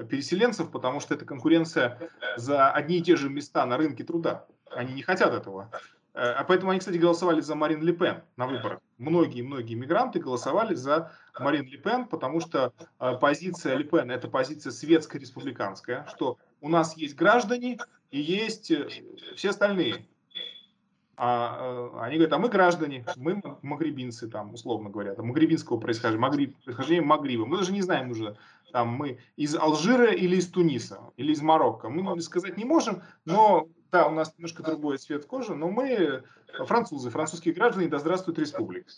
переселенцев, 0.07 0.71
потому 0.71 0.99
что 0.99 1.13
это 1.13 1.25
конкуренция 1.25 1.99
за 2.37 2.71
одни 2.71 2.97
и 2.97 3.01
те 3.01 3.15
же 3.15 3.29
места 3.29 3.65
на 3.65 3.77
рынке 3.77 4.03
труда. 4.03 4.45
Они 4.71 4.93
не 4.93 5.01
хотят 5.01 5.33
этого. 5.33 5.71
А 6.13 6.43
поэтому 6.43 6.71
они, 6.71 6.79
кстати, 6.79 6.97
голосовали 6.97 7.39
за 7.39 7.55
Марин 7.55 7.81
Ле 7.81 7.93
Пен 7.93 8.23
на 8.35 8.47
выборах. 8.47 8.79
Многие-многие 8.97 9.75
мигранты 9.75 10.19
голосовали 10.19 10.73
за 10.73 11.13
Марин 11.39 11.65
Ле 11.65 11.77
Пен, 11.77 12.07
потому 12.07 12.41
что 12.41 12.73
э, 12.99 13.15
позиция 13.21 13.75
Ле 13.75 13.85
Пен– 13.85 14.11
это 14.11 14.27
позиция 14.27 14.71
светско-республиканская, 14.71 16.05
что 16.09 16.37
у 16.61 16.67
нас 16.67 16.97
есть 16.97 17.15
граждане 17.15 17.77
и 18.11 18.19
есть 18.19 18.71
э, 18.71 18.89
все 19.35 19.51
остальные. 19.51 20.07
А, 21.21 21.91
они 21.99 22.15
говорят, 22.15 22.31
а 22.31 22.37
мы 22.37 22.47
граждане, 22.47 23.03
мы 23.17 23.41
магрибинцы, 23.61 24.29
там, 24.29 24.53
условно 24.53 24.89
говоря, 24.89 25.15
там, 25.15 25.27
магрибинского 25.27 25.77
происхождения, 25.77 26.21
магриб, 26.21 26.55
происхождения 26.63 27.01
Магриба. 27.01 27.45
Мы 27.45 27.57
даже 27.57 27.73
не 27.73 27.81
знаем 27.81 28.11
уже, 28.11 28.37
там 28.71 28.87
мы 28.87 29.19
из 29.35 29.53
Алжира 29.53 30.13
или 30.13 30.37
из 30.37 30.49
Туниса, 30.49 31.01
или 31.17 31.33
из 31.33 31.41
Марокко. 31.41 31.89
Мы 31.89 32.21
сказать 32.21 32.55
не 32.55 32.63
можем, 32.63 33.01
но 33.25 33.67
да, 33.91 34.07
у 34.07 34.11
нас 34.11 34.33
немножко 34.37 34.63
другой 34.63 34.97
цвет 34.97 35.25
кожи, 35.25 35.53
но 35.55 35.69
мы 35.69 36.23
французы, 36.65 37.09
французские 37.09 37.53
граждане, 37.53 37.89
да 37.89 37.99
здравствует 37.99 38.39
республика. 38.39 38.89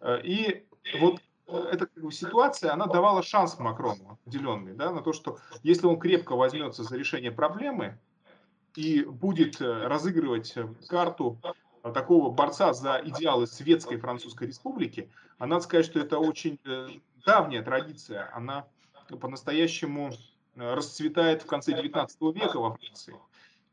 Э, 0.00 0.20
и 0.20 0.66
вот 0.98 1.20
эта 1.46 1.86
как 1.86 2.02
бы, 2.02 2.10
ситуация, 2.10 2.72
она 2.72 2.86
давала 2.86 3.22
шанс 3.22 3.56
Макрону 3.60 4.18
определенный, 4.20 4.74
да, 4.74 4.90
на 4.90 5.00
то, 5.00 5.12
что 5.12 5.38
если 5.62 5.86
он 5.86 6.00
крепко 6.00 6.34
возьмется 6.34 6.82
за 6.82 6.96
решение 6.96 7.30
проблемы 7.30 8.00
и 8.74 9.04
будет 9.04 9.60
э, 9.60 9.86
разыгрывать 9.86 10.56
э, 10.56 10.66
карту 10.88 11.38
такого 11.82 12.30
борца 12.30 12.72
за 12.72 13.00
идеалы 13.04 13.46
светской 13.46 13.98
французской 13.98 14.48
республики, 14.48 15.10
а 15.38 15.46
надо 15.46 15.62
сказать, 15.62 15.86
что 15.86 16.00
это 16.00 16.18
очень 16.18 16.58
давняя 17.24 17.62
традиция, 17.62 18.30
она 18.34 18.66
по-настоящему 19.20 20.12
э, 20.56 20.74
расцветает 20.74 21.42
в 21.42 21.46
конце 21.46 21.72
19 21.72 22.20
века 22.34 22.58
во 22.58 22.74
Франции, 22.74 23.14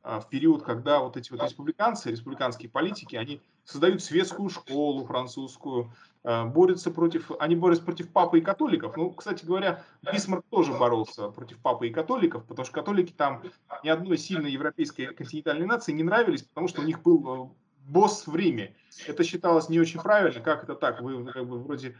а, 0.04 0.20
в 0.20 0.30
период, 0.30 0.64
когда 0.64 1.00
вот 1.00 1.18
эти 1.18 1.32
вот 1.32 1.44
республиканцы, 1.44 2.12
республиканские 2.12 2.70
политики, 2.70 3.16
они 3.16 3.42
создают 3.64 4.04
светскую 4.04 4.50
школу 4.50 5.06
французскую, 5.06 5.92
э, 6.24 6.46
борются 6.46 6.92
против, 6.92 7.32
они 7.40 7.56
борются 7.56 7.84
против 7.84 8.12
папы 8.12 8.40
и 8.40 8.42
католиков. 8.42 8.96
Ну, 8.96 9.12
кстати 9.12 9.44
говоря, 9.46 9.84
Бисмарк 10.04 10.46
тоже 10.50 10.74
боролся 10.74 11.30
против 11.30 11.58
папы 11.60 11.88
и 11.88 11.92
католиков, 11.92 12.46
потому 12.46 12.66
что 12.66 12.74
католики 12.74 13.12
там 13.12 13.42
ни 13.84 13.90
одной 13.90 14.18
сильной 14.18 14.52
европейской 14.52 15.08
континентальной 15.08 15.66
нации 15.66 15.92
не 15.92 16.04
нравились, 16.04 16.44
потому 16.44 16.68
что 16.68 16.82
у 16.82 16.86
них 16.86 17.02
был 17.02 17.46
э, 17.46 17.65
босс 17.86 18.28
в 18.28 18.36
Риме. 18.36 18.76
Это 19.08 19.24
считалось 19.24 19.70
не 19.70 19.80
очень 19.80 20.02
правильно, 20.02 20.42
как 20.42 20.64
это 20.64 20.76
так, 20.76 21.02
вы 21.02 21.26
как 21.26 21.48
бы 21.48 21.60
вроде 21.60 21.96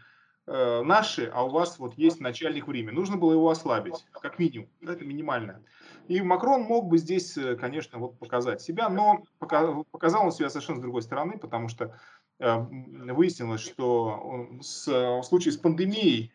э, 0.48 0.82
наши, 0.84 1.26
а 1.34 1.46
у 1.46 1.50
вас 1.50 1.80
вот 1.80 1.98
есть 1.98 2.20
начальник 2.20 2.68
в 2.68 2.72
Риме. 2.72 2.92
Нужно 2.92 3.18
было 3.18 3.34
его 3.34 3.50
ослабить, 3.50 4.06
как 4.12 4.40
минимум. 4.40 4.70
Это 4.82 5.06
минимально. 5.06 5.62
И 6.08 6.22
Макрон 6.22 6.64
мог 6.64 6.88
бы 6.88 6.98
здесь, 6.98 7.38
э, 7.38 7.56
конечно, 7.56 8.00
вот 8.00 8.18
показать 8.20 8.62
себя, 8.62 8.90
но 8.90 9.24
показал 9.40 10.26
он 10.26 10.32
себя 10.32 10.50
совершенно 10.50 10.80
с 10.80 10.82
другой 10.82 11.02
стороны, 11.02 11.38
потому 11.38 11.68
что 11.68 11.98
э, 12.40 12.58
выяснилось, 12.58 13.62
что 13.62 14.50
с, 14.62 14.88
в 14.88 15.24
случае 15.24 15.54
с 15.54 15.58
пандемией, 15.58 16.34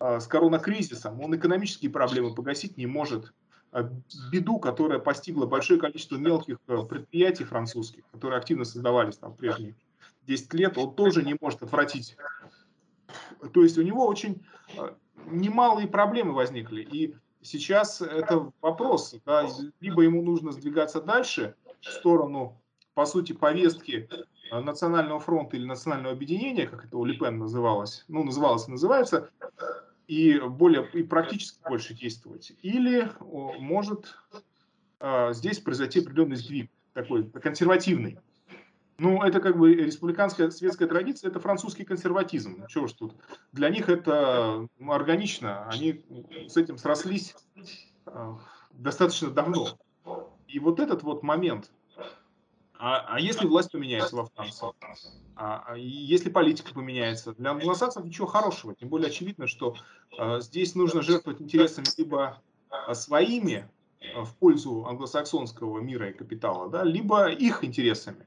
э, 0.00 0.20
с 0.20 0.26
коронакризисом, 0.26 1.20
он 1.20 1.36
экономические 1.36 1.90
проблемы 1.90 2.34
погасить 2.34 2.76
не 2.76 2.86
может. 2.86 3.32
Беду, 4.32 4.58
которая 4.58 4.98
постигла 4.98 5.46
большое 5.46 5.78
количество 5.78 6.16
мелких 6.16 6.60
предприятий 6.60 7.44
французских, 7.44 8.02
которые 8.12 8.38
активно 8.38 8.64
создавались 8.64 9.16
там 9.16 9.32
в 9.32 9.36
прежние 9.36 9.76
10 10.26 10.54
лет, 10.54 10.78
он 10.78 10.94
тоже 10.94 11.22
не 11.22 11.36
может 11.40 11.62
отвратить 11.62 12.16
то 13.52 13.62
есть 13.62 13.78
у 13.78 13.82
него 13.82 14.06
очень 14.06 14.42
э, 14.76 14.90
немалые 15.26 15.88
проблемы 15.88 16.32
возникли. 16.32 16.82
И 16.82 17.14
сейчас 17.42 18.00
это 18.00 18.52
вопрос, 18.60 19.14
да, 19.24 19.48
либо 19.80 20.02
ему 20.02 20.22
нужно 20.22 20.52
сдвигаться 20.52 21.00
дальше 21.00 21.54
в 21.80 21.86
сторону, 21.86 22.60
по 22.94 23.06
сути, 23.06 23.32
повестки 23.32 24.08
э, 24.50 24.60
Национального 24.60 25.20
фронта 25.20 25.56
или 25.56 25.64
Национального 25.64 26.14
объединения, 26.14 26.66
как 26.66 26.84
это 26.84 26.96
у 26.96 27.04
Липен 27.04 27.38
называлось, 27.38 28.04
ну, 28.08 28.24
называлось 28.24 28.68
и 28.68 28.70
называется, 28.70 29.30
и 30.10 30.40
более 30.40 30.88
и 30.92 31.04
практически 31.04 31.60
больше 31.68 31.94
действовать. 31.94 32.52
Или 32.62 33.12
может 33.20 34.16
э, 34.98 35.32
здесь 35.32 35.60
произойти 35.60 36.00
определенный 36.00 36.34
сдвиг, 36.34 36.68
такой 36.94 37.30
консервативный. 37.30 38.18
Ну, 38.98 39.22
это 39.22 39.38
как 39.40 39.56
бы 39.56 39.72
республиканская 39.72 40.50
светская 40.50 40.88
традиция, 40.88 41.30
это 41.30 41.38
французский 41.38 41.84
консерватизм. 41.84 42.66
Чего 42.66 42.88
ж 42.88 42.92
тут? 42.94 43.14
Для 43.52 43.70
них 43.70 43.88
это 43.88 44.66
ну, 44.80 44.92
органично, 44.92 45.68
они 45.68 46.04
с 46.48 46.56
этим 46.56 46.76
срослись 46.76 47.36
э, 48.06 48.34
достаточно 48.72 49.30
давно. 49.30 49.78
И 50.48 50.58
вот 50.58 50.80
этот 50.80 51.04
вот 51.04 51.22
момент, 51.22 51.70
А, 52.80 53.04
а 53.06 53.20
если 53.20 53.46
власть 53.46 53.70
поменяется 53.70 54.16
во 54.16 54.24
Франции? 54.24 54.68
А, 55.36 55.64
а 55.66 55.76
если 55.76 56.30
политика 56.30 56.72
поменяется? 56.72 57.34
Для 57.34 57.50
англосаксов 57.50 58.04
ничего 58.04 58.26
хорошего. 58.26 58.74
Тем 58.74 58.88
более 58.88 59.08
очевидно, 59.08 59.46
что 59.46 59.76
а, 60.16 60.40
здесь 60.40 60.74
нужно 60.74 61.02
жертвовать 61.02 61.42
интересами 61.42 61.86
либо 61.98 62.42
а, 62.70 62.94
своими 62.94 63.70
а, 64.14 64.24
в 64.24 64.34
пользу 64.38 64.86
англосаксонского 64.86 65.80
мира 65.80 66.08
и 66.08 66.14
капитала, 66.14 66.70
да, 66.70 66.82
либо 66.82 67.30
их 67.30 67.64
интересами. 67.64 68.26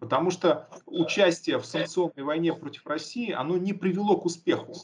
Потому 0.00 0.30
что 0.30 0.68
участие 0.86 1.58
в 1.58 1.66
санкционной 1.66 2.22
войне 2.22 2.52
против 2.52 2.86
России, 2.86 3.32
оно 3.32 3.56
не 3.56 3.72
привело 3.72 4.16
к 4.16 4.26
успеху. 4.26 4.74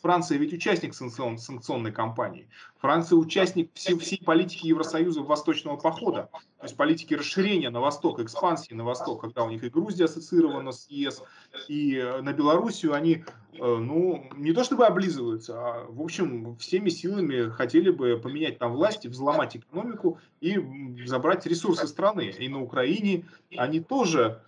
Франция 0.00 0.38
ведь 0.38 0.52
участник 0.52 0.94
санкцион, 0.94 1.38
санкционной 1.38 1.92
кампании. 1.92 2.48
Франция 2.78 3.16
участник 3.16 3.70
всей, 3.74 3.98
всей 3.98 4.22
политики 4.24 4.66
Евросоюза 4.66 5.20
восточного 5.20 5.76
похода. 5.76 6.30
То 6.58 6.64
есть 6.64 6.76
политики 6.76 7.14
расширения 7.14 7.68
на 7.68 7.80
восток, 7.80 8.20
экспансии 8.20 8.72
на 8.72 8.84
восток, 8.84 9.20
когда 9.20 9.44
у 9.44 9.50
них 9.50 9.62
и 9.62 9.68
Грузия 9.68 10.04
ассоциирована 10.04 10.72
с 10.72 10.88
ЕС, 10.88 11.22
и 11.68 11.96
э, 11.96 12.22
на 12.22 12.32
Белоруссию 12.32 12.94
они, 12.94 13.24
э, 13.52 13.58
ну, 13.58 14.24
не 14.36 14.52
то 14.52 14.64
чтобы 14.64 14.86
облизываются, 14.86 15.58
а, 15.58 15.86
в 15.88 16.00
общем, 16.00 16.56
всеми 16.56 16.88
силами 16.88 17.50
хотели 17.50 17.90
бы 17.90 18.18
поменять 18.22 18.58
там 18.58 18.72
власти, 18.72 19.08
взломать 19.08 19.56
экономику 19.56 20.18
и 20.40 21.04
забрать 21.04 21.44
ресурсы 21.44 21.86
страны. 21.86 22.34
И 22.38 22.48
на 22.48 22.62
Украине 22.62 23.26
они 23.56 23.80
тоже 23.80 24.42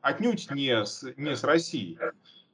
отнюдь 0.00 0.50
не 0.50 0.84
с, 0.84 1.04
не 1.16 1.34
с 1.34 1.44
Россией. 1.44 1.98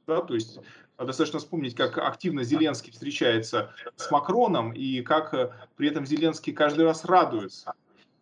Да, 0.07 0.21
то 0.21 0.33
есть 0.33 0.59
достаточно 0.97 1.39
вспомнить, 1.39 1.75
как 1.75 1.97
активно 1.97 2.43
Зеленский 2.43 2.91
встречается 2.91 3.73
с 3.95 4.09
Макроном, 4.11 4.73
и 4.73 5.01
как 5.01 5.33
э, 5.33 5.51
при 5.75 5.89
этом 5.89 6.05
Зеленский 6.05 6.53
каждый 6.53 6.85
раз 6.85 7.05
радуется. 7.05 7.73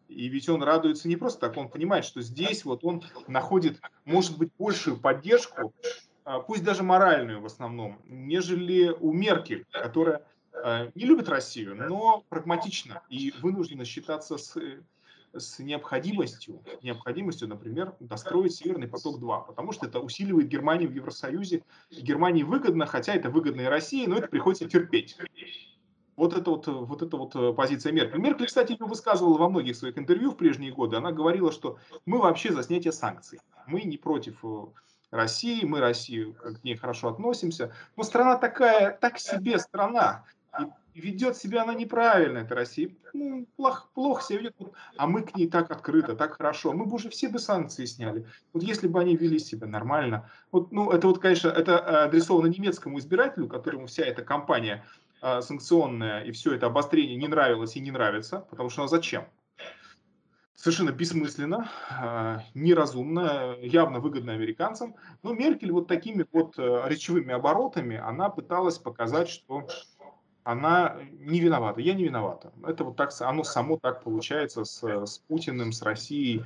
И 0.07 0.27
ведь 0.27 0.49
он 0.49 0.63
радуется 0.63 1.07
не 1.07 1.15
просто 1.15 1.41
так, 1.41 1.57
он 1.57 1.69
понимает, 1.69 2.03
что 2.03 2.21
здесь 2.21 2.65
вот 2.65 2.83
он 2.83 3.03
находит, 3.27 3.79
может 4.05 4.37
быть, 4.37 4.49
большую 4.57 4.97
поддержку, 4.97 5.73
а, 6.25 6.39
пусть 6.39 6.63
даже 6.63 6.83
моральную 6.83 7.41
в 7.41 7.45
основном, 7.45 8.01
нежели 8.05 8.89
у 8.89 9.13
Меркель, 9.13 9.65
которая 9.71 10.25
э, 10.51 10.91
не 10.95 11.05
любит 11.05 11.29
Россию, 11.29 11.75
но 11.75 12.23
прагматично 12.29 13.03
и 13.09 13.33
вынуждена 13.39 13.85
считаться 13.85 14.37
с 14.37 14.57
э, 14.57 14.81
с 15.33 15.59
необходимостью, 15.59 16.63
необходимостью, 16.81 17.47
например, 17.47 17.95
достроить 17.99 18.55
Северный 18.55 18.87
поток-2, 18.87 19.47
потому 19.47 19.71
что 19.71 19.87
это 19.87 19.99
усиливает 19.99 20.47
Германию 20.47 20.89
в 20.89 20.93
Евросоюзе. 20.93 21.63
Германии 21.91 22.43
выгодно, 22.43 22.85
хотя 22.85 23.13
это 23.13 23.29
выгодно 23.29 23.61
и 23.61 23.65
России, 23.65 24.05
но 24.05 24.17
это 24.17 24.27
приходится 24.27 24.67
терпеть. 24.67 25.17
Вот 26.15 26.37
это 26.37 26.51
вот, 26.51 26.67
вот 26.67 27.01
эта 27.01 27.15
вот 27.15 27.33
э, 27.35 27.53
позиция 27.53 27.93
Меркель. 27.93 28.19
Меркель, 28.19 28.47
кстати, 28.47 28.75
высказывала 28.77 29.37
во 29.37 29.47
многих 29.47 29.77
своих 29.77 29.97
интервью 29.97 30.31
в 30.31 30.35
прежние 30.35 30.73
годы. 30.73 30.97
Она 30.97 31.13
говорила, 31.13 31.49
что 31.49 31.77
мы 32.05 32.19
вообще 32.19 32.51
за 32.51 32.61
снятие 32.61 32.91
санкций. 32.91 33.39
Мы 33.67 33.83
не 33.83 33.95
против 33.95 34.43
э, 34.43 34.65
России, 35.11 35.63
мы 35.63 35.79
Россию 35.79 36.33
к 36.33 36.61
ней 36.65 36.75
хорошо 36.75 37.07
относимся. 37.07 37.73
Но 37.95 38.03
страна 38.03 38.35
такая, 38.35 38.97
так 38.99 39.17
себе 39.17 39.59
страна. 39.59 40.25
И 40.88 40.88
ведет 40.99 41.37
себя 41.37 41.63
она 41.63 41.73
неправильно, 41.73 42.39
эта 42.39 42.55
Россия, 42.55 42.91
ну, 43.13 43.47
плохо, 43.55 43.87
плохо 43.93 44.23
себя 44.23 44.39
ведет, 44.39 44.73
а 44.97 45.07
мы 45.07 45.23
к 45.23 45.35
ней 45.35 45.49
так 45.49 45.71
открыто, 45.71 46.15
так 46.15 46.35
хорошо, 46.37 46.73
мы 46.73 46.85
бы 46.85 46.95
уже 46.95 47.09
все 47.09 47.29
бы 47.29 47.39
санкции 47.39 47.85
сняли. 47.85 48.25
Вот 48.53 48.63
если 48.63 48.87
бы 48.87 48.99
они 48.99 49.15
вели 49.15 49.39
себя 49.39 49.67
нормально, 49.67 50.29
вот, 50.51 50.71
ну, 50.71 50.91
это 50.91 51.07
вот, 51.07 51.19
конечно, 51.19 51.49
это 51.49 52.03
адресовано 52.05 52.47
немецкому 52.47 52.99
избирателю, 52.99 53.47
которому 53.47 53.87
вся 53.87 54.03
эта 54.03 54.23
кампания 54.23 54.85
а, 55.21 55.41
санкционная 55.41 56.23
и 56.23 56.31
все 56.31 56.53
это 56.53 56.67
обострение 56.67 57.17
не 57.17 57.27
нравилось 57.27 57.75
и 57.75 57.79
не 57.79 57.91
нравится, 57.91 58.45
потому 58.49 58.69
что 58.69 58.83
ну, 58.83 58.87
зачем? 58.87 59.25
Совершенно 60.55 60.91
бессмысленно, 60.91 61.69
а, 61.89 62.43
неразумно, 62.53 63.55
явно 63.61 63.99
выгодно 63.99 64.33
американцам. 64.33 64.95
Но 65.23 65.33
Меркель 65.33 65.71
вот 65.71 65.87
такими 65.87 66.25
вот 66.33 66.55
э, 66.57 66.83
речевыми 66.87 67.33
оборотами, 67.33 67.95
она 67.95 68.29
пыталась 68.29 68.77
показать, 68.77 69.29
что 69.29 69.67
она 70.49 70.95
не 71.19 71.39
виновата. 71.39 71.79
Я 71.79 71.93
не 71.93 72.05
виновата. 72.05 72.51
Это 72.65 72.83
вот 72.83 72.95
так, 72.95 73.11
оно 73.19 73.43
само 73.43 73.77
так 73.77 74.01
получается 74.01 74.65
с, 74.65 74.83
с 74.83 75.19
Путиным, 75.19 75.71
с 75.71 75.83
Россией. 75.83 76.43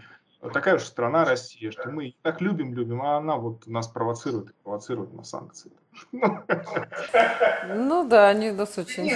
Такая 0.52 0.78
же 0.78 0.86
страна 0.86 1.24
Россия, 1.24 1.72
что 1.72 1.90
мы 1.90 2.14
так 2.22 2.42
любим, 2.42 2.74
любим, 2.74 3.02
а 3.02 3.16
она 3.16 3.38
вот 3.38 3.66
нас 3.66 3.88
провоцирует 3.88 4.50
и 4.50 4.54
провоцирует 4.62 5.14
на 5.14 5.24
санкции. 5.24 5.72
Ну 6.12 8.06
да, 8.06 8.28
они 8.28 8.52
нас 8.52 8.78
очень, 8.78 9.10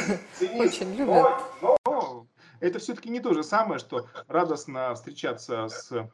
очень 0.57 0.95
любят. 0.95 1.35
Но 1.61 2.25
это 2.61 2.79
все-таки 2.79 3.09
не 3.09 3.19
то 3.19 3.33
же 3.33 3.43
самое, 3.43 3.79
что 3.79 4.07
радостно 4.29 4.95
встречаться 4.95 5.67
с 5.67 6.09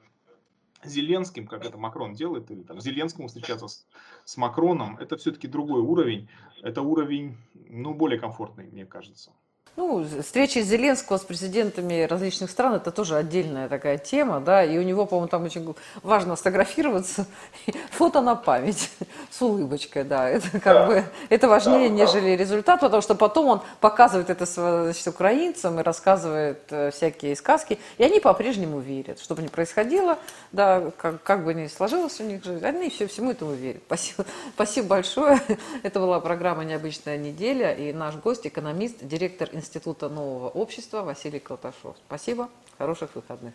Зеленским, 0.85 1.47
как 1.47 1.65
это 1.65 1.77
Макрон 1.77 2.13
делает, 2.13 2.49
или 2.51 2.63
там 2.63 2.79
Зеленскому 2.79 3.27
встречаться 3.27 3.67
с, 3.67 3.85
с 4.25 4.37
Макроном, 4.37 4.97
это 4.97 5.17
все-таки 5.17 5.47
другой 5.47 5.81
уровень. 5.81 6.29
Это 6.61 6.81
уровень, 6.81 7.37
ну, 7.69 7.93
более 7.93 8.19
комфортный, 8.19 8.67
мне 8.67 8.85
кажется. 8.85 9.31
Ну, 9.75 10.05
встречи 10.21 10.59
Зеленского 10.59 11.17
с 11.17 11.21
президентами 11.21 12.03
различных 12.03 12.51
стран– 12.51 12.75
это 12.75 12.91
тоже 12.91 13.15
отдельная 13.15 13.67
такая 13.67 13.97
тема, 13.97 14.39
да, 14.39 14.63
и 14.63 14.77
у 14.77 14.83
него, 14.83 15.07
по-моему, 15.07 15.27
там 15.27 15.45
очень 15.45 15.73
важно 16.03 16.35
сфотографироваться, 16.35 17.25
фото 17.91 18.21
на 18.21 18.35
память 18.35 18.91
с 19.31 19.41
улыбочкой, 19.41 20.03
да, 20.03 20.29
это 20.29 20.51
как 20.51 20.63
да. 20.63 20.85
бы, 20.85 21.03
это 21.29 21.47
важнее, 21.47 21.89
да, 21.89 21.95
нежели 21.95 22.35
да. 22.35 22.43
результат, 22.43 22.81
потому 22.81 23.01
что 23.01 23.15
потом 23.15 23.47
он 23.47 23.61
показывает 23.79 24.29
это 24.29 24.45
значит, 24.45 25.07
украинцам 25.07 25.79
и 25.79 25.83
рассказывает 25.83 26.61
э, 26.69 26.91
всякие 26.91 27.35
сказки, 27.35 27.79
и 27.97 28.03
они 28.03 28.19
по-прежнему 28.19 28.79
верят, 28.79 29.19
что 29.19 29.33
бы 29.33 29.41
ни 29.41 29.47
происходило, 29.47 30.19
да, 30.51 30.91
как, 30.97 31.23
как 31.23 31.43
бы 31.43 31.55
ни 31.55 31.65
сложилось 31.65 32.19
у 32.19 32.23
них 32.25 32.43
жизнь, 32.43 32.63
они 32.63 32.91
все, 32.91 33.07
всему 33.07 33.31
этому 33.31 33.53
верят. 33.53 33.81
Спасибо, 33.87 34.25
спасибо 34.53 34.87
большое. 34.87 35.41
Это 35.81 35.99
была 35.99 36.19
программа 36.19 36.63
«Необычная 36.63 37.17
неделя», 37.17 37.73
и 37.73 37.91
наш 37.91 38.13
гость, 38.17 38.45
экономист, 38.45 38.97
директор 39.01 39.49
Института 39.63 40.09
нового 40.09 40.49
общества 40.49 41.03
Василий 41.03 41.39
Колташов. 41.39 41.95
Спасибо, 42.05 42.49
хороших 42.77 43.15
выходных. 43.15 43.53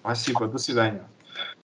Спасибо, 0.00 0.46
до 0.46 0.58
свидания. 0.58 1.04